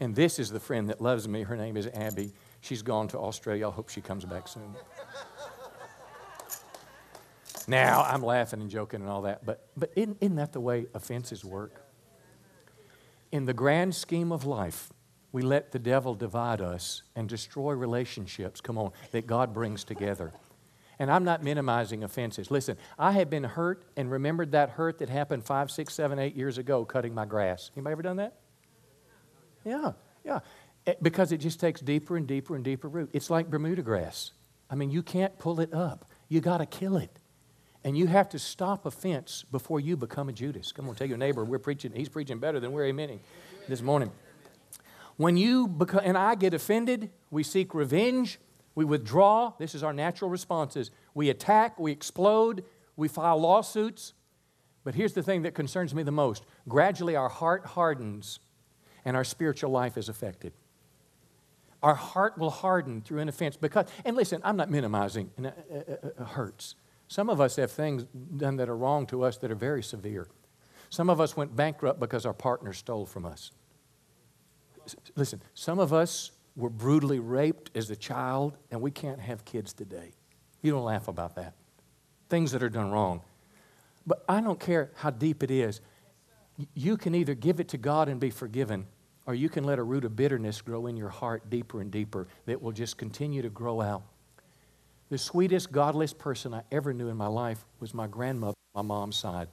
And 0.01 0.15
this 0.15 0.39
is 0.39 0.49
the 0.49 0.59
friend 0.59 0.89
that 0.89 0.99
loves 0.99 1.27
me. 1.27 1.43
Her 1.43 1.55
name 1.55 1.77
is 1.77 1.85
Abby. 1.85 2.33
She's 2.59 2.81
gone 2.81 3.07
to 3.09 3.19
Australia. 3.19 3.67
I 3.67 3.71
hope 3.71 3.89
she 3.89 4.01
comes 4.01 4.25
back 4.25 4.47
soon. 4.47 4.75
now, 7.67 8.01
I'm 8.01 8.23
laughing 8.23 8.61
and 8.61 8.69
joking 8.69 9.01
and 9.01 9.09
all 9.09 9.21
that, 9.21 9.45
but, 9.45 9.67
but 9.77 9.91
isn't, 9.95 10.17
isn't 10.19 10.37
that 10.37 10.53
the 10.53 10.59
way 10.59 10.87
offenses 10.95 11.45
work? 11.45 11.85
In 13.31 13.45
the 13.45 13.53
grand 13.53 13.93
scheme 13.93 14.31
of 14.31 14.43
life, 14.43 14.91
we 15.31 15.43
let 15.43 15.71
the 15.71 15.79
devil 15.79 16.15
divide 16.15 16.61
us 16.61 17.03
and 17.15 17.29
destroy 17.29 17.73
relationships, 17.73 18.59
come 18.59 18.79
on, 18.79 18.91
that 19.11 19.27
God 19.27 19.53
brings 19.53 19.83
together. 19.83 20.33
And 20.97 21.11
I'm 21.11 21.23
not 21.23 21.43
minimizing 21.43 22.03
offenses. 22.03 22.49
Listen, 22.49 22.75
I 22.97 23.11
have 23.11 23.29
been 23.29 23.43
hurt 23.43 23.83
and 23.95 24.09
remembered 24.09 24.51
that 24.53 24.71
hurt 24.71 24.97
that 24.97 25.09
happened 25.09 25.45
five, 25.45 25.69
six, 25.69 25.93
seven, 25.93 26.17
eight 26.17 26.35
years 26.35 26.57
ago 26.57 26.85
cutting 26.85 27.13
my 27.13 27.25
grass. 27.25 27.69
Anybody 27.75 27.91
ever 27.91 28.01
done 28.01 28.17
that? 28.17 28.33
Yeah, 29.63 29.93
yeah. 30.23 30.39
Eh, 30.87 30.93
because 31.01 31.31
it 31.31 31.37
just 31.37 31.59
takes 31.59 31.81
deeper 31.81 32.17
and 32.17 32.27
deeper 32.27 32.55
and 32.55 32.63
deeper 32.63 32.87
root. 32.87 33.09
It's 33.13 33.29
like 33.29 33.49
Bermuda 33.49 33.81
grass. 33.81 34.31
I 34.69 34.75
mean, 34.75 34.89
you 34.89 35.03
can't 35.03 35.37
pull 35.37 35.59
it 35.59 35.73
up. 35.73 36.05
You 36.29 36.39
got 36.39 36.57
to 36.57 36.65
kill 36.65 36.97
it. 36.97 37.19
And 37.83 37.97
you 37.97 38.07
have 38.07 38.29
to 38.29 38.39
stop 38.39 38.85
offense 38.85 39.43
before 39.51 39.79
you 39.79 39.97
become 39.97 40.29
a 40.29 40.33
Judas. 40.33 40.71
Come 40.71 40.87
on, 40.87 40.95
tell 40.95 41.07
your 41.07 41.17
neighbor, 41.17 41.43
we're 41.43 41.59
preaching, 41.59 41.91
he's 41.95 42.09
preaching 42.09 42.37
better 42.37 42.59
than 42.59 42.71
we're 42.71 42.91
amening 42.91 43.19
this 43.67 43.81
morning. 43.81 44.11
When 45.17 45.35
you 45.35 45.75
and 46.03 46.17
I 46.17 46.35
get 46.35 46.53
offended, 46.53 47.09
we 47.31 47.43
seek 47.43 47.73
revenge, 47.73 48.39
we 48.75 48.85
withdraw. 48.85 49.53
This 49.59 49.75
is 49.75 49.83
our 49.83 49.93
natural 49.93 50.29
responses. 50.29 50.91
We 51.13 51.29
attack, 51.29 51.79
we 51.79 51.91
explode, 51.91 52.63
we 52.95 53.07
file 53.07 53.39
lawsuits. 53.39 54.13
But 54.83 54.95
here's 54.95 55.13
the 55.13 55.23
thing 55.23 55.41
that 55.43 55.53
concerns 55.53 55.93
me 55.93 56.03
the 56.03 56.11
most 56.11 56.43
gradually 56.67 57.15
our 57.15 57.29
heart 57.29 57.65
hardens 57.65 58.39
and 59.05 59.17
our 59.17 59.23
spiritual 59.23 59.71
life 59.71 59.97
is 59.97 60.09
affected. 60.09 60.53
Our 61.83 61.95
heart 61.95 62.37
will 62.37 62.51
harden 62.51 63.01
through 63.01 63.19
an 63.19 63.29
offense 63.29 63.57
because, 63.57 63.87
and 64.05 64.15
listen, 64.15 64.41
I'm 64.43 64.55
not 64.55 64.69
minimizing, 64.69 65.31
it, 65.37 65.45
it, 65.69 66.15
it 66.17 66.23
hurts. 66.23 66.75
Some 67.07 67.29
of 67.29 67.41
us 67.41 67.55
have 67.55 67.71
things 67.71 68.05
done 68.37 68.57
that 68.57 68.69
are 68.69 68.77
wrong 68.77 69.05
to 69.07 69.23
us 69.23 69.37
that 69.39 69.51
are 69.51 69.55
very 69.55 69.83
severe. 69.83 70.27
Some 70.89 71.09
of 71.09 71.19
us 71.19 71.35
went 71.35 71.55
bankrupt 71.55 71.99
because 71.99 72.25
our 72.25 72.33
partner 72.33 72.73
stole 72.73 73.05
from 73.05 73.25
us. 73.25 73.51
Listen, 75.15 75.41
some 75.53 75.79
of 75.79 75.93
us 75.93 76.31
were 76.55 76.69
brutally 76.69 77.19
raped 77.19 77.75
as 77.75 77.89
a 77.89 77.95
child, 77.95 78.57
and 78.71 78.81
we 78.81 78.91
can't 78.91 79.19
have 79.19 79.45
kids 79.45 79.73
today. 79.73 80.11
You 80.61 80.71
don't 80.71 80.83
laugh 80.83 81.07
about 81.07 81.35
that. 81.35 81.53
Things 82.29 82.51
that 82.51 82.61
are 82.61 82.69
done 82.69 82.91
wrong. 82.91 83.21
But 84.05 84.23
I 84.27 84.41
don't 84.41 84.59
care 84.59 84.91
how 84.95 85.09
deep 85.09 85.43
it 85.43 85.51
is. 85.51 85.81
You 86.73 86.97
can 86.97 87.15
either 87.15 87.33
give 87.33 87.59
it 87.59 87.69
to 87.69 87.77
God 87.77 88.09
and 88.09 88.19
be 88.19 88.29
forgiven, 88.29 88.85
or 89.25 89.33
you 89.33 89.49
can 89.49 89.63
let 89.63 89.79
a 89.79 89.83
root 89.83 90.05
of 90.05 90.15
bitterness 90.15 90.61
grow 90.61 90.87
in 90.87 90.97
your 90.97 91.09
heart 91.09 91.49
deeper 91.49 91.81
and 91.81 91.91
deeper 91.91 92.27
that 92.45 92.61
will 92.61 92.71
just 92.71 92.97
continue 92.97 93.41
to 93.41 93.49
grow 93.49 93.81
out. 93.81 94.03
The 95.09 95.17
sweetest, 95.17 95.71
godless 95.71 96.13
person 96.13 96.53
I 96.53 96.63
ever 96.71 96.93
knew 96.93 97.09
in 97.09 97.17
my 97.17 97.27
life 97.27 97.65
was 97.79 97.93
my 97.93 98.07
grandmother, 98.07 98.55
my 98.73 98.81
mom's 98.81 99.17
side. 99.17 99.49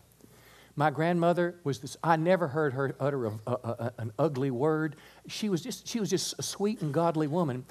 My 0.76 0.90
grandmother 0.90 1.56
was 1.64 1.80
this, 1.80 1.96
I 2.04 2.14
never 2.14 2.46
heard 2.46 2.72
her 2.74 2.94
utter 3.00 3.26
a, 3.26 3.32
a, 3.48 3.52
a, 3.52 3.92
an 3.98 4.12
ugly 4.16 4.52
word. 4.52 4.94
She 5.26 5.48
was, 5.48 5.60
just, 5.60 5.88
she 5.88 5.98
was 5.98 6.08
just 6.08 6.36
a 6.38 6.42
sweet 6.44 6.80
and 6.80 6.94
godly 6.94 7.26
woman, 7.26 7.64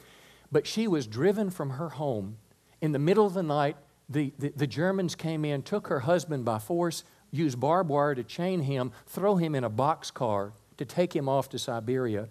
but 0.52 0.68
she 0.68 0.90
was 0.90 1.08
driven 1.08 1.50
from 1.50 1.70
her 1.70 1.88
home. 1.88 2.36
In 2.82 2.92
the 2.92 3.00
middle 3.00 3.26
of 3.26 3.34
the 3.34 3.44
night, 3.44 3.78
the, 4.10 4.34
the, 4.38 4.50
the 4.50 4.68
Germans 4.68 5.16
came 5.16 5.46
in, 5.46 5.62
took 5.62 5.88
her 5.88 6.02
husband 6.02 6.44
by 6.44 6.60
force, 6.60 7.06
used 7.32 7.60
barbed 7.60 7.90
wire 7.90 8.16
to 8.16 8.24
chain 8.24 8.62
him, 8.62 8.92
throw 9.06 9.36
him 9.36 9.56
in 9.56 9.64
a 9.64 9.70
boxcar 9.70 10.52
to 10.78 10.86
take 10.86 11.16
him 11.16 11.28
off 11.28 11.50
to 11.50 11.60
Siberia. 11.60 12.30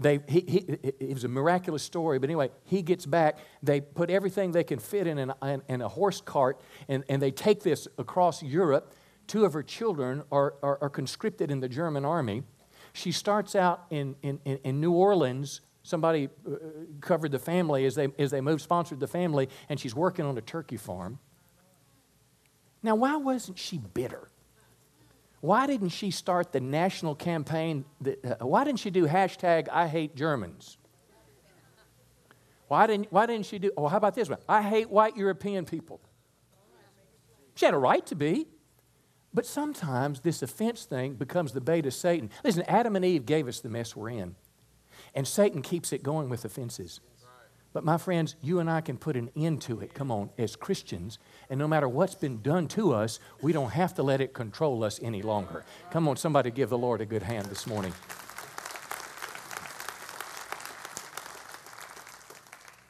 They, 0.00 0.20
he, 0.28 0.40
he, 0.40 0.58
it 0.82 1.14
was 1.14 1.24
a 1.24 1.28
miraculous 1.28 1.82
story, 1.82 2.18
but 2.18 2.28
anyway, 2.28 2.50
he 2.64 2.82
gets 2.82 3.06
back. 3.06 3.38
They 3.62 3.80
put 3.80 4.10
everything 4.10 4.52
they 4.52 4.64
can 4.64 4.78
fit 4.78 5.06
in, 5.06 5.18
an, 5.18 5.32
in, 5.42 5.62
in 5.68 5.82
a 5.82 5.88
horse 5.88 6.20
cart, 6.20 6.60
and, 6.88 7.04
and 7.08 7.22
they 7.22 7.30
take 7.30 7.62
this 7.62 7.86
across 7.98 8.42
Europe. 8.42 8.94
Two 9.26 9.44
of 9.44 9.52
her 9.52 9.62
children 9.62 10.22
are, 10.32 10.54
are, 10.62 10.78
are 10.82 10.90
conscripted 10.90 11.50
in 11.50 11.60
the 11.60 11.68
German 11.68 12.04
army. 12.04 12.42
She 12.92 13.12
starts 13.12 13.54
out 13.54 13.84
in, 13.90 14.16
in, 14.22 14.40
in 14.44 14.80
New 14.80 14.92
Orleans. 14.92 15.60
Somebody 15.84 16.28
uh, 16.46 16.56
covered 17.00 17.32
the 17.32 17.38
family 17.38 17.86
as 17.86 17.94
they, 17.94 18.08
as 18.18 18.30
they 18.30 18.40
moved, 18.40 18.62
sponsored 18.62 19.00
the 19.00 19.08
family, 19.08 19.48
and 19.68 19.78
she's 19.78 19.94
working 19.94 20.24
on 20.24 20.36
a 20.36 20.42
turkey 20.42 20.76
farm. 20.76 21.18
Now, 22.82 22.96
why 22.96 23.16
wasn't 23.16 23.58
she 23.58 23.78
bitter? 23.78 24.28
Why 25.42 25.66
didn't 25.66 25.88
she 25.88 26.12
start 26.12 26.52
the 26.52 26.60
national 26.60 27.16
campaign? 27.16 27.84
That, 28.00 28.24
uh, 28.24 28.46
why 28.46 28.62
didn't 28.62 28.78
she 28.78 28.90
do 28.90 29.08
hashtag 29.08 29.68
I 29.68 29.88
hate 29.88 30.14
Germans? 30.14 30.78
Why 32.68 32.86
didn't, 32.86 33.12
why 33.12 33.26
didn't 33.26 33.46
she 33.46 33.58
do, 33.58 33.72
oh, 33.76 33.88
how 33.88 33.96
about 33.96 34.14
this 34.14 34.28
one? 34.28 34.38
I 34.48 34.62
hate 34.62 34.88
white 34.88 35.16
European 35.16 35.64
people. 35.64 36.00
She 37.56 37.66
had 37.66 37.74
a 37.74 37.78
right 37.78 38.06
to 38.06 38.14
be. 38.14 38.46
But 39.34 39.44
sometimes 39.44 40.20
this 40.20 40.42
offense 40.42 40.84
thing 40.84 41.14
becomes 41.14 41.52
the 41.52 41.60
bait 41.60 41.86
of 41.86 41.94
Satan. 41.94 42.30
Listen, 42.44 42.62
Adam 42.68 42.94
and 42.94 43.04
Eve 43.04 43.26
gave 43.26 43.48
us 43.48 43.58
the 43.60 43.68
mess 43.68 43.96
we're 43.96 44.10
in. 44.10 44.36
And 45.12 45.26
Satan 45.26 45.60
keeps 45.60 45.92
it 45.92 46.04
going 46.04 46.28
with 46.28 46.44
offenses. 46.44 47.00
But 47.72 47.84
my 47.84 47.96
friends, 47.96 48.36
you 48.42 48.58
and 48.58 48.70
I 48.70 48.82
can 48.82 48.98
put 48.98 49.16
an 49.16 49.30
end 49.34 49.62
to 49.62 49.80
it, 49.80 49.94
come 49.94 50.10
on, 50.10 50.30
as 50.36 50.56
Christians. 50.56 51.18
And 51.48 51.58
no 51.58 51.66
matter 51.66 51.88
what's 51.88 52.14
been 52.14 52.42
done 52.42 52.68
to 52.68 52.92
us, 52.92 53.18
we 53.40 53.52
don't 53.52 53.70
have 53.70 53.94
to 53.94 54.02
let 54.02 54.20
it 54.20 54.34
control 54.34 54.84
us 54.84 55.00
any 55.02 55.22
longer. 55.22 55.64
Come 55.90 56.06
on, 56.06 56.16
somebody 56.16 56.50
give 56.50 56.68
the 56.68 56.78
Lord 56.78 57.00
a 57.00 57.06
good 57.06 57.22
hand 57.22 57.46
this 57.46 57.66
morning. 57.66 57.94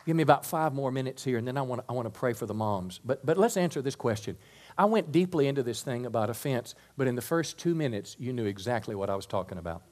Give 0.05 0.17
me 0.17 0.25
about 0.25 0.45
five 0.45 0.75
more 0.75 0.91
minutes 0.91 1.23
here, 1.23 1.39
and 1.39 1.47
then 1.47 1.57
I 1.57 1.63
want 1.63 1.83
to, 1.83 1.85
I 1.89 1.93
want 1.93 2.07
to 2.07 2.19
pray 2.19 2.33
for 2.33 2.47
the 2.47 2.55
moms. 2.55 3.01
But, 3.05 3.25
but 3.25 3.39
let's 3.39 3.57
answer 3.57 3.81
this 3.83 3.95
question. 3.95 4.37
I 4.77 4.87
went 4.87 5.13
deeply 5.13 5.47
into 5.47 5.63
this 5.63 5.83
thing 5.83 6.07
about 6.07 6.29
offense, 6.29 6.75
but 6.97 7.07
in 7.07 7.15
the 7.15 7.23
first 7.23 7.57
two 7.57 7.77
minutes, 7.77 8.17
you 8.19 8.33
knew 8.33 8.47
exactly 8.47 8.97
what 8.97 9.11
I 9.11 9.15
was 9.15 9.27
talking 9.27 9.59
about 9.59 9.83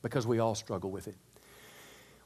because 0.00 0.28
we 0.28 0.38
all 0.38 0.54
struggle 0.54 0.92
with 0.92 1.08
it. 1.08 1.16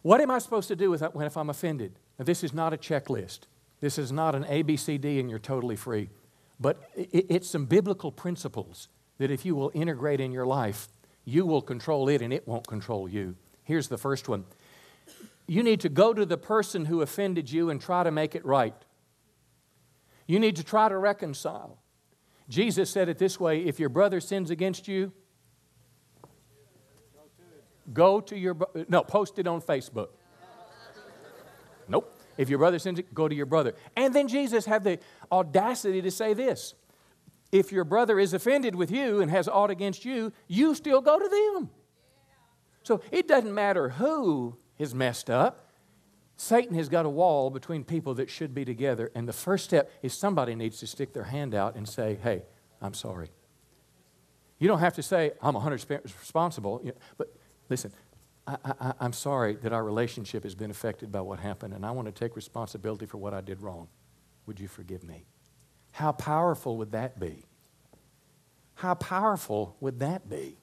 What 0.03 0.21
am 0.21 0.31
I 0.31 0.39
supposed 0.39 0.69
to 0.69 0.77
do 0.77 0.91
when 0.93 1.27
if 1.27 1.37
I'm 1.37 1.51
offended? 1.51 1.99
Now, 2.19 2.25
this 2.25 2.43
is 2.43 2.55
not 2.55 2.73
a 2.73 2.77
checklist. 2.77 3.41
This 3.81 3.99
is 3.99 4.13
not 4.13 4.35
an 4.35 4.45
ABCD 4.45 5.21
and 5.21 5.29
you're 5.29 5.39
totally 5.39 5.77
free. 5.77 6.11
But 6.59 6.91
it's 6.95 7.49
some 7.49 7.67
biblical 7.67 8.13
principles 8.13 8.89
that 9.19 9.31
if 9.31 9.45
you 9.45 9.55
will 9.55 9.71
integrate 9.75 10.21
in 10.21 10.33
your 10.33 10.47
life, 10.47 10.89
you 11.25 11.47
will 11.47 11.63
control 11.63 12.09
it 12.09 12.23
and 12.23 12.33
it 12.33 12.47
won't 12.47 12.67
control 12.67 13.09
you. 13.09 13.37
Here's 13.65 13.89
the 13.89 13.99
first 13.99 14.29
one 14.29 14.45
you 15.47 15.65
need 15.65 15.81
to 15.81 15.89
go 15.89 16.15
to 16.15 16.25
the 16.25 16.37
person 16.37 16.85
who 16.85 17.03
offended 17.03 17.51
you 17.51 17.71
and 17.71 17.81
try 17.81 18.05
to 18.05 18.13
make 18.13 18.37
it 18.37 18.45
right. 18.45 18.75
You 20.29 20.39
need 20.39 20.55
to 20.57 20.65
try 20.65 20.89
to 20.89 20.97
reconcile. 20.97 21.79
Jesus 22.49 22.89
said 22.89 23.09
it 23.09 23.19
this 23.19 23.41
way 23.41 23.65
if 23.65 23.81
your 23.81 23.89
brother 23.89 24.21
sins 24.21 24.51
against 24.51 24.87
you, 24.87 25.13
Go 27.93 28.21
to 28.21 28.39
your, 28.39 28.57
no, 28.89 29.03
post 29.03 29.39
it 29.39 29.47
on 29.47 29.61
Facebook. 29.61 30.09
Nope. 31.89 32.17
If 32.37 32.49
your 32.49 32.59
brother 32.59 32.79
sins 32.79 32.99
it, 32.99 33.13
go 33.13 33.29
to 33.29 33.35
your 33.35 33.47
brother. 33.47 33.75
And 33.97 34.15
then 34.15 34.29
Jesus 34.29 34.65
had 34.65 34.85
the 34.85 34.99
audacity 35.31 36.01
to 36.03 36.11
say 36.11 36.33
this 36.35 36.75
If 37.53 37.73
your 37.73 37.85
brother 37.85 38.19
is 38.19 38.33
offended 38.33 38.75
with 38.75 38.91
you 38.91 39.21
and 39.21 39.31
has 39.31 39.49
aught 39.49 39.71
against 39.71 40.05
you, 40.05 40.33
you 40.47 40.75
still 40.75 41.01
go 41.01 41.19
to 41.19 41.29
them. 41.29 41.71
So 42.83 43.03
it 43.11 43.29
doesn't 43.29 43.53
matter 43.53 43.91
who 43.91 44.57
is 44.79 44.95
messed 44.95 45.29
up. 45.29 45.67
Satan 46.37 46.75
has 46.77 46.89
got 46.89 47.05
a 47.05 47.11
wall 47.11 47.51
between 47.51 47.85
people 47.85 48.15
that 48.15 48.31
should 48.31 48.55
be 48.55 48.65
together. 48.65 49.11
And 49.15 49.29
the 49.29 49.33
first 49.35 49.67
step 49.67 49.91
is 50.03 50.15
somebody 50.15 50.55
needs 50.55 50.79
to 50.79 50.87
stick 50.87 51.13
their 51.13 51.25
hand 51.25 51.55
out 51.55 51.75
and 51.75 51.87
say, 51.87 52.19
Hey, 52.23 52.45
I'm 52.81 52.95
sorry. 52.95 53.31
You 54.59 54.69
don't 54.69 54.79
have 54.79 54.95
to 54.95 55.03
say, 55.03 55.33
I'm 55.43 55.55
100% 55.55 56.05
responsible, 56.05 56.83
but 57.17 57.35
Listen, 57.71 57.93
I, 58.47 58.95
am 59.01 59.13
sorry 59.13 59.55
that 59.55 59.73
our 59.73 59.85
relationship 59.85 60.43
has 60.43 60.57
been 60.57 60.71
affected 60.71 61.13
by 61.13 61.21
what 61.21 61.39
happened, 61.39 61.73
and 61.73 61.87
I 61.87 61.93
want 61.93 62.07
to 62.07 62.13
take 62.13 62.35
responsibility 62.35 63.07
for 63.07 63.19
what 63.19 63.33
I 63.33 63.41
did 63.41 63.63
wrong. 63.63 63.89
Would 64.47 64.59
you 64.59 64.67
forgive 64.67 65.05
me? 65.05 65.25
How 65.93 66.13
powerful 66.13 66.77
would 66.79 66.93
that 66.93 67.21
be? 67.21 67.45
How 68.75 68.95
powerful 68.95 69.77
would 69.81 70.01
that 70.01 70.29
be? 70.29 70.57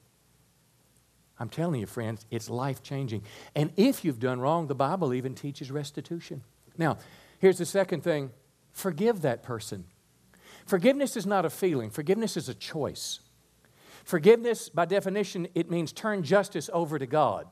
I'm 1.40 1.50
telling 1.50 1.80
you, 1.80 1.86
friends, 1.86 2.26
it's 2.30 2.50
life 2.50 2.84
changing. 2.84 3.24
And 3.56 3.72
if 3.78 4.04
you've 4.04 4.20
done 4.20 4.40
wrong, 4.40 4.68
the 4.68 4.76
Bible 4.76 5.14
even 5.14 5.36
teaches 5.36 5.72
restitution. 5.72 6.42
Now, 6.78 6.98
here's 7.40 7.60
the 7.60 7.66
second 7.66 8.02
thing 8.04 8.32
forgive 8.74 9.22
that 9.22 9.44
person. 9.44 9.86
Forgiveness 10.66 11.16
is 11.16 11.26
not 11.26 11.46
a 11.46 11.50
feeling, 11.50 11.90
forgiveness 11.90 12.36
is 12.36 12.50
a 12.50 12.54
choice. 12.54 13.22
Forgiveness, 14.08 14.70
by 14.70 14.86
definition, 14.86 15.50
it 15.54 15.70
means 15.70 15.92
turn 15.92 16.24
justice 16.24 16.70
over 16.72 16.98
to 16.98 17.06
God. 17.06 17.46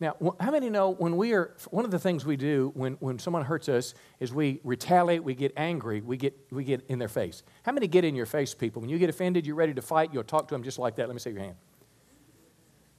Now, 0.00 0.16
how 0.40 0.52
many 0.52 0.70
know 0.70 0.88
when 0.88 1.18
we 1.18 1.34
are, 1.34 1.54
one 1.70 1.84
of 1.84 1.90
the 1.90 1.98
things 1.98 2.24
we 2.24 2.38
do 2.38 2.72
when, 2.74 2.94
when 2.94 3.18
someone 3.18 3.44
hurts 3.44 3.68
us 3.68 3.92
is 4.20 4.32
we 4.32 4.60
retaliate, 4.64 5.22
we 5.22 5.34
get 5.34 5.52
angry, 5.58 6.00
we 6.00 6.16
get, 6.16 6.34
we 6.50 6.64
get 6.64 6.86
in 6.88 6.98
their 6.98 7.08
face. 7.08 7.42
How 7.62 7.72
many 7.72 7.88
get 7.88 8.06
in 8.06 8.14
your 8.14 8.24
face, 8.24 8.54
people? 8.54 8.80
When 8.80 8.88
you 8.88 8.96
get 8.96 9.10
offended, 9.10 9.44
you're 9.44 9.54
ready 9.54 9.74
to 9.74 9.82
fight, 9.82 10.14
you'll 10.14 10.24
talk 10.24 10.48
to 10.48 10.54
them 10.54 10.62
just 10.62 10.78
like 10.78 10.96
that. 10.96 11.08
Let 11.08 11.12
me 11.12 11.20
see 11.20 11.28
your 11.28 11.40
hand. 11.40 11.56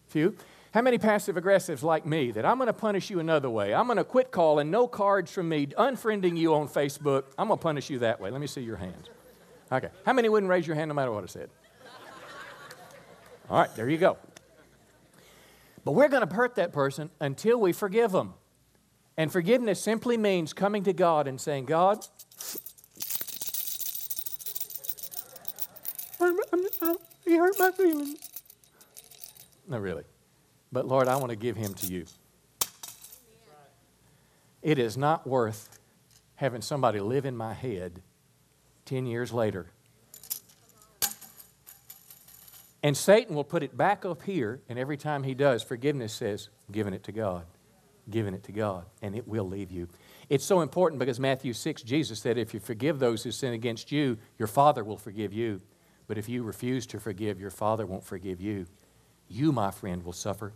Few. 0.10 0.36
How 0.72 0.84
many 0.84 1.00
passive 1.00 1.38
aggressives 1.38 1.82
like 1.82 2.06
me 2.06 2.30
that 2.30 2.46
I'm 2.46 2.58
going 2.58 2.68
to 2.68 2.74
punish 2.74 3.10
you 3.10 3.20
another 3.20 3.50
way? 3.50 3.74
I'm 3.74 3.88
going 3.88 3.98
to 3.98 4.04
quit 4.04 4.30
calling, 4.30 4.70
no 4.70 4.88
cards 4.88 5.32
from 5.32 5.50
me, 5.50 5.66
unfriending 5.66 6.38
you 6.38 6.54
on 6.54 6.68
Facebook. 6.68 7.24
I'm 7.40 7.48
going 7.48 7.58
to 7.58 7.64
punish 7.64 7.90
you 7.90 7.98
that 8.00 8.22
way. 8.22 8.30
Let 8.30 8.40
me 8.40 8.46
see 8.46 8.62
your 8.62 8.78
hands. 8.78 9.10
Okay. 9.72 9.90
How 10.06 10.14
many 10.14 10.30
wouldn't 10.30 10.52
raise 10.52 10.68
your 10.68 10.76
hand 10.76 10.90
no 10.90 10.94
matter 10.94 11.12
what 11.12 11.24
I 11.24 11.26
said? 11.26 11.50
All 13.52 13.58
right, 13.58 13.76
there 13.76 13.90
you 13.90 13.98
go. 13.98 14.18
But 15.84 15.92
we're 15.92 16.08
going 16.08 16.26
to 16.26 16.34
hurt 16.34 16.56
that 16.56 16.72
person 16.72 17.10
until 17.20 17.60
we 17.60 17.74
forgive 17.74 18.14
them. 18.14 18.34
And 19.18 19.30
forgiveness 19.30 19.82
simply 19.82 20.16
means 20.16 20.54
coming 20.54 20.86
to 20.86 20.94
God 20.94 21.28
and 21.28 21.40
saying, 21.40 21.66
God, 21.66 22.08
he 27.26 27.36
hurt 27.36 27.60
my 27.60 27.72
feelings. 27.72 28.16
No, 29.68 29.80
really. 29.80 30.04
But 30.72 30.88
Lord, 30.88 31.10
I 31.10 31.18
want 31.18 31.32
to 31.32 31.36
give 31.36 31.58
him 31.58 31.74
to 31.74 31.88
you. 31.88 32.06
It 34.62 34.80
is 34.80 34.96
not 34.96 35.28
worth 35.28 35.78
having 36.36 36.62
somebody 36.62 37.02
live 37.02 37.26
in 37.26 37.36
my 37.36 37.54
head 37.54 38.02
10 38.86 39.06
years 39.08 39.34
later. 39.34 39.68
And 42.84 42.98
Satan 42.98 43.36
will 43.36 43.44
put 43.44 43.64
it 43.64 43.78
back 43.78 44.06
up 44.06 44.24
here, 44.24 44.62
and 44.68 44.80
every 44.80 44.98
time 44.98 45.24
he 45.24 45.34
does, 45.34 45.62
forgiveness 45.62 46.14
says, 46.14 46.50
giving 46.72 46.94
it 46.94 47.04
to 47.04 47.12
God, 47.12 47.46
giving 48.10 48.34
it 48.34 48.44
to 48.46 48.52
God, 48.52 48.86
and 49.02 49.16
it 49.16 49.28
will 49.28 49.48
leave 49.48 49.72
you. 49.72 49.88
It's 50.30 50.46
so 50.46 50.62
important 50.62 51.00
because 51.00 51.20
Matthew 51.20 51.54
6, 51.54 51.84
Jesus 51.84 52.20
said, 52.20 52.38
If 52.38 52.54
you 52.54 52.60
forgive 52.60 52.98
those 52.98 53.24
who 53.24 53.32
sin 53.32 53.54
against 53.54 53.92
you, 53.92 54.18
your 54.40 54.48
Father 54.48 54.84
will 54.84 54.98
forgive 54.98 55.34
you. 55.34 55.62
But 56.08 56.18
if 56.18 56.28
you 56.28 56.44
refuse 56.44 56.88
to 56.88 57.00
forgive, 57.00 57.40
your 57.40 57.52
Father 57.52 57.86
won't 57.86 58.04
forgive 58.04 58.42
you. 58.42 58.66
You, 59.30 59.52
my 59.52 59.72
friend, 59.72 60.04
will 60.04 60.14
suffer. 60.14 60.54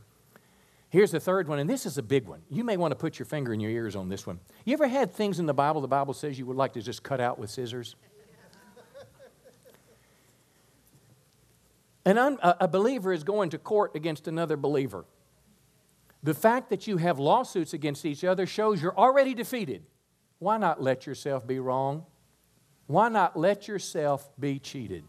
Here's 0.89 1.11
the 1.11 1.19
third 1.19 1.47
one, 1.47 1.59
and 1.59 1.69
this 1.69 1.85
is 1.85 1.97
a 1.97 2.03
big 2.03 2.27
one. 2.27 2.41
You 2.49 2.63
may 2.63 2.77
want 2.77 2.91
to 2.91 2.95
put 2.95 3.19
your 3.19 3.25
finger 3.25 3.53
in 3.53 3.59
your 3.59 3.71
ears 3.71 3.95
on 3.95 4.09
this 4.09 4.25
one. 4.25 4.39
You 4.63 4.73
ever 4.73 4.87
had 4.87 5.13
things 5.13 5.39
in 5.39 5.45
the 5.45 5.53
Bible 5.53 5.81
the 5.81 5.87
Bible 5.87 6.13
says 6.13 6.39
you 6.39 6.45
would 6.45 6.57
like 6.57 6.73
to 6.73 6.81
just 6.81 7.03
cut 7.03 7.19
out 7.19 7.37
with 7.37 7.49
scissors? 7.49 7.95
An 12.05 12.17
un, 12.19 12.37
a 12.41 12.67
believer 12.67 13.11
is 13.11 13.23
going 13.23 13.49
to 13.49 13.57
court 13.57 13.95
against 13.95 14.27
another 14.27 14.55
believer. 14.57 15.05
The 16.21 16.33
fact 16.33 16.69
that 16.69 16.87
you 16.87 16.97
have 16.97 17.19
lawsuits 17.19 17.73
against 17.73 18.05
each 18.05 18.23
other 18.23 18.45
shows 18.45 18.81
you're 18.81 18.97
already 18.97 19.33
defeated. 19.33 19.83
Why 20.39 20.57
not 20.57 20.81
let 20.81 21.07
yourself 21.07 21.47
be 21.47 21.59
wrong? 21.59 22.05
Why 22.87 23.09
not 23.09 23.37
let 23.37 23.67
yourself 23.67 24.29
be 24.39 24.59
cheated? 24.59 25.03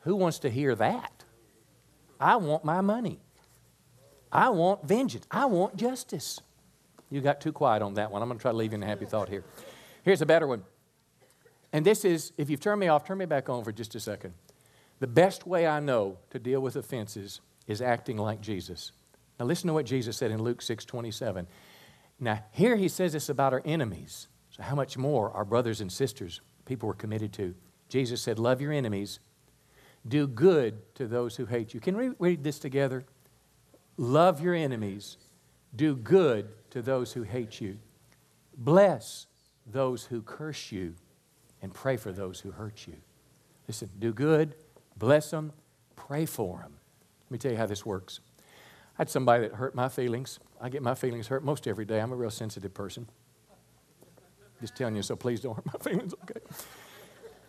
Who 0.00 0.16
wants 0.16 0.40
to 0.40 0.50
hear 0.50 0.74
that? 0.74 1.24
I 2.18 2.36
want 2.36 2.64
my 2.64 2.80
money. 2.80 3.20
I 4.32 4.50
want 4.50 4.86
vengeance. 4.86 5.26
I 5.30 5.46
want 5.46 5.76
justice. 5.76 6.40
You 7.10 7.20
got 7.20 7.40
too 7.40 7.52
quiet 7.52 7.82
on 7.82 7.94
that 7.94 8.10
one. 8.10 8.22
I'm 8.22 8.28
going 8.28 8.38
to 8.38 8.42
try 8.42 8.52
to 8.52 8.56
leave 8.56 8.72
you 8.72 8.76
in 8.76 8.82
a 8.82 8.86
happy 8.86 9.04
thought 9.04 9.28
here. 9.28 9.44
Here's 10.02 10.22
a 10.22 10.26
better 10.26 10.46
one. 10.46 10.62
And 11.72 11.84
this 11.84 12.04
is, 12.04 12.32
if 12.36 12.50
you've 12.50 12.60
turned 12.60 12.80
me 12.80 12.88
off, 12.88 13.04
turn 13.04 13.18
me 13.18 13.26
back 13.26 13.48
on 13.48 13.62
for 13.64 13.72
just 13.72 13.94
a 13.94 14.00
second. 14.00 14.34
The 15.00 15.06
best 15.06 15.46
way 15.46 15.66
I 15.66 15.80
know 15.80 16.18
to 16.30 16.38
deal 16.38 16.60
with 16.60 16.76
offenses 16.76 17.40
is 17.66 17.82
acting 17.82 18.16
like 18.16 18.40
Jesus. 18.40 18.92
Now 19.38 19.46
listen 19.46 19.68
to 19.68 19.74
what 19.74 19.86
Jesus 19.86 20.16
said 20.16 20.30
in 20.30 20.42
Luke 20.42 20.62
6 20.62 20.84
27. 20.84 21.46
Now, 22.22 22.44
here 22.52 22.76
he 22.76 22.88
says 22.88 23.14
this 23.14 23.30
about 23.30 23.54
our 23.54 23.62
enemies. 23.64 24.28
So, 24.50 24.62
how 24.62 24.74
much 24.74 24.98
more 24.98 25.30
our 25.32 25.44
brothers 25.44 25.80
and 25.80 25.90
sisters, 25.90 26.42
people 26.66 26.86
were 26.86 26.94
committed 26.94 27.32
to? 27.34 27.54
Jesus 27.88 28.20
said, 28.20 28.38
Love 28.38 28.60
your 28.60 28.72
enemies, 28.72 29.20
do 30.06 30.26
good 30.26 30.94
to 30.96 31.06
those 31.06 31.36
who 31.36 31.46
hate 31.46 31.72
you. 31.72 31.80
Can 31.80 31.96
we 31.96 32.10
read 32.18 32.44
this 32.44 32.58
together? 32.58 33.04
Love 33.96 34.40
your 34.40 34.54
enemies. 34.54 35.16
Do 35.74 35.96
good 35.96 36.48
to 36.70 36.82
those 36.82 37.12
who 37.12 37.22
hate 37.22 37.60
you. 37.60 37.78
Bless 38.56 39.26
those 39.66 40.04
who 40.04 40.20
curse 40.22 40.72
you 40.72 40.94
and 41.62 41.72
pray 41.72 41.96
for 41.96 42.12
those 42.12 42.40
who 42.40 42.50
hurt 42.50 42.86
you. 42.86 42.96
Listen, 43.68 43.88
do 43.98 44.12
good, 44.12 44.54
bless 45.00 45.32
them, 45.32 45.52
pray 45.96 46.26
for 46.26 46.58
them. 46.58 46.74
Let 47.24 47.30
me 47.32 47.38
tell 47.38 47.50
you 47.50 47.58
how 47.58 47.66
this 47.66 47.84
works. 47.84 48.20
I 48.96 49.02
had 49.02 49.10
somebody 49.10 49.48
that 49.48 49.56
hurt 49.56 49.74
my 49.74 49.88
feelings. 49.88 50.38
I 50.60 50.68
get 50.68 50.82
my 50.82 50.94
feelings 50.94 51.26
hurt 51.26 51.42
most 51.42 51.66
every 51.66 51.84
day. 51.84 52.00
I'm 52.00 52.12
a 52.12 52.16
real 52.16 52.30
sensitive 52.30 52.72
person. 52.72 53.08
Just 54.60 54.76
telling 54.76 54.94
you, 54.94 55.02
so 55.02 55.16
please 55.16 55.40
don't 55.40 55.56
hurt 55.56 55.66
my 55.66 55.78
feelings, 55.80 56.14
okay? 56.22 56.40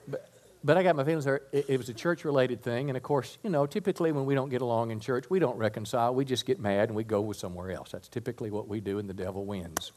But 0.07 0.31
but 0.63 0.77
I 0.77 0.83
got 0.83 0.95
my 0.95 1.03
feelings 1.03 1.25
hurt. 1.25 1.49
It, 1.51 1.65
it 1.69 1.77
was 1.77 1.89
a 1.89 1.93
church 1.93 2.23
related 2.23 2.61
thing. 2.61 2.89
And 2.89 2.97
of 2.97 3.03
course, 3.03 3.37
you 3.43 3.49
know, 3.49 3.65
typically 3.65 4.11
when 4.11 4.25
we 4.25 4.35
don't 4.35 4.49
get 4.49 4.61
along 4.61 4.91
in 4.91 4.99
church, 4.99 5.29
we 5.29 5.39
don't 5.39 5.57
reconcile. 5.57 6.13
We 6.13 6.25
just 6.25 6.45
get 6.45 6.59
mad 6.59 6.89
and 6.89 6.95
we 6.95 7.03
go 7.03 7.21
with 7.21 7.37
somewhere 7.37 7.71
else. 7.71 7.91
That's 7.91 8.07
typically 8.07 8.51
what 8.51 8.67
we 8.67 8.79
do, 8.79 8.99
and 8.99 9.09
the 9.09 9.13
devil 9.13 9.45
wins. 9.45 9.91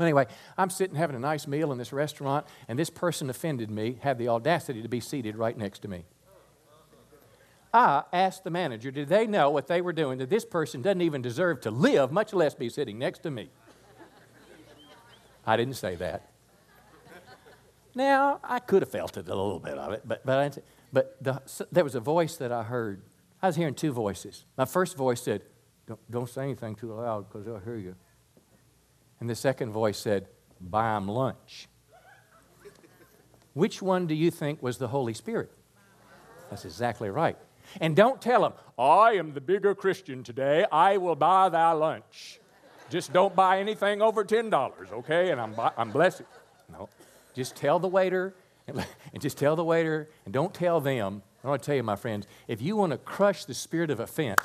Anyway, 0.00 0.26
I'm 0.56 0.70
sitting 0.70 0.96
having 0.96 1.14
a 1.14 1.20
nice 1.20 1.46
meal 1.46 1.70
in 1.70 1.78
this 1.78 1.92
restaurant, 1.92 2.46
and 2.66 2.78
this 2.78 2.90
person 2.90 3.30
offended 3.30 3.70
me, 3.70 3.98
had 4.00 4.18
the 4.18 4.28
audacity 4.28 4.82
to 4.82 4.88
be 4.88 4.98
seated 4.98 5.36
right 5.36 5.56
next 5.56 5.80
to 5.80 5.88
me. 5.88 6.04
I 7.72 8.04
asked 8.12 8.44
the 8.44 8.50
manager, 8.50 8.90
did 8.90 9.08
they 9.08 9.26
know 9.26 9.50
what 9.50 9.66
they 9.66 9.80
were 9.80 9.92
doing, 9.92 10.18
that 10.18 10.30
this 10.30 10.44
person 10.44 10.80
doesn't 10.80 11.02
even 11.02 11.20
deserve 11.20 11.60
to 11.62 11.70
live, 11.70 12.10
much 12.10 12.32
less 12.32 12.54
be 12.54 12.68
sitting 12.68 12.98
next 12.98 13.20
to 13.20 13.30
me? 13.30 13.50
I 15.46 15.56
didn't 15.56 15.74
say 15.74 15.94
that. 15.96 16.30
Now, 17.94 18.40
I 18.44 18.58
could 18.58 18.82
have 18.82 18.90
felt 18.90 19.16
it 19.16 19.26
a 19.28 19.34
little 19.34 19.58
bit 19.58 19.76
of 19.76 19.92
it, 19.92 20.02
but, 20.04 20.24
but, 20.24 20.38
I, 20.38 20.60
but 20.92 21.16
the, 21.22 21.42
there 21.72 21.84
was 21.84 21.94
a 21.94 22.00
voice 22.00 22.36
that 22.36 22.52
I 22.52 22.62
heard. 22.62 23.02
I 23.42 23.46
was 23.46 23.56
hearing 23.56 23.74
two 23.74 23.92
voices. 23.92 24.44
My 24.56 24.66
first 24.66 24.96
voice 24.96 25.22
said, 25.22 25.42
Don't, 25.86 26.10
don't 26.10 26.28
say 26.28 26.42
anything 26.42 26.74
too 26.74 26.92
loud 26.92 27.28
because 27.28 27.44
they'll 27.44 27.58
hear 27.58 27.76
you. 27.76 27.96
And 29.20 29.28
the 29.28 29.34
second 29.34 29.72
voice 29.72 29.98
said, 29.98 30.28
Buy 30.60 30.94
them 30.94 31.08
lunch. 31.08 31.68
Which 33.54 33.82
one 33.82 34.06
do 34.06 34.14
you 34.14 34.30
think 34.30 34.62
was 34.62 34.78
the 34.78 34.88
Holy 34.88 35.14
Spirit? 35.14 35.50
That's 36.50 36.64
exactly 36.64 37.10
right. 37.10 37.36
And 37.80 37.94
don't 37.94 38.20
tell 38.20 38.42
them, 38.42 38.52
I 38.78 39.12
am 39.12 39.34
the 39.34 39.40
bigger 39.40 39.74
Christian 39.74 40.22
today. 40.22 40.64
I 40.70 40.96
will 40.96 41.16
buy 41.16 41.48
thy 41.48 41.72
lunch. 41.72 42.40
Just 42.90 43.12
don't 43.12 43.34
buy 43.34 43.60
anything 43.60 44.00
over 44.00 44.24
$10, 44.24 44.92
okay? 44.92 45.30
And 45.30 45.40
I'm, 45.40 45.54
I'm 45.76 45.90
blessed. 45.90 46.22
No. 46.70 46.88
Just 47.34 47.54
tell 47.56 47.78
the 47.78 47.88
waiter, 47.88 48.34
and, 48.66 48.84
just 49.18 49.38
tell 49.38 49.56
the 49.56 49.64
waiter, 49.64 50.08
and 50.24 50.32
don't 50.32 50.54
tell 50.54 50.80
them. 50.80 51.22
I 51.44 51.48
want 51.48 51.62
to 51.62 51.66
tell 51.66 51.76
you, 51.76 51.82
my 51.82 51.96
friends, 51.96 52.26
if 52.48 52.60
you 52.60 52.76
want 52.76 52.92
to 52.92 52.98
crush 52.98 53.44
the 53.44 53.54
spirit 53.54 53.90
of 53.90 54.00
offense, 54.00 54.42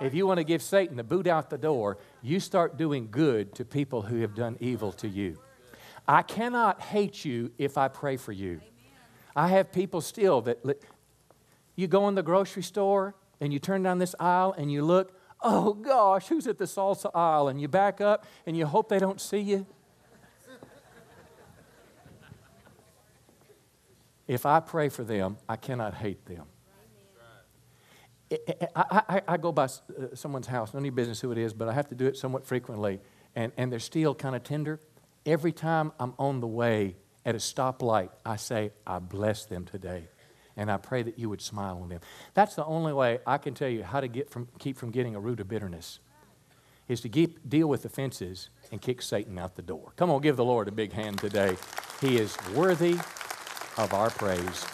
if 0.00 0.14
you 0.14 0.26
want 0.26 0.38
to 0.38 0.44
give 0.44 0.62
Satan 0.62 0.96
the 0.96 1.04
boot 1.04 1.26
out 1.26 1.48
the 1.48 1.58
door, 1.58 1.96
you 2.22 2.40
start 2.40 2.76
doing 2.76 3.08
good 3.10 3.54
to 3.54 3.64
people 3.64 4.02
who 4.02 4.20
have 4.20 4.34
done 4.34 4.56
evil 4.60 4.92
to 4.92 5.08
you. 5.08 5.38
I 6.06 6.22
cannot 6.22 6.80
hate 6.80 7.24
you 7.24 7.52
if 7.58 7.78
I 7.78 7.88
pray 7.88 8.16
for 8.16 8.32
you. 8.32 8.60
I 9.34 9.48
have 9.48 9.72
people 9.72 10.00
still 10.00 10.40
that 10.42 10.64
you 11.76 11.86
go 11.86 12.08
in 12.08 12.14
the 12.14 12.22
grocery 12.22 12.62
store 12.62 13.14
and 13.40 13.52
you 13.52 13.58
turn 13.58 13.82
down 13.82 13.98
this 13.98 14.14
aisle 14.18 14.54
and 14.56 14.72
you 14.72 14.82
look, 14.82 15.12
oh 15.42 15.74
gosh, 15.74 16.26
who's 16.26 16.46
at 16.46 16.58
the 16.58 16.64
salsa 16.64 17.10
aisle? 17.14 17.48
And 17.48 17.60
you 17.60 17.68
back 17.68 18.00
up 18.00 18.26
and 18.46 18.56
you 18.56 18.66
hope 18.66 18.88
they 18.88 18.98
don't 18.98 19.20
see 19.20 19.40
you. 19.40 19.66
If 24.26 24.44
I 24.44 24.58
pray 24.60 24.88
for 24.88 25.04
them, 25.04 25.36
I 25.48 25.56
cannot 25.56 25.94
hate 25.94 26.26
them. 26.26 26.46
I, 28.74 29.02
I, 29.08 29.22
I, 29.28 29.36
go 29.36 29.52
by 29.52 29.66
uh, 29.66 29.68
someone's 30.14 30.48
house, 30.48 30.74
no 30.74 30.80
any 30.80 30.90
business 30.90 31.20
who 31.20 31.30
it 31.30 31.38
is, 31.38 31.54
but 31.54 31.68
I 31.68 31.72
have 31.72 31.88
to 31.90 31.94
do 31.94 32.06
it 32.06 32.16
somewhat 32.16 32.44
frequently, 32.44 32.98
and, 33.36 33.52
and 33.56 33.70
they're 33.70 33.78
still 33.78 34.16
kind 34.16 34.34
of 34.34 34.42
tender. 34.42 34.80
Every 35.24 35.52
time 35.52 35.92
I'm 36.00 36.12
on 36.18 36.40
the 36.40 36.48
way 36.48 36.96
at 37.24 37.36
a 37.36 37.38
stoplight, 37.38 38.10
I 38.24 38.34
say, 38.34 38.72
I 38.84 38.98
bless 38.98 39.44
them 39.44 39.64
today. 39.64 40.08
And 40.56 40.70
I 40.70 40.78
pray 40.78 41.02
that 41.02 41.18
you 41.18 41.28
would 41.28 41.42
smile 41.42 41.78
on 41.82 41.90
them. 41.90 42.00
That's 42.34 42.54
the 42.54 42.64
only 42.64 42.92
way 42.92 43.18
I 43.26 43.36
can 43.38 43.54
tell 43.54 43.68
you 43.68 43.82
how 43.82 44.00
to 44.00 44.08
get 44.08 44.30
from, 44.30 44.48
keep 44.58 44.78
from 44.78 44.90
getting 44.90 45.14
a 45.14 45.20
root 45.20 45.40
of 45.40 45.48
bitterness, 45.48 45.98
is 46.88 47.00
to 47.02 47.08
keep, 47.08 47.46
deal 47.48 47.68
with 47.68 47.84
offenses 47.84 48.48
and 48.72 48.80
kick 48.80 49.02
Satan 49.02 49.38
out 49.38 49.56
the 49.56 49.62
door. 49.62 49.92
Come 49.96 50.10
on, 50.10 50.22
give 50.22 50.36
the 50.36 50.44
Lord 50.44 50.68
a 50.68 50.72
big 50.72 50.92
hand 50.92 51.18
today. 51.18 51.56
He 52.00 52.16
is 52.16 52.36
worthy 52.54 52.94
of 53.76 53.92
our 53.92 54.10
praise. 54.10 54.66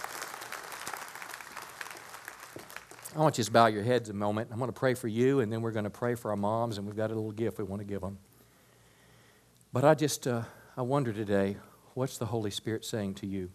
I 3.15 3.19
want 3.19 3.37
you 3.37 3.45
to 3.45 3.51
bow 3.51 3.67
your 3.67 3.83
heads 3.83 4.09
a 4.09 4.15
moment. 4.15 4.51
I'm 4.53 4.59
going 4.59 4.73
to 4.73 4.79
pray 4.79 4.95
for 4.95 5.09
you, 5.09 5.41
and 5.41 5.53
then 5.53 5.61
we're 5.61 5.73
going 5.73 5.85
to 5.85 5.91
pray 5.91 6.15
for 6.15 6.31
our 6.31 6.37
moms, 6.37 6.79
and 6.79 6.87
we've 6.87 6.97
got 6.97 7.11
a 7.11 7.15
little 7.15 7.33
gift 7.33 7.59
we 7.59 7.65
want 7.65 7.81
to 7.81 7.87
give 7.87 8.01
them. 8.01 8.19
But 9.73 9.85
I 9.85 9.95
just, 9.95 10.27
uh, 10.27 10.43
I 10.77 10.83
wonder 10.83 11.13
today, 11.13 11.57
what's 11.95 12.19
the 12.19 12.27
Holy 12.27 12.51
Spirit 12.51 12.85
saying 12.85 13.15
to 13.17 13.27
you? 13.27 13.51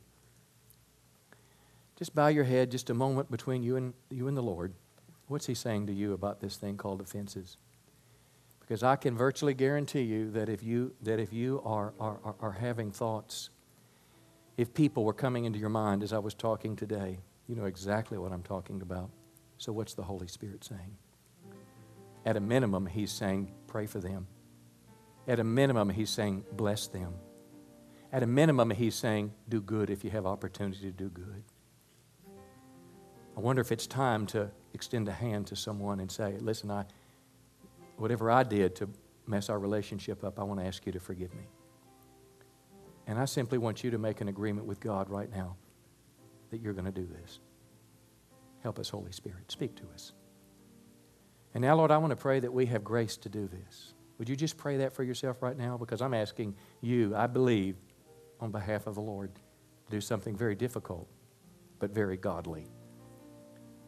Just 1.98 2.16
bow 2.16 2.28
your 2.28 2.44
head 2.44 2.72
just 2.72 2.90
a 2.90 2.94
moment 2.94 3.32
between 3.32 3.64
you 3.64 3.76
and, 3.76 3.94
you 4.10 4.28
and 4.28 4.38
the 4.38 4.44
Lord. 4.44 4.74
What's 5.28 5.48
He 5.48 5.54
saying 5.54 5.88
to 5.88 5.94
you 5.94 6.14
about 6.14 6.40
this 6.40 6.56
thing 6.56 6.78
called 6.78 7.02
offenses? 7.02 7.58
Because 8.60 8.84
I 8.84 8.96
can 8.96 9.18
virtually 9.18 9.54
guarantee 9.54 10.02
you 10.02 10.32
that 10.32 10.50
if 10.50 10.64
you, 10.64 10.94
that 11.02 11.20
if 11.20 11.34
you 11.34 11.62
are, 11.66 11.94
are, 12.00 12.36
are 12.40 12.52
having 12.52 12.92
thoughts 12.92 13.50
if 14.58 14.74
people 14.74 15.06
were 15.06 15.14
coming 15.14 15.46
into 15.46 15.60
your 15.60 15.70
mind 15.70 16.04
as 16.04 16.12
I 16.12 16.18
was 16.18 16.34
talking 16.34 16.76
today, 16.76 17.20
you 17.48 17.56
know 17.56 17.66
exactly 17.66 18.18
what 18.18 18.32
I'm 18.32 18.42
talking 18.42 18.82
about. 18.82 19.10
So, 19.60 19.72
what's 19.72 19.94
the 19.94 20.04
Holy 20.04 20.28
Spirit 20.28 20.64
saying? 20.64 20.98
At 22.26 22.36
a 22.36 22.40
minimum, 22.40 22.88
he's 22.88 23.12
saying, 23.12 23.52
pray 23.68 23.86
for 23.86 24.00
them. 24.00 24.28
At 25.28 25.40
a 25.40 25.44
minimum, 25.44 25.90
he's 25.90 26.10
saying, 26.10 26.44
bless 26.54 26.88
them. 26.88 27.14
At 28.12 28.24
a 28.24 28.28
minimum, 28.28 28.72
he's 28.72 28.96
saying, 28.96 29.32
do 29.48 29.62
good 29.62 29.90
if 29.90 30.04
you 30.04 30.10
have 30.10 30.26
opportunity 30.26 30.82
to 30.82 30.92
do 30.92 31.10
good. 31.10 31.44
I 33.38 33.40
wonder 33.40 33.62
if 33.62 33.72
it's 33.72 33.86
time 33.86 34.26
to 34.28 34.50
extend 34.74 35.08
a 35.08 35.12
hand 35.12 35.46
to 35.48 35.56
someone 35.56 36.00
and 36.00 36.12
say, 36.12 36.38
listen, 36.40 36.72
I, 36.72 36.86
whatever 37.98 38.32
I 38.32 38.42
did 38.42 38.76
to 38.78 38.90
mess 39.28 39.50
our 39.50 39.60
relationship 39.60 40.24
up, 40.24 40.40
I 40.40 40.44
want 40.44 40.60
to 40.60 40.66
ask 40.66 40.84
you 40.88 40.92
to 40.94 41.00
forgive 41.00 41.32
me. 41.36 41.44
And 43.06 43.20
I 43.20 43.26
simply 43.26 43.60
want 43.60 43.84
you 43.84 43.92
to 43.92 44.00
make 44.00 44.22
an 44.22 44.28
agreement 44.28 44.66
with 44.66 44.80
God 44.80 45.12
right 45.12 45.32
now 45.32 45.56
that 46.50 46.62
you're 46.62 46.74
going 46.74 46.86
to 46.86 46.92
do 46.92 47.06
this. 47.06 47.40
Help 48.64 48.80
us, 48.80 48.90
Holy 48.90 49.12
Spirit. 49.12 49.52
Speak 49.52 49.76
to 49.76 49.84
us. 49.94 50.14
And 51.54 51.62
now, 51.62 51.76
Lord, 51.76 51.92
I 51.92 51.98
want 52.00 52.10
to 52.10 52.18
pray 52.18 52.40
that 52.40 52.52
we 52.52 52.66
have 52.66 52.84
grace 52.84 53.18
to 53.18 53.30
do 53.30 53.48
this. 53.48 53.94
Would 54.18 54.30
you 54.30 54.36
just 54.36 54.58
pray 54.58 54.78
that 54.78 54.94
for 54.94 55.04
yourself 55.04 55.44
right 55.44 55.56
now? 55.56 55.78
Because 55.78 56.02
I'm 56.02 56.16
asking 56.16 56.56
you, 56.82 57.16
I 57.16 57.28
believe, 57.28 57.76
on 58.40 58.52
behalf 58.52 58.88
of 58.88 58.96
the 58.96 59.02
Lord, 59.02 59.36
to 59.36 59.92
do 59.92 60.02
something 60.02 60.36
very 60.36 60.56
difficult, 60.56 61.08
but 61.78 61.92
very 61.92 62.18
godly. 62.18 62.66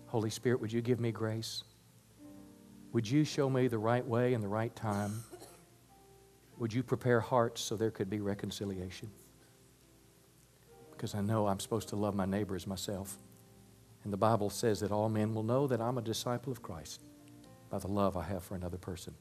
Holy 0.10 0.32
Spirit, 0.32 0.60
would 0.60 0.74
you 0.74 0.82
give 0.82 1.00
me 1.00 1.12
grace? 1.12 1.64
Would 2.94 3.08
you 3.08 3.24
show 3.24 3.48
me 3.48 3.68
the 3.68 3.78
right 3.78 4.04
way 4.06 4.34
and 4.34 4.44
the 4.44 4.48
right 4.48 4.76
time? 4.76 5.24
Would 6.58 6.74
you 6.74 6.82
prepare 6.82 7.20
hearts 7.20 7.62
so 7.62 7.78
there 7.78 7.92
could 7.92 8.10
be 8.10 8.20
reconciliation? 8.20 9.12
Because 10.90 11.14
I 11.14 11.22
know 11.22 11.48
I'm 11.48 11.60
supposed 11.60 11.90
to 11.90 11.96
love 11.96 12.16
my 12.16 12.26
neighbor 12.26 12.56
as 12.56 12.66
myself. 12.66 13.18
And 14.04 14.12
the 14.12 14.18
Bible 14.18 14.50
says 14.50 14.80
that 14.80 14.92
all 14.92 15.10
men 15.10 15.36
will 15.36 15.44
know 15.44 15.68
that 15.68 15.80
I'm 15.80 16.00
a 16.00 16.02
disciple 16.02 16.52
of 16.52 16.64
Christ 16.64 17.04
by 17.70 17.78
the 17.78 17.88
love 17.88 18.18
I 18.18 18.24
have 18.24 18.44
for 18.44 18.56
another 18.56 18.78
person. 18.78 19.14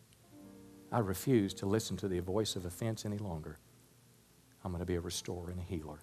I 0.91 1.01
refuse 1.01 1.53
to 1.55 1.66
listen 1.66 1.99
to 1.99 2.09
the 2.09 2.20
voice 2.20 2.57
of 2.57 2.64
offense 2.64 3.05
any 3.05 3.18
longer. 3.18 3.59
I'm 4.64 4.72
going 4.72 4.80
to 4.80 4.86
be 4.86 4.95
a 4.95 5.01
restorer 5.01 5.51
and 5.51 5.61
a 5.61 5.64
healer. 5.64 5.99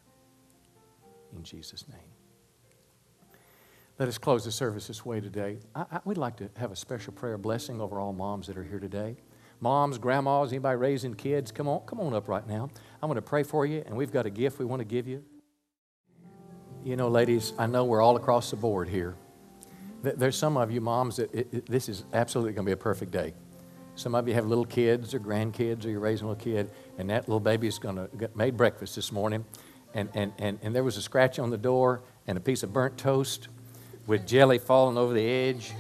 In 1.36 1.44
Jesus' 1.44 1.86
name. 1.90 2.15
Let 3.98 4.10
us 4.10 4.18
close 4.18 4.44
the 4.44 4.52
service 4.52 4.88
this 4.88 5.06
way 5.06 5.22
today. 5.22 5.58
I, 5.74 5.86
I, 5.90 6.00
we'd 6.04 6.18
like 6.18 6.36
to 6.38 6.50
have 6.58 6.72
a 6.72 6.76
special 6.76 7.14
prayer 7.14 7.38
blessing 7.38 7.80
over 7.80 7.98
all 7.98 8.12
moms 8.12 8.48
that 8.48 8.58
are 8.58 8.64
here 8.64 8.80
today 8.80 9.16
moms, 9.62 9.98
grandmas, 9.98 10.52
anybody 10.52 10.76
raising 10.76 11.14
kids, 11.14 11.50
come 11.50 11.68
on, 11.68 11.80
come 11.86 12.00
on 12.02 12.14
up 12.14 12.28
right 12.28 12.46
now. 12.46 12.70
I'm 13.02 13.08
going 13.08 13.16
to 13.16 13.22
pray 13.22 13.42
for 13.42 13.66
you, 13.66 13.84
and 13.86 13.96
we've 13.96 14.12
got 14.12 14.26
a 14.26 14.30
gift 14.30 14.60
we 14.60 14.66
want 14.66 14.82
to 14.82 14.86
give 14.86 15.08
you. 15.08 15.24
You 16.84 16.98
know, 16.98 17.08
ladies, 17.08 17.54
I 17.58 17.66
know 17.66 17.86
we're 17.86 18.02
all 18.02 18.18
across 18.18 18.52
the 18.52 18.58
board 18.58 18.90
here. 18.90 19.16
There's 20.04 20.38
some 20.38 20.58
of 20.58 20.72
you 20.72 20.82
moms 20.82 21.16
that 21.16 21.34
it, 21.34 21.48
it, 21.52 21.66
this 21.66 21.90
is 21.90 22.04
absolutely 22.14 22.52
going 22.52 22.66
to 22.66 22.70
be 22.70 22.74
a 22.74 22.78
perfect 22.78 23.12
day. 23.12 23.34
Some 23.96 24.14
of 24.14 24.28
you 24.28 24.34
have 24.34 24.46
little 24.46 24.66
kids 24.66 25.14
or 25.14 25.20
grandkids, 25.20 25.86
or 25.86 25.90
you're 25.90 26.02
raising 26.02 26.28
a 26.28 26.32
little 26.32 26.44
kid, 26.44 26.70
and 26.98 27.10
that 27.10 27.28
little 27.30 27.40
baby's 27.40 27.80
going 27.80 27.96
to 27.96 28.10
get 28.18 28.36
made 28.36 28.58
breakfast 28.58 28.96
this 28.96 29.12
morning, 29.12 29.46
and, 29.94 30.10
and, 30.14 30.34
and, 30.38 30.60
and 30.62 30.76
there 30.76 30.84
was 30.84 30.98
a 30.98 31.02
scratch 31.02 31.40
on 31.40 31.50
the 31.50 31.58
door 31.58 32.04
and 32.28 32.38
a 32.38 32.42
piece 32.42 32.62
of 32.62 32.74
burnt 32.74 32.98
toast 32.98 33.48
with 34.08 34.28
jelly 34.28 34.58
falling 34.58 34.98
over 34.98 35.14
the 35.14 35.26
edge 35.26 35.74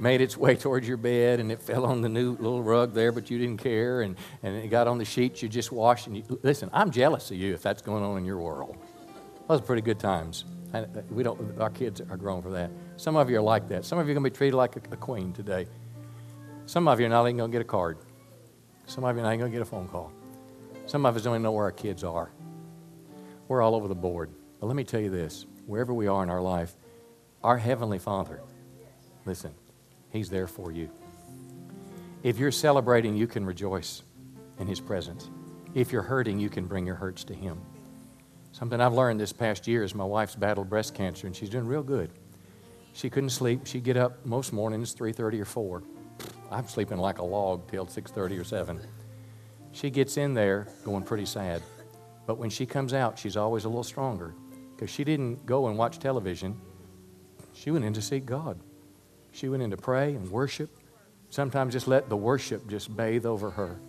made 0.00 0.20
its 0.20 0.36
way 0.36 0.54
towards 0.54 0.86
your 0.86 0.96
bed 0.96 1.40
and 1.40 1.50
it 1.50 1.60
fell 1.60 1.84
on 1.84 2.02
the 2.02 2.08
new 2.08 2.32
little 2.32 2.62
rug 2.62 2.94
there, 2.94 3.12
but 3.12 3.30
you 3.30 3.38
didn't 3.38 3.58
care, 3.58 4.02
and, 4.02 4.16
and 4.42 4.56
it 4.56 4.68
got 4.68 4.86
on 4.86 4.98
the 4.98 5.04
sheets 5.04 5.42
you 5.42 5.48
just 5.48 5.72
washed. 5.72 6.06
And 6.06 6.16
you, 6.16 6.40
listen, 6.42 6.70
I'm 6.72 6.90
jealous 6.90 7.30
of 7.30 7.36
you 7.36 7.54
if 7.54 7.62
that's 7.62 7.82
going 7.82 8.04
on 8.04 8.16
in 8.18 8.24
your 8.24 8.38
world. 8.38 8.76
Those 9.48 9.60
are 9.60 9.64
pretty 9.64 9.82
good 9.82 9.98
times. 9.98 10.44
We 11.10 11.22
don't, 11.22 11.58
our 11.58 11.70
kids 11.70 12.00
are 12.00 12.16
grown 12.16 12.42
for 12.42 12.50
that. 12.50 12.70
Some 12.96 13.16
of 13.16 13.30
you 13.30 13.38
are 13.38 13.42
like 13.42 13.68
that. 13.68 13.84
Some 13.84 13.98
of 13.98 14.06
you 14.06 14.12
are 14.12 14.14
going 14.14 14.24
to 14.24 14.30
be 14.30 14.36
treated 14.36 14.56
like 14.56 14.76
a, 14.76 14.80
a 14.92 14.96
queen 14.96 15.32
today. 15.32 15.66
Some 16.66 16.86
of 16.86 17.00
you 17.00 17.06
are 17.06 17.08
not 17.08 17.24
even 17.24 17.38
going 17.38 17.50
to 17.50 17.54
get 17.54 17.62
a 17.62 17.64
card. 17.64 17.98
Some 18.86 19.04
of 19.04 19.16
you 19.16 19.22
are 19.22 19.24
not 19.24 19.36
going 19.38 19.50
to 19.50 19.56
get 19.56 19.62
a 19.62 19.68
phone 19.68 19.88
call. 19.88 20.12
Some 20.86 21.06
of 21.06 21.16
us 21.16 21.22
don't 21.22 21.32
even 21.32 21.42
know 21.42 21.52
where 21.52 21.64
our 21.64 21.72
kids 21.72 22.04
are. 22.04 22.30
We're 23.48 23.62
all 23.62 23.74
over 23.74 23.88
the 23.88 23.94
board. 23.94 24.30
But 24.60 24.66
let 24.66 24.76
me 24.76 24.84
tell 24.84 25.00
you 25.00 25.10
this 25.10 25.46
wherever 25.66 25.94
we 25.94 26.06
are 26.06 26.22
in 26.22 26.30
our 26.30 26.40
life, 26.42 26.74
our 27.42 27.58
Heavenly 27.58 27.98
Father, 27.98 28.40
listen, 29.24 29.54
He's 30.10 30.30
there 30.30 30.46
for 30.46 30.72
you. 30.72 30.90
If 32.22 32.38
you're 32.38 32.50
celebrating, 32.50 33.16
you 33.16 33.26
can 33.26 33.44
rejoice 33.44 34.02
in 34.58 34.66
His 34.66 34.80
presence. 34.80 35.30
If 35.74 35.92
you're 35.92 36.02
hurting, 36.02 36.38
you 36.38 36.48
can 36.48 36.66
bring 36.66 36.86
your 36.86 36.96
hurts 36.96 37.24
to 37.24 37.34
Him. 37.34 37.60
Something 38.52 38.80
I've 38.80 38.94
learned 38.94 39.20
this 39.20 39.32
past 39.32 39.68
year 39.68 39.84
is 39.84 39.94
my 39.94 40.04
wife's 40.04 40.34
battled 40.34 40.68
breast 40.68 40.94
cancer, 40.94 41.26
and 41.26 41.36
she's 41.36 41.50
doing 41.50 41.66
real 41.66 41.82
good. 41.82 42.10
She 42.92 43.08
couldn't 43.10 43.30
sleep. 43.30 43.66
She'd 43.66 43.84
get 43.84 43.96
up 43.96 44.24
most 44.26 44.52
mornings 44.52 44.94
3.30 44.94 45.40
or 45.40 45.44
4. 45.44 45.82
I'm 46.50 46.66
sleeping 46.66 46.98
like 46.98 47.18
a 47.18 47.24
log 47.24 47.70
till 47.70 47.86
6.30 47.86 48.40
or 48.40 48.44
7. 48.44 48.80
She 49.72 49.90
gets 49.90 50.16
in 50.16 50.34
there 50.34 50.66
going 50.84 51.04
pretty 51.04 51.26
sad. 51.26 51.62
But 52.26 52.38
when 52.38 52.50
she 52.50 52.66
comes 52.66 52.94
out, 52.94 53.18
she's 53.18 53.36
always 53.36 53.64
a 53.64 53.68
little 53.68 53.84
stronger 53.84 54.34
because 54.74 54.90
she 54.90 55.04
didn't 55.04 55.46
go 55.46 55.68
and 55.68 55.78
watch 55.78 55.98
television. 55.98 56.60
She 57.58 57.72
went 57.72 57.84
in 57.84 57.92
to 57.94 58.02
seek 58.02 58.24
God. 58.24 58.60
She 59.32 59.48
went 59.48 59.64
in 59.64 59.70
to 59.70 59.76
pray 59.76 60.14
and 60.14 60.30
worship. 60.30 60.70
Sometimes 61.28 61.72
just 61.72 61.88
let 61.88 62.08
the 62.08 62.16
worship 62.16 62.68
just 62.68 62.96
bathe 62.96 63.26
over 63.26 63.50
her. 63.50 63.80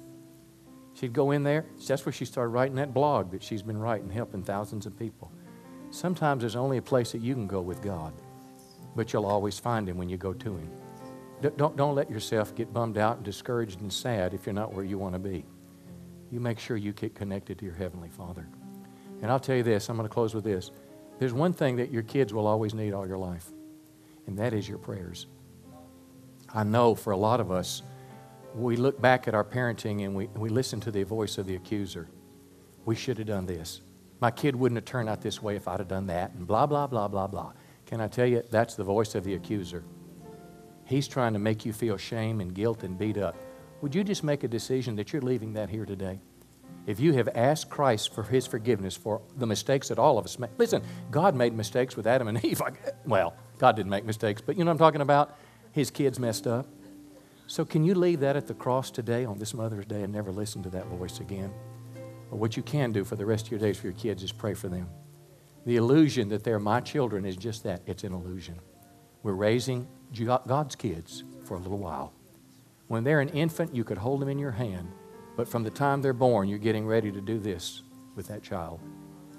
She'd 0.95 1.13
go 1.13 1.32
in 1.32 1.43
there. 1.43 1.65
That's 1.88 2.03
where 2.03 2.11
she 2.11 2.26
started 2.26 2.49
writing 2.49 2.76
that 2.78 2.95
blog 2.95 3.32
that 3.32 3.43
she's 3.43 3.61
been 3.61 3.78
writing, 3.78 4.09
helping 4.09 4.41
thousands 4.41 4.88
of 4.88 4.97
people. 4.97 5.32
Sometimes 5.91 6.41
there's 6.41 6.55
only 6.55 6.78
a 6.78 6.82
place 6.82 7.11
that 7.11 7.22
you 7.22 7.36
can 7.36 7.45
go 7.45 7.61
with 7.61 7.82
God, 7.84 8.11
but 8.95 9.13
you'll 9.13 9.28
always 9.28 9.59
find 9.59 9.88
Him 9.88 9.97
when 9.97 10.09
you 10.09 10.17
go 10.17 10.34
to 10.34 10.57
Him. 10.57 10.72
Don't, 11.55 11.78
don't 11.78 11.95
let 11.95 12.09
yourself 12.09 12.55
get 12.55 12.74
bummed 12.74 12.97
out 12.97 13.17
and 13.17 13.26
discouraged 13.26 13.82
and 13.82 13.93
sad 13.93 14.34
if 14.34 14.47
you're 14.47 14.53
not 14.53 14.74
where 14.74 14.84
you 14.84 14.97
want 14.97 15.13
to 15.13 15.20
be. 15.20 15.45
You 16.32 16.39
make 16.39 16.59
sure 16.59 16.76
you 16.76 16.91
get 16.91 17.13
connected 17.13 17.59
to 17.59 17.65
your 17.65 17.76
Heavenly 17.76 18.09
Father. 18.09 18.47
And 19.22 19.32
I'll 19.32 19.39
tell 19.39 19.55
you 19.55 19.63
this, 19.63 19.89
I'm 19.89 19.95
going 19.95 20.07
to 20.07 20.13
close 20.13 20.34
with 20.34 20.43
this. 20.43 20.72
There's 21.20 21.34
one 21.34 21.53
thing 21.53 21.76
that 21.78 21.91
your 21.91 22.03
kids 22.03 22.34
will 22.34 22.47
always 22.47 22.74
need 22.74 22.93
all 22.93 23.07
your 23.07 23.17
life, 23.17 23.45
and 24.30 24.38
that 24.38 24.53
is 24.53 24.69
your 24.69 24.77
prayers. 24.77 25.25
I 26.53 26.63
know 26.63 26.93
for 26.93 27.11
a 27.11 27.17
lot 27.17 27.39
of 27.39 27.51
us, 27.51 27.82
we 28.53 28.75
look 28.75 29.01
back 29.01 29.27
at 29.27 29.34
our 29.34 29.43
parenting 29.43 30.05
and 30.05 30.15
we, 30.15 30.27
we 30.27 30.49
listen 30.49 30.80
to 30.82 30.91
the 30.91 31.03
voice 31.03 31.39
of 31.39 31.47
the 31.47 31.55
accuser. 31.55 32.07
We 32.86 32.95
should 32.95 33.17
have 33.17 33.25
done 33.25 33.47
this. 33.47 33.82
My 34.21 34.30
kid 34.30 34.55
wouldn't 34.55 34.77
have 34.77 34.86
turned 34.86 35.09
out 35.09 35.21
this 35.21 35.41
way 35.41 35.55
if 35.55 35.67
I'd 35.67 35.80
have 35.80 35.88
done 35.88 36.07
that, 36.07 36.34
and 36.34 36.45
blah, 36.45 36.67
blah, 36.67 36.86
blah, 36.86 37.07
blah, 37.07 37.25
blah. 37.25 37.53
Can 37.88 38.01
I 38.01 38.07
tell 38.07 38.27
you, 38.27 38.43
that's 38.51 38.75
the 38.75 38.84
voice 38.84 39.15
of 39.15 39.23
the 39.23 39.34
accuser. 39.34 39.84
He's 40.86 41.07
trying 41.07 41.34
to 41.34 41.39
make 41.39 41.65
you 41.65 41.73
feel 41.73 41.97
shame 41.97 42.39
and 42.39 42.53
guilt 42.53 42.84
and 42.84 42.99
beat 42.99 43.17
up. 43.17 43.36
Would 43.82 43.95
you 43.95 44.03
just 44.03 44.23
make 44.23 44.43
a 44.43 44.47
decision 44.47 44.95
that 44.97 45.11
you're 45.11 45.23
leaving 45.23 45.53
that 45.53 45.69
here 45.69 45.86
today? 45.86 46.19
If 46.86 46.99
you 46.99 47.13
have 47.13 47.30
asked 47.34 47.69
Christ 47.69 48.13
for 48.13 48.23
his 48.23 48.45
forgiveness 48.45 48.95
for 48.95 49.21
the 49.38 49.47
mistakes 49.47 49.88
that 49.88 49.97
all 49.97 50.19
of 50.19 50.25
us 50.25 50.38
make, 50.38 50.51
listen, 50.57 50.84
God 51.09 51.36
made 51.36 51.53
mistakes 51.53 51.95
with 51.95 52.05
Adam 52.05 52.27
and 52.27 52.43
Eve. 52.45 52.61
Well, 53.05 53.36
God 53.60 53.76
didn't 53.76 53.91
make 53.91 54.05
mistakes, 54.05 54.41
but 54.41 54.57
you 54.57 54.64
know 54.64 54.70
what 54.70 54.74
I'm 54.74 54.80
talking 54.80 55.01
about? 55.01 55.38
his 55.72 55.91
kids 55.91 56.20
messed 56.20 56.47
up. 56.47 56.68
So, 57.47 57.66
can 57.66 57.84
you 57.84 57.95
leave 57.95 58.20
that 58.20 58.36
at 58.36 58.47
the 58.47 58.53
cross 58.53 58.91
today 58.91 59.26
on 59.26 59.39
this 59.39 59.53
Mother's 59.53 59.86
Day 59.86 60.03
and 60.03 60.14
never 60.14 60.32
listen 60.32 60.62
to 60.64 60.70
that 60.70 60.86
voice 60.86 61.20
again? 61.20 61.51
But 62.30 62.38
what 62.38 62.55
you 62.55 62.62
can 62.62 62.91
do 62.91 63.03
for 63.03 63.16
the 63.16 63.26
rest 63.26 63.47
of 63.47 63.51
your 63.51 63.60
days 63.60 63.78
for 63.78 63.88
your 63.88 63.95
kids 63.95 64.22
is 64.22 64.32
pray 64.32 64.53
for 64.53 64.68
them. 64.68 64.88
The 65.66 65.78
illusion 65.78 66.30
that 66.30 66.43
they're 66.43 66.60
my 66.60 66.80
children 66.80 67.26
is 67.26 67.36
just 67.36 67.64
that 67.64 67.82
it's 67.88 68.03
an 68.03 68.14
illusion. 68.14 68.60
We're 69.24 69.34
raising 69.34 69.88
God's 70.47 70.76
kids 70.76 71.24
for 71.43 71.55
a 71.55 71.60
little 71.60 71.80
while. 71.80 72.14
When 72.88 73.03
they're 73.03 73.20
an 73.20 73.30
infant, 73.30 73.76
you 73.76 73.84
could 73.84 73.97
hold 73.97 74.22
them 74.22 74.30
in 74.30 74.39
your 74.39 74.51
hand, 74.51 74.91
but 75.36 75.47
from 75.47 75.64
the 75.64 75.70
time 75.70 76.01
they're 76.01 76.14
born, 76.14 76.47
you're 76.47 76.60
getting 76.60 76.86
ready 76.86 77.12
to 77.12 77.22
do 77.22 77.39
this 77.39 77.82
with 78.16 78.28
that 78.28 78.43
child. 78.43 78.80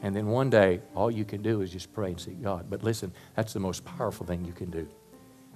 And 0.02 0.14
then 0.16 0.26
one 0.28 0.50
day, 0.50 0.80
all 0.94 1.10
you 1.10 1.24
can 1.24 1.42
do 1.42 1.60
is 1.60 1.70
just 1.70 1.92
pray 1.92 2.10
and 2.10 2.20
seek 2.20 2.42
God. 2.42 2.70
But 2.70 2.82
listen, 2.82 3.12
that's 3.36 3.52
the 3.52 3.60
most 3.60 3.84
powerful 3.84 4.26
thing 4.26 4.44
you 4.44 4.52
can 4.52 4.70
do 4.70 4.88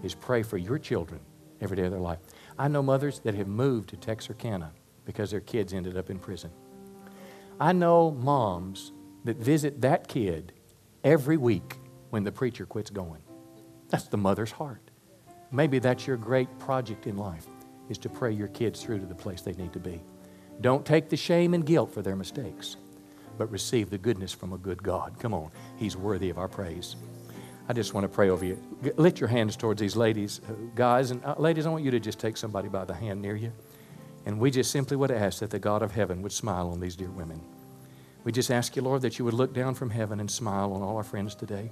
is 0.03 0.15
pray 0.15 0.43
for 0.43 0.59
your 0.59 0.79
children 0.79 1.21
every 1.61 1.77
day 1.77 1.85
of 1.85 1.91
their 1.91 2.01
life. 2.01 2.19
I 2.59 2.69
know 2.69 2.83
mothers 2.83 3.21
that 3.21 3.35
have 3.35 3.49
moved 3.49 3.89
to 3.91 3.97
Texarkana 3.97 4.73
because 5.05 5.31
their 5.31 5.41
kids 5.41 5.73
ended 5.73 5.97
up 5.97 6.11
in 6.11 6.19
prison. 6.19 6.51
I 7.59 7.73
know 7.73 8.11
moms 8.11 8.93
that 9.25 9.37
visit 9.37 9.81
that 9.81 10.09
kid 10.09 10.53
every 11.03 11.37
week 11.37 11.79
when 12.11 12.25
the 12.25 12.33
preacher 12.33 12.67
quits 12.67 12.91
going. 12.91 13.23
That's 13.89 14.09
the 14.09 14.17
mother's 14.17 14.53
heart. 14.53 14.91
Maybe 15.51 15.79
that's 15.79 16.07
your 16.07 16.17
great 16.17 16.59
project 16.59 17.07
in 17.07 17.17
life 17.17 17.47
is 17.89 17.99
to 17.99 18.09
pray 18.09 18.33
your 18.33 18.49
kids 18.49 18.83
through 18.83 18.99
to 18.99 19.07
the 19.07 19.15
place 19.15 19.43
they 19.43 19.53
need 19.53 19.73
to 19.73 19.79
be. 19.79 20.03
Don't 20.61 20.85
take 20.85 21.09
the 21.09 21.17
shame 21.17 21.55
and 21.55 21.65
guilt 21.65 21.93
for 21.93 22.03
their 22.03 22.17
mistakes, 22.17 22.77
but 23.39 23.51
receive 23.51 23.91
the 23.91 23.99
goodness 23.99 24.33
from 24.33 24.53
a 24.53 24.59
good 24.59 24.83
God. 24.83 25.19
Come 25.19 25.35
on, 25.35 25.51
He's 25.77 25.97
worthy 25.97 26.31
of 26.31 26.39
our 26.39 26.49
praise. 26.49 26.97
I 27.69 27.73
just 27.73 27.95
want 27.95 28.05
to 28.05 28.09
pray 28.09 28.29
over 28.29 28.45
you. 28.45 28.63
Lift 28.97 29.21
your 29.21 29.29
hands 29.29 29.57
towards 29.57 29.81
these 29.81 29.97
ladies, 29.97 30.41
uh, 30.49 30.53
guys, 30.75 31.11
and 31.11 31.25
uh, 31.25 31.35
ladies, 31.39 31.67
I 31.67 31.71
want 31.71 31.85
you 31.85 31.91
to 31.93 32.01
just 32.01 32.19
take 32.19 32.37
somebody 32.37 32.69
by 32.69 32.85
the 32.85 32.95
hand 32.95 33.23
near 33.23 33.37
you. 33.37 33.53
And 34.27 34.39
we 34.39 34.51
just 34.51 34.71
simply 34.71 34.97
would 34.97 35.11
ask 35.11 35.41
that 35.41 35.51
the 35.51 35.59
God 35.59 35.83
of 35.83 35.93
heaven 35.93 36.23
would 36.23 36.33
smile 36.33 36.69
on 36.69 36.81
these 36.81 36.97
dear 36.97 37.11
women. 37.11 37.41
We 38.25 38.33
just 38.33 38.51
ask 38.51 38.77
you, 38.77 38.83
Lord, 38.83 39.03
that 39.03 39.19
you 39.19 39.25
would 39.25 39.35
look 39.35 39.55
down 39.55 39.75
from 39.75 39.91
heaven 39.91 40.21
and 40.21 40.31
smile 40.31 40.73
on 40.73 40.83
all 40.83 40.97
our 40.97 41.03
friends 41.03 41.35
today. 41.35 41.71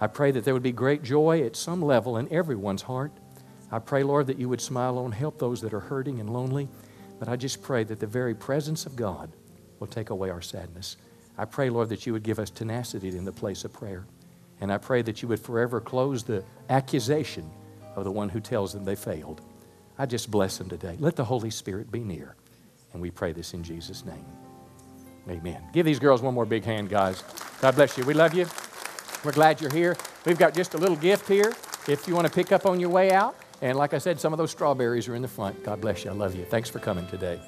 I 0.00 0.06
pray 0.06 0.30
that 0.32 0.44
there 0.44 0.54
would 0.54 0.62
be 0.62 0.72
great 0.72 1.02
joy 1.02 1.42
at 1.42 1.56
some 1.56 1.82
level 1.82 2.16
in 2.16 2.32
everyone's 2.32 2.82
heart 2.82 3.12
I 3.70 3.78
pray, 3.78 4.02
Lord, 4.02 4.26
that 4.28 4.38
you 4.38 4.48
would 4.48 4.60
smile 4.60 4.98
on, 4.98 5.12
help 5.12 5.38
those 5.38 5.60
that 5.60 5.74
are 5.74 5.80
hurting 5.80 6.20
and 6.20 6.30
lonely. 6.30 6.68
But 7.18 7.28
I 7.28 7.36
just 7.36 7.62
pray 7.62 7.84
that 7.84 8.00
the 8.00 8.06
very 8.06 8.34
presence 8.34 8.86
of 8.86 8.96
God 8.96 9.30
will 9.78 9.86
take 9.86 10.10
away 10.10 10.30
our 10.30 10.42
sadness. 10.42 10.96
I 11.36 11.44
pray, 11.44 11.70
Lord, 11.70 11.88
that 11.90 12.06
you 12.06 12.12
would 12.12 12.22
give 12.22 12.38
us 12.38 12.50
tenacity 12.50 13.08
in 13.16 13.24
the 13.24 13.32
place 13.32 13.64
of 13.64 13.72
prayer. 13.72 14.04
And 14.60 14.72
I 14.72 14.78
pray 14.78 15.02
that 15.02 15.22
you 15.22 15.28
would 15.28 15.40
forever 15.40 15.80
close 15.80 16.24
the 16.24 16.44
accusation 16.68 17.48
of 17.94 18.04
the 18.04 18.10
one 18.10 18.28
who 18.28 18.40
tells 18.40 18.72
them 18.72 18.84
they 18.84 18.96
failed. 18.96 19.40
I 19.98 20.06
just 20.06 20.30
bless 20.30 20.58
them 20.58 20.68
today. 20.68 20.96
Let 20.98 21.16
the 21.16 21.24
Holy 21.24 21.50
Spirit 21.50 21.90
be 21.90 22.00
near. 22.00 22.34
And 22.92 23.02
we 23.02 23.10
pray 23.10 23.32
this 23.32 23.54
in 23.54 23.62
Jesus' 23.62 24.04
name. 24.04 24.24
Amen. 25.28 25.62
Give 25.72 25.84
these 25.84 25.98
girls 25.98 26.22
one 26.22 26.34
more 26.34 26.46
big 26.46 26.64
hand, 26.64 26.88
guys. 26.88 27.22
God 27.60 27.74
bless 27.74 27.98
you. 27.98 28.04
We 28.04 28.14
love 28.14 28.34
you. 28.34 28.46
We're 29.24 29.32
glad 29.32 29.60
you're 29.60 29.72
here. 29.72 29.96
We've 30.24 30.38
got 30.38 30.54
just 30.54 30.74
a 30.74 30.78
little 30.78 30.96
gift 30.96 31.28
here 31.28 31.52
if 31.86 32.06
you 32.06 32.14
want 32.14 32.26
to 32.26 32.32
pick 32.32 32.52
up 32.52 32.66
on 32.66 32.80
your 32.80 32.90
way 32.90 33.12
out. 33.12 33.36
And 33.60 33.76
like 33.76 33.92
I 33.92 33.98
said, 33.98 34.20
some 34.20 34.32
of 34.32 34.38
those 34.38 34.52
strawberries 34.52 35.08
are 35.08 35.14
in 35.14 35.22
the 35.22 35.28
front. 35.28 35.64
God 35.64 35.80
bless 35.80 36.04
you. 36.04 36.10
I 36.10 36.14
love 36.14 36.34
you. 36.34 36.44
Thanks 36.44 36.70
for 36.70 36.78
coming 36.78 37.06
today. 37.08 37.40